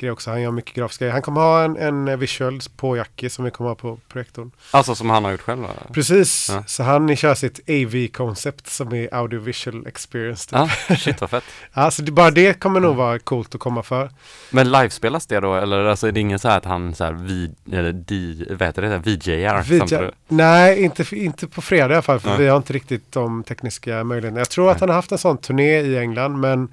grej 0.00 0.10
också. 0.10 0.30
Han 0.30 0.42
gör 0.42 0.50
mycket 0.50 0.74
grafiska 0.74 1.04
grejer. 1.04 1.12
Han 1.12 1.22
kommer 1.22 1.40
ha 1.40 1.62
en, 1.62 1.76
en 1.76 2.18
visual 2.18 2.60
på 2.76 2.96
Jackie 2.96 3.30
som 3.30 3.44
vi 3.44 3.50
kommer 3.50 3.70
ha 3.70 3.74
på 3.74 3.98
projektorn. 4.08 4.50
Alltså 4.70 4.94
som 4.94 5.10
han 5.10 5.24
har 5.24 5.30
gjort 5.30 5.40
själv 5.40 5.60
va? 5.62 5.68
Precis, 5.92 6.50
Ja. 6.52 6.64
så 6.66 6.82
han 6.82 7.16
kör 7.16 7.34
sitt 7.34 7.60
AV-koncept 7.70 8.66
som 8.70 8.94
är 8.94 9.14
audiovisual 9.14 9.86
experience. 9.86 10.50
Typ. 10.50 10.70
Ja, 10.88 10.96
shit 10.96 11.20
vad 11.20 11.30
fett. 11.30 11.44
Alltså 11.72 12.02
det, 12.02 12.12
bara 12.12 12.30
det 12.30 12.60
kommer 12.60 12.80
nog 12.80 12.96
vara 12.96 13.18
coolt 13.18 13.54
att 13.54 13.60
komma 13.60 13.82
för. 13.82 14.10
Men 14.50 14.70
livespelas 14.72 15.26
det 15.26 15.40
då, 15.40 15.54
eller 15.54 15.84
alltså 15.84 16.08
är 16.08 16.12
det 16.12 16.20
ingen 16.20 16.38
så 16.38 16.48
här 16.48 16.58
att 16.58 16.64
han 16.64 16.94
så 16.94 17.04
här 17.04 17.12
vid, 17.12 17.54
eller 17.72 17.92
di, 17.92 18.46
vad 18.50 18.62
heter 18.68 18.82
det, 18.82 18.98
VJar? 18.98 19.62
Samtidigt? 19.78 20.14
Nej, 20.28 20.82
inte, 20.82 21.16
inte 21.16 21.46
på 21.46 21.62
fredag 21.62 21.90
i 21.90 21.92
alla 21.94 22.02
fall, 22.02 22.20
för 22.20 22.28
Nej. 22.28 22.38
vi 22.38 22.48
har 22.48 22.56
inte 22.56 22.72
riktigt 22.72 23.12
de 23.12 23.44
tekniska 23.44 24.04
möjligheterna. 24.04 24.40
Jag 24.40 24.50
tror 24.50 24.70
att 24.70 24.76
Nej. 24.76 24.80
han 24.80 24.88
har 24.88 24.96
haft 24.96 25.12
en 25.12 25.18
sån 25.18 25.38
turné 25.38 25.80
i 25.80 25.98
England, 25.98 26.40
men 26.40 26.68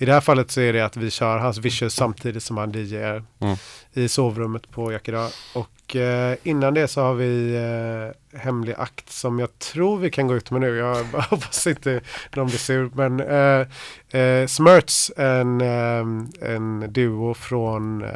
i 0.00 0.04
det 0.04 0.12
här 0.12 0.20
fallet 0.20 0.50
så 0.50 0.60
är 0.60 0.72
det 0.72 0.80
att 0.84 0.96
vi 0.96 1.10
kör 1.10 1.38
hans 1.38 1.58
visuals 1.58 1.94
samtidigt 1.94 2.42
som 2.42 2.56
han 2.56 2.72
DJar 2.72 3.24
Mm. 3.40 3.56
i 3.92 4.08
sovrummet 4.08 4.70
på 4.70 4.92
Yakida. 4.92 5.28
Och 5.54 5.96
eh, 5.96 6.36
innan 6.42 6.74
det 6.74 6.88
så 6.88 7.00
har 7.02 7.14
vi 7.14 7.54
eh, 7.56 8.38
hemlig 8.40 8.74
akt 8.78 9.10
som 9.10 9.38
jag 9.38 9.58
tror 9.58 9.98
vi 9.98 10.10
kan 10.10 10.26
gå 10.26 10.36
ut 10.36 10.50
med 10.50 10.60
nu. 10.60 10.76
Jag 10.76 11.04
hoppas 11.30 11.66
inte 11.66 12.00
de 12.30 12.46
blir 12.46 12.58
sur. 12.58 12.90
Men 12.94 13.20
eh, 13.20 14.20
eh, 14.22 14.46
Smurts, 14.46 15.12
en, 15.16 15.60
eh, 15.60 16.50
en 16.52 16.92
duo 16.92 17.34
från 17.34 18.04
eh, 18.04 18.10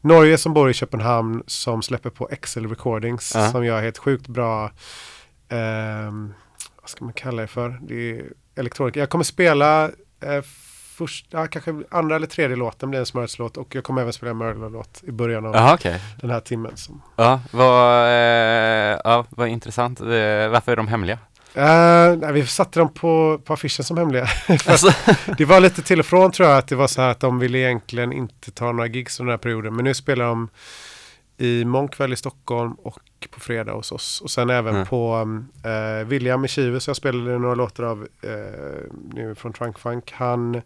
Norge 0.00 0.38
som 0.38 0.54
bor 0.54 0.70
i 0.70 0.74
Köpenhamn 0.74 1.42
som 1.46 1.82
släpper 1.82 2.10
på 2.10 2.28
Excel 2.30 2.66
Recordings 2.68 3.32
Ja. 3.34 3.50
som 3.50 3.64
gör 3.64 3.82
helt 3.82 3.98
sjukt 3.98 4.26
bra 4.28 4.70
vad 6.80 6.90
ska 6.90 7.04
man 7.04 7.14
kalla 7.14 7.42
det 7.42 7.48
för? 7.48 7.78
Det 7.82 8.10
är 8.10 8.24
elektronik. 8.56 8.96
Jag 8.96 9.08
kommer 9.10 9.24
spela 9.24 9.90
först, 10.92 11.26
ja, 11.30 11.46
kanske 11.46 11.82
andra 11.90 12.16
eller 12.16 12.26
tredje 12.26 12.56
låten 12.56 12.90
blir 12.90 13.00
en 13.00 13.06
Smurfs-låt 13.06 13.56
och 13.56 13.74
jag 13.74 13.84
kommer 13.84 14.02
även 14.02 14.12
spela 14.12 14.30
en 14.30 14.38
Merlin-låt 14.38 15.00
i 15.06 15.12
början 15.12 15.46
av 15.46 15.54
Jaha 15.54 15.74
okej. 15.74 16.00
den 16.20 16.30
här 16.30 16.40
timmen. 16.40 16.76
Som. 16.76 17.02
Ja, 17.16 17.40
vad, 17.50 18.04
eh, 18.06 19.00
ja, 19.04 19.26
vad 19.30 19.48
intressant. 19.48 20.00
Eh, 20.00 20.06
varför 20.48 20.72
är 20.72 20.76
de 20.76 20.88
hemliga? 20.88 21.18
Eh, 21.54 22.16
nej, 22.16 22.32
vi 22.32 22.46
satte 22.46 22.78
dem 22.78 22.94
på, 22.94 23.40
på 23.44 23.52
affischen 23.52 23.84
som 23.84 23.96
hemliga. 23.98 24.28
Alltså, 24.66 24.92
det 25.38 25.44
var 25.44 25.60
lite 25.60 25.82
till 25.82 26.00
och 26.00 26.06
från 26.06 26.32
tror 26.32 26.48
jag 26.48 26.58
att 26.58 26.68
det 26.68 26.76
var 26.76 26.86
så 26.86 27.02
här 27.02 27.08
att 27.08 27.20
de 27.20 27.38
ville 27.38 27.58
egentligen 27.58 28.12
inte 28.12 28.50
ta 28.50 28.72
några 28.72 28.86
gigs 28.86 29.20
under 29.20 29.32
den 29.32 29.38
här 29.38 29.42
perioden. 29.42 29.76
Men 29.76 29.84
nu 29.84 29.94
spelar 29.94 30.24
de 30.24 30.48
i 31.42 31.64
månkväll 31.64 32.12
i 32.12 32.16
Stockholm 32.16 32.72
och 32.72 33.00
på 33.30 33.40
fredag 33.40 33.72
hos 33.72 33.92
oss. 33.92 34.20
Och 34.20 34.30
sen 34.30 34.50
även 34.50 34.74
Mm. 34.74 34.86
på 34.86 35.28
eh, 35.64 36.06
William 36.06 36.44
i 36.44 36.48
Chivus. 36.48 36.86
Jag 36.86 36.96
spelade 36.96 37.38
några 37.38 37.54
låtar 37.54 37.84
av 37.84 38.08
eh, 38.22 38.30
nu 39.12 39.34
från 39.34 39.52
Trunk 39.52 39.78
Funk. 39.78 40.12
Han, 40.12 40.62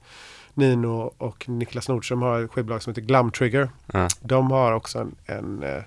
Nino 0.55 1.15
och 1.19 1.49
Niklas 1.49 1.89
Nordström 1.89 2.23
har 2.23 2.41
ett 2.43 2.51
skivbolag 2.51 2.83
som 2.83 2.91
heter 2.91 3.03
Glum 3.03 3.31
Trigger. 3.31 3.69
ja. 3.93 4.09
De 4.21 4.51
har 4.51 4.73
också 4.73 4.99
en, 4.99 5.15
en 5.27 5.63
eh, 5.63 5.83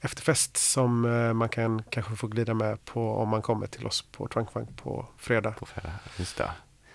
efterfest 0.00 0.56
som 0.56 1.04
eh, 1.04 1.32
man 1.32 1.48
kan 1.48 1.82
kanske 1.90 2.16
få 2.16 2.26
glida 2.26 2.54
med 2.54 2.84
på 2.84 3.14
om 3.16 3.28
man 3.28 3.42
kommer 3.42 3.66
till 3.66 3.86
oss 3.86 4.02
på 4.16 4.28
Trunk 4.28 4.50
Funk 4.52 4.68
på 4.82 5.06
fredag. 5.18 5.50
På 5.50 5.66
fredag, 5.66 5.90
just 6.16 6.36
det. 6.38 6.50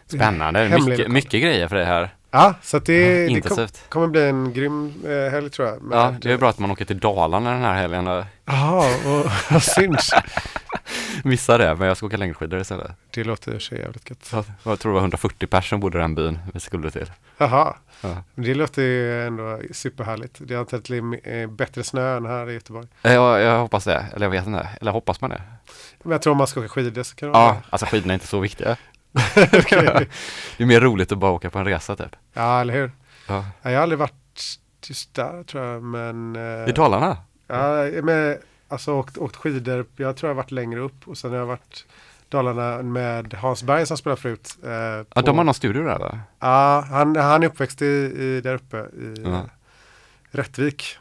Spännande, 0.05 0.79
mycket, 0.85 1.11
mycket 1.11 1.41
grejer 1.41 1.67
för 1.67 1.75
det 1.75 1.85
här. 1.85 2.15
Ja, 2.35 2.53
så 2.61 2.77
att 2.77 2.85
det, 2.85 3.26
Ja, 3.26 3.35
det 3.35 3.41
kom, 3.49 3.68
kommer 3.89 4.07
bli 4.07 4.22
en 4.30 4.53
grym 4.53 4.93
eh, 5.05 5.31
helg 5.31 5.49
tror 5.49 5.68
jag. 5.68 5.81
Men- 5.81 5.97
Ja, 5.99 6.15
det 6.22 6.31
är 6.31 6.38
bra 6.38 6.49
att 6.49 6.60
man 6.60 6.72
åker 6.72 6.85
till 6.85 6.99
Dalarna 6.99 7.51
den 7.51 7.61
här 7.61 7.73
helgen. 7.73 8.05
Jaha, 8.45 8.84
vad 9.51 9.64
syns. 9.64 10.11
Missar 11.23 11.57
det, 11.60 11.76
men 11.76 11.88
jag 11.88 11.97
ska 11.97 12.05
åka 12.05 12.18
längdskidor 12.18 12.60
istället. 12.61 12.91
Det 13.14 13.23
låter 13.23 13.60
sig 13.60 13.80
jävligt 13.80 14.10
gött. 14.10 14.26
Så 14.26 14.43
jag 14.64 14.80
tror 14.80 14.91
det 14.91 14.93
var 14.93 15.01
140 15.01 15.47
personer 15.47 15.81
bodde 15.81 15.97
i 15.97 16.01
den 16.01 16.15
byn 16.15 16.39
vi 16.53 16.60
skulle 16.60 16.91
till. 16.91 17.11
Jaha, 17.38 17.76
Ja. 18.01 18.23
det 18.35 18.53
låter 18.53 18.81
ju 18.81 19.27
ändå 19.27 19.60
superhärligt. 19.72 20.35
Det 20.39 20.53
har 20.55 20.61
inte 20.61 20.93
lite 20.93 21.30
eh, 21.31 21.49
bättre 21.49 21.84
snö 21.84 22.18
än 22.18 22.26
här 22.26 22.49
i 22.49 22.53
Göteborg. 22.53 22.88
Eh, 23.03 23.14
Jag, 23.14 23.41
jag 23.41 23.60
hoppas 23.60 23.84
det, 23.84 24.05
eller 24.15 24.26
jag 24.26 24.31
vet 24.31 24.47
inte, 24.47 24.68
eller 24.81 24.91
hoppas 24.91 25.22
man 25.22 25.30
det? 25.30 25.41
Men 26.03 26.11
jag 26.11 26.22
tror 26.22 26.31
om 26.31 26.38
man 26.38 26.47
ska 26.47 26.60
åka 26.60 26.69
skidor 26.69 27.03
så 27.03 27.15
kan 27.15 27.31
det 27.31 27.38
Ja, 27.38 27.45
vara 27.45 27.57
alltså 27.69 27.85
skidorna 27.85 28.14
är 28.14 28.15
inte 28.15 28.27
så 28.27 28.39
viktiga. 28.39 28.77
Det 30.57 30.64
är 30.64 30.65
mer 30.65 30.81
roligt 30.81 31.11
att 31.11 31.18
bara 31.18 31.31
åka 31.31 31.49
på 31.49 31.60
en 31.60 31.65
resa 31.65 31.95
typ. 31.95 32.15
Ja, 32.34 32.61
eller 32.61 32.73
hur. 32.73 32.91
Ja. 33.27 33.45
Ja, 33.61 33.72
Jag 33.72 33.77
har 33.77 33.84
aldrig 33.84 33.99
varit 33.99 34.14
just 34.88 35.14
där 35.14 35.44
tror 35.44 35.64
jag, 35.64 35.84
men... 35.84 36.35
eh, 36.35 36.69
I 36.69 36.72
Dalarna? 36.72 37.18
Ja, 37.48 37.84
med, 38.03 38.38
alltså 38.68 38.94
åkt, 38.94 39.18
åkt 39.18 39.35
skidor. 39.35 39.85
Jag 39.95 40.18
tror 40.18 40.30
jag 40.30 40.35
har 40.35 40.44
varit 40.44 40.52
längre 40.52 40.80
upp 40.80 41.07
och 41.07 41.18
sen 41.18 41.31
har 41.31 41.38
jag 41.38 41.45
varit 41.45 41.85
Dalarna 42.30 42.81
med 42.84 43.34
Hans 43.34 43.64
Berg 43.64 43.85
som 43.85 43.98
spelar 43.98 44.15
förut. 44.15 44.57
Eh, 44.64 44.72
Ja, 44.72 45.03
på- 45.10 45.22
de 45.22 45.38
har 45.38 45.44
någon 45.44 45.53
studio 45.53 45.84
där 45.84 45.99
va? 45.99 46.19
Ja, 46.40 46.85
han, 46.90 47.15
han 47.15 47.44
är 47.44 47.48
uppväxt 47.48 47.81
i, 47.81 47.85
i, 47.85 48.41
där 48.44 48.56
uppe 48.56 48.77
i 48.77 49.22
Ja. 49.26 49.41
Rättvik. 50.31 50.98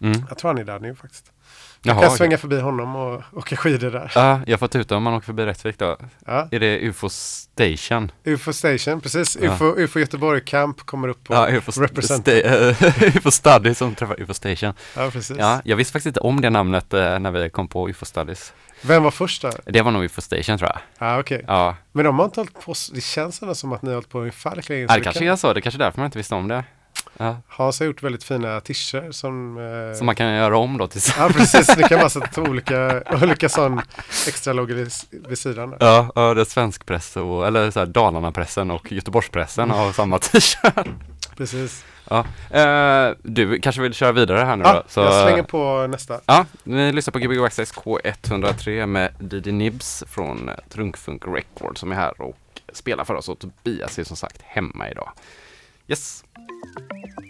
Mm. 0.00 0.24
Jag 0.28 0.38
tror 0.38 0.48
han 0.50 0.58
är 0.58 0.64
där 0.64 0.78
nu 0.78 0.94
faktiskt. 0.94 1.32
Jag 1.82 1.92
Jaha, 1.94 2.00
kan 2.00 2.06
okej. 2.08 2.18
svänga 2.18 2.38
förbi 2.38 2.60
honom 2.60 2.96
och 2.96 3.22
åka 3.32 3.56
skidor 3.56 3.90
där. 3.90 4.12
Ja, 4.14 4.40
jag 4.46 4.60
får 4.60 4.68
tuta 4.68 4.96
om 4.96 5.02
man 5.02 5.14
åker 5.14 5.26
förbi 5.26 5.46
Rättvik 5.46 5.78
då. 5.78 5.96
Ja. 6.26 6.48
Är 6.50 6.60
det 6.60 6.78
UFO 6.88 7.08
Station? 7.08 8.12
UFO 8.24 8.52
Station, 8.52 9.00
precis. 9.00 9.38
Ja. 9.42 9.52
UFO, 9.54 9.64
UFO 9.76 9.98
Göteborg 9.98 10.40
Camp 10.44 10.80
kommer 10.86 11.08
upp 11.08 11.24
på 11.24 11.34
Ja, 11.34 11.48
UFO, 11.50 11.68
st- 11.70 11.80
Represent. 11.84 12.26
sta- 12.26 12.70
eh, 13.02 13.16
UFO 13.16 13.30
Study 13.30 13.74
som 13.74 13.94
träffar 13.94 14.20
UFO 14.20 14.34
Station. 14.34 14.72
Ja, 14.96 15.10
precis. 15.10 15.36
Ja, 15.38 15.60
jag 15.64 15.76
visste 15.76 15.92
faktiskt 15.92 16.06
inte 16.06 16.20
om 16.20 16.40
det 16.40 16.50
namnet 16.50 16.94
eh, 16.94 17.18
när 17.18 17.30
vi 17.30 17.50
kom 17.50 17.68
på 17.68 17.88
UFO 17.90 18.04
Studies. 18.04 18.52
Vem 18.82 19.02
var 19.02 19.10
först 19.10 19.42
där? 19.42 19.54
Det 19.64 19.82
var 19.82 19.90
nog 19.90 20.04
UFO 20.04 20.20
Station 20.20 20.58
tror 20.58 20.70
jag. 20.70 20.78
Ja, 21.08 21.20
okej. 21.20 21.44
Ja, 21.46 21.76
Men 21.92 22.04
de 22.04 22.18
har 22.18 22.24
inte 22.24 22.40
hållit 22.40 22.60
på, 22.64 22.74
det 22.94 23.00
känns 23.00 23.42
ändå 23.42 23.54
som 23.54 23.72
att 23.72 23.82
ni 23.82 23.88
har 23.88 23.94
hållit 23.94 24.08
på 24.08 24.18
ungefär 24.20 24.56
lika 24.56 24.72
länge. 24.72 24.86
ja 24.88 24.94
det 24.96 25.00
kanske 25.04 25.24
är 25.24 25.36
så. 25.36 25.52
Det 25.52 25.60
kanske 25.60 25.76
är 25.76 25.84
därför 25.84 25.98
man 25.98 26.06
inte 26.06 26.18
visste 26.18 26.34
om 26.34 26.48
det. 26.48 26.64
Ja. 27.20 27.36
Hans 27.48 27.78
har 27.80 27.86
gjort 27.86 28.02
väldigt 28.02 28.24
fina 28.24 28.60
t-shirts 28.60 29.18
som... 29.18 29.58
Eh, 29.90 29.96
Som 29.96 30.06
man 30.06 30.16
kan 30.16 30.34
göra 30.34 30.58
om 30.58 30.78
då 30.78 30.86
till 30.86 31.00
Ja, 31.18 31.28
precis. 31.32 31.76
Ni 31.76 31.82
kan 31.82 31.98
bara 31.98 32.08
sätta 32.10 32.42
olika, 32.42 33.02
olika 33.22 33.48
sån 33.48 33.80
extra 34.28 34.52
loggor 34.52 34.74
vid, 34.74 34.92
vid 35.28 35.38
sidan. 35.38 35.70
Där. 35.70 35.76
Ja, 35.80 36.12
ja, 36.14 36.34
det 36.34 36.40
är 36.40 36.44
svenskpress 36.44 37.16
och, 37.16 37.46
eller 37.46 37.70
så 37.70 37.78
här 37.78 37.86
Dalarna-pressen 37.86 38.70
och 38.70 38.92
Göteborgspressen 38.92 39.70
har 39.70 39.92
samma 39.92 40.18
t-shirt. 40.18 40.86
Precis. 41.36 41.84
Ja. 42.08 42.24
Eh, 42.58 43.14
du 43.22 43.60
kanske 43.60 43.82
vill 43.82 43.94
köra 43.94 44.12
vidare 44.12 44.38
här 44.38 44.56
nu 44.56 44.64
Ja, 44.64 44.72
då? 44.72 44.82
Så, 44.88 45.00
jag 45.00 45.26
slänger 45.28 45.42
på 45.42 45.86
nästa. 45.86 46.20
Ja, 46.26 46.46
vi 46.62 46.92
lyssnar 46.92 47.12
på 47.12 47.18
Gbg 47.18 47.44
Access 47.44 47.74
K103 47.74 48.86
med 48.86 49.12
Didi 49.18 49.52
Nibs 49.52 50.04
från 50.08 50.50
Trunkfunk 50.68 51.22
Record 51.26 51.78
som 51.78 51.92
är 51.92 51.96
här 51.96 52.20
och 52.22 52.36
spelar 52.72 53.04
för 53.04 53.14
oss 53.14 53.28
och 53.28 53.38
Tobias 53.38 53.98
är 53.98 54.04
som 54.04 54.16
sagt 54.16 54.42
hemma 54.44 54.90
idag. 54.90 55.12
Yes. 55.88 56.24
Thank 56.64 57.06
you. 57.22 57.29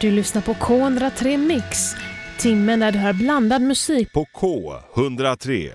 Du 0.00 0.10
lyssnar 0.10 0.42
på 0.42 0.54
K103 0.54 1.36
Mix, 1.36 1.94
timmen 2.38 2.80
där 2.80 2.92
du 2.92 2.98
hör 2.98 3.12
blandad 3.12 3.62
musik. 3.62 4.12
På 4.12 4.24
K103. 4.24 5.70